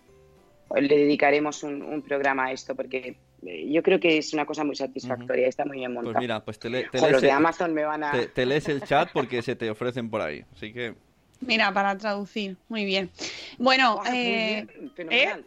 le 0.76 0.98
dedicaremos 0.98 1.62
un, 1.64 1.82
un 1.84 2.02
programa 2.02 2.46
a 2.46 2.52
esto 2.52 2.76
porque 2.76 3.18
eh, 3.46 3.70
yo 3.72 3.84
creo 3.84 4.00
que 4.00 4.18
es 4.18 4.34
una 4.34 4.46
cosa 4.46 4.64
muy 4.64 4.76
satisfactoria, 4.76 5.48
está 5.48 5.64
muy 5.66 5.78
bien 5.78 5.94
montado. 5.94 6.14
Pues 6.14 6.22
mira, 6.24 6.44
pues 6.44 6.58
te, 6.60 6.70
le- 6.70 6.84
te 6.84 6.98
Ojo, 6.98 7.06
lees 7.06 7.12
los 7.14 7.22
de 7.22 7.28
el- 7.30 7.36
Amazon 7.36 7.74
me 7.74 7.84
van 7.86 8.04
a... 8.04 8.12
te- 8.12 8.28
te 8.28 8.46
lees 8.46 8.68
el 8.70 8.82
chat 8.84 9.12
porque 9.14 9.42
se 9.44 9.56
te 9.56 9.70
ofrecen 9.70 10.10
por 10.10 10.22
ahí. 10.22 10.44
Así 10.56 10.74
que 10.74 10.96
Mira, 11.42 11.72
para 11.72 11.96
traducir, 11.98 12.58
muy 12.70 12.86
bien. 12.86 13.12
Bueno, 13.60 14.02
muy 14.06 14.18
bien, 14.18 14.72
fenomenal. 14.96 15.42
¿eh? 15.42 15.46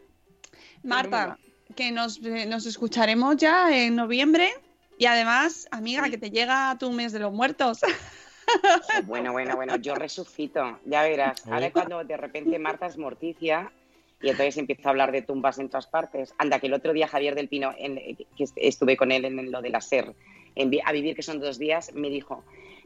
Marta, 0.84 1.38
que 1.76 1.92
nos, 1.92 2.18
eh, 2.24 2.46
nos 2.46 2.66
escucharemos 2.66 3.36
ya 3.36 3.76
en 3.76 3.96
noviembre 3.96 4.48
y 4.98 5.06
además, 5.06 5.68
amiga, 5.70 6.08
que 6.10 6.18
te 6.18 6.30
llega 6.30 6.76
tu 6.78 6.90
mes 6.92 7.12
de 7.12 7.20
los 7.20 7.32
muertos. 7.32 7.80
Bueno, 9.04 9.32
bueno, 9.32 9.56
bueno, 9.56 9.76
yo 9.76 9.94
resucito, 9.94 10.78
ya 10.86 11.02
verás. 11.02 11.46
Ahora 11.46 11.66
Oh. 11.68 11.72
cuando 11.72 12.02
de 12.04 12.16
repente 12.16 12.58
Marta 12.58 12.86
es 12.86 12.96
morticia 12.96 13.70
y 14.22 14.30
entonces 14.30 14.56
empieza 14.56 14.88
a 14.88 14.90
hablar 14.90 15.12
de 15.12 15.22
tumbas 15.22 15.58
en 15.58 15.68
todas 15.68 15.86
partes. 15.86 16.34
Anda, 16.38 16.58
que 16.58 16.66
el 16.66 16.72
otro 16.72 16.92
día 16.94 17.06
Javier 17.06 17.34
del 17.34 17.48
Pino, 17.48 17.72
en- 17.78 18.16
que 18.16 18.44
est- 18.44 18.56
estuve 18.56 18.96
con 18.96 19.12
él 19.12 19.24
en 19.26 19.52
lo 19.52 19.60
de 19.60 19.68
la 19.70 19.80
SER, 19.80 20.14
en 20.54 20.70
a 20.84 20.92
vivir 20.92 21.14
que 21.14 21.22
son 21.22 21.40
dos 21.40 21.58
días, 21.58 21.92
me 21.94 22.08
dijo, 22.10 22.42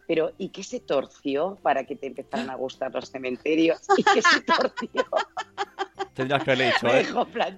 pero 0.09 0.33
¿y 0.37 0.49
qué 0.49 0.65
se 0.65 0.81
torció 0.81 1.57
para 1.63 1.85
que 1.85 1.95
te 1.97 2.09
empezaran 2.09 2.51
a 2.51 2.57
gustar 2.57 2.93
los 2.93 3.11
cementerios? 3.11 3.81
¿Y 3.97 4.03
qué 4.03 4.21
se 4.21 4.41
torció? 4.41 5.07
Tendrías 6.15 6.43
que 6.45 6.51
haberle 6.53 6.67
dicho, 6.73 6.87
¿eh? 6.89 7.07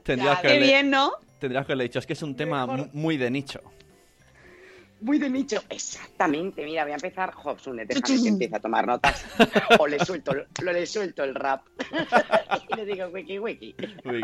Tendrías 0.02 0.36
que 0.36 0.42
Qué 0.42 0.48
haberle, 0.48 0.66
bien, 0.66 0.90
¿no? 0.90 1.12
tendrías 1.38 1.66
que 1.66 1.72
haberle 1.72 1.84
dicho. 1.84 1.98
Es 1.98 2.06
que 2.06 2.12
es 2.14 2.22
un 2.22 2.34
tema 2.36 2.66
mu- 2.66 2.86
muy 2.92 3.16
de 3.16 3.30
nicho. 3.30 3.60
Muy 5.00 5.18
de 5.18 5.28
nicho. 5.28 5.62
Exactamente. 5.68 6.64
Mira, 6.64 6.84
voy 6.84 6.92
a 6.92 6.94
empezar. 6.94 7.34
Hobson, 7.42 7.76
déjame 7.86 8.22
que 8.22 8.28
empiece 8.28 8.56
a 8.56 8.60
tomar 8.60 8.86
notas. 8.86 9.22
O 9.78 9.86
le 9.86 10.02
suelto, 10.02 10.32
lo, 10.32 10.72
le 10.72 10.86
suelto 10.86 11.22
el 11.24 11.34
rap. 11.34 11.66
y 12.70 12.76
le 12.76 12.86
digo 12.86 13.08
wiki 13.08 13.38
wiki. 13.38 13.74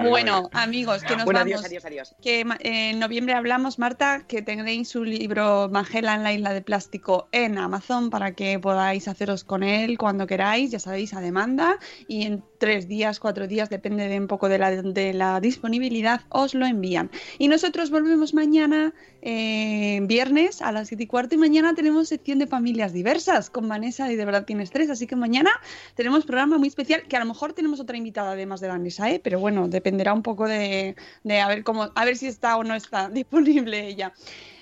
Bueno, 0.09 0.49
amigos, 0.53 1.03
que 1.03 1.17
nos 1.17 1.27
Bueno, 1.27 1.41
vamos. 1.41 1.53
adiós, 1.67 1.67
adiós, 1.67 1.85
adiós. 1.85 2.15
Que 2.23 2.47
ma- 2.47 2.57
en 2.61 2.99
noviembre 2.99 3.35
hablamos, 3.35 3.79
Marta, 3.79 4.25
que 4.27 4.41
tendréis 4.41 4.89
su 4.89 5.05
libro 5.05 5.69
Magellan, 5.71 6.23
la 6.23 6.33
isla 6.33 6.55
de 6.55 6.63
plástico 6.63 7.29
en 7.33 7.59
Amazon 7.59 8.09
para 8.09 8.33
que 8.35 8.59
podáis 8.59 9.07
haceros 9.07 9.45
con 9.45 9.63
él 9.63 9.99
cuando 9.99 10.27
queráis, 10.27 10.71
ya 10.71 10.79
sabéis, 10.79 11.13
a 11.13 11.21
demanda. 11.21 11.79
Y 12.09 12.23
en 12.23 12.43
tres 12.61 12.87
días, 12.87 13.19
cuatro 13.19 13.49
días, 13.49 13.71
depende 13.71 14.07
de 14.07 14.21
un 14.21 14.29
poco 14.29 14.49
de 14.49 14.59
la, 14.59 14.71
de 14.71 15.15
la 15.15 15.41
disponibilidad, 15.41 16.21
os 16.29 16.55
lo 16.55 16.67
envían. 16.67 17.11
Y 17.39 17.49
nosotros 17.49 17.91
volvemos 17.91 18.35
mañana, 18.35 18.93
eh, 19.23 19.99
viernes, 20.03 20.61
a 20.61 20.71
las 20.71 20.89
siete 20.89 21.05
y 21.05 21.07
cuarto. 21.07 21.35
Y 21.35 21.39
mañana 21.39 21.75
tenemos 21.75 22.09
sección 22.09 22.39
de 22.39 22.47
familias 22.47 22.93
diversas 22.93 23.49
con 23.49 23.67
Vanessa 23.67 24.13
y 24.13 24.17
de 24.17 24.25
verdad 24.27 24.45
tienes 24.45 24.71
tres. 24.71 24.91
Así 24.91 25.07
que 25.07 25.17
mañana 25.17 25.51
tenemos 25.95 26.27
programa 26.27 26.59
muy 26.59 26.69
especial 26.69 27.03
que 27.09 27.17
a 27.17 27.21
lo 27.21 27.27
mejor 27.27 27.55
tenemos 27.55 27.81
otra 27.81 27.97
invitada 27.97 28.33
además 28.33 28.61
de 28.61 28.69
Vanessa, 28.69 29.11
¿eh? 29.11 29.21
pero 29.25 29.41
bueno, 29.41 29.67
dependerá 29.67 30.13
un 30.13 30.23
poco 30.23 30.47
de, 30.47 30.97
de 31.25 31.41
a 31.41 31.49
ver 31.49 31.65
cómo, 31.65 31.91
a 31.95 32.05
ver 32.05 32.19
si 32.19 32.27
está 32.27 32.59
o 32.59 32.63
no 32.63 32.75
está 32.75 33.09
disponible 33.21 33.89
ella. 33.89 34.13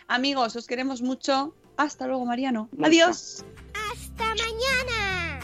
Amigos, 0.07 0.55
os 0.55 0.69
queremos 0.69 1.03
mucho. 1.03 1.53
Hasta 1.77 2.07
luego, 2.07 2.25
Mariano. 2.25 2.69
Mucho. 2.73 2.87
Adiós. 2.87 3.45
¡Hasta 3.93 4.25
mañana! 4.25 5.41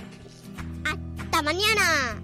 ¡Hasta 0.85 1.43
mañana! 1.43 2.24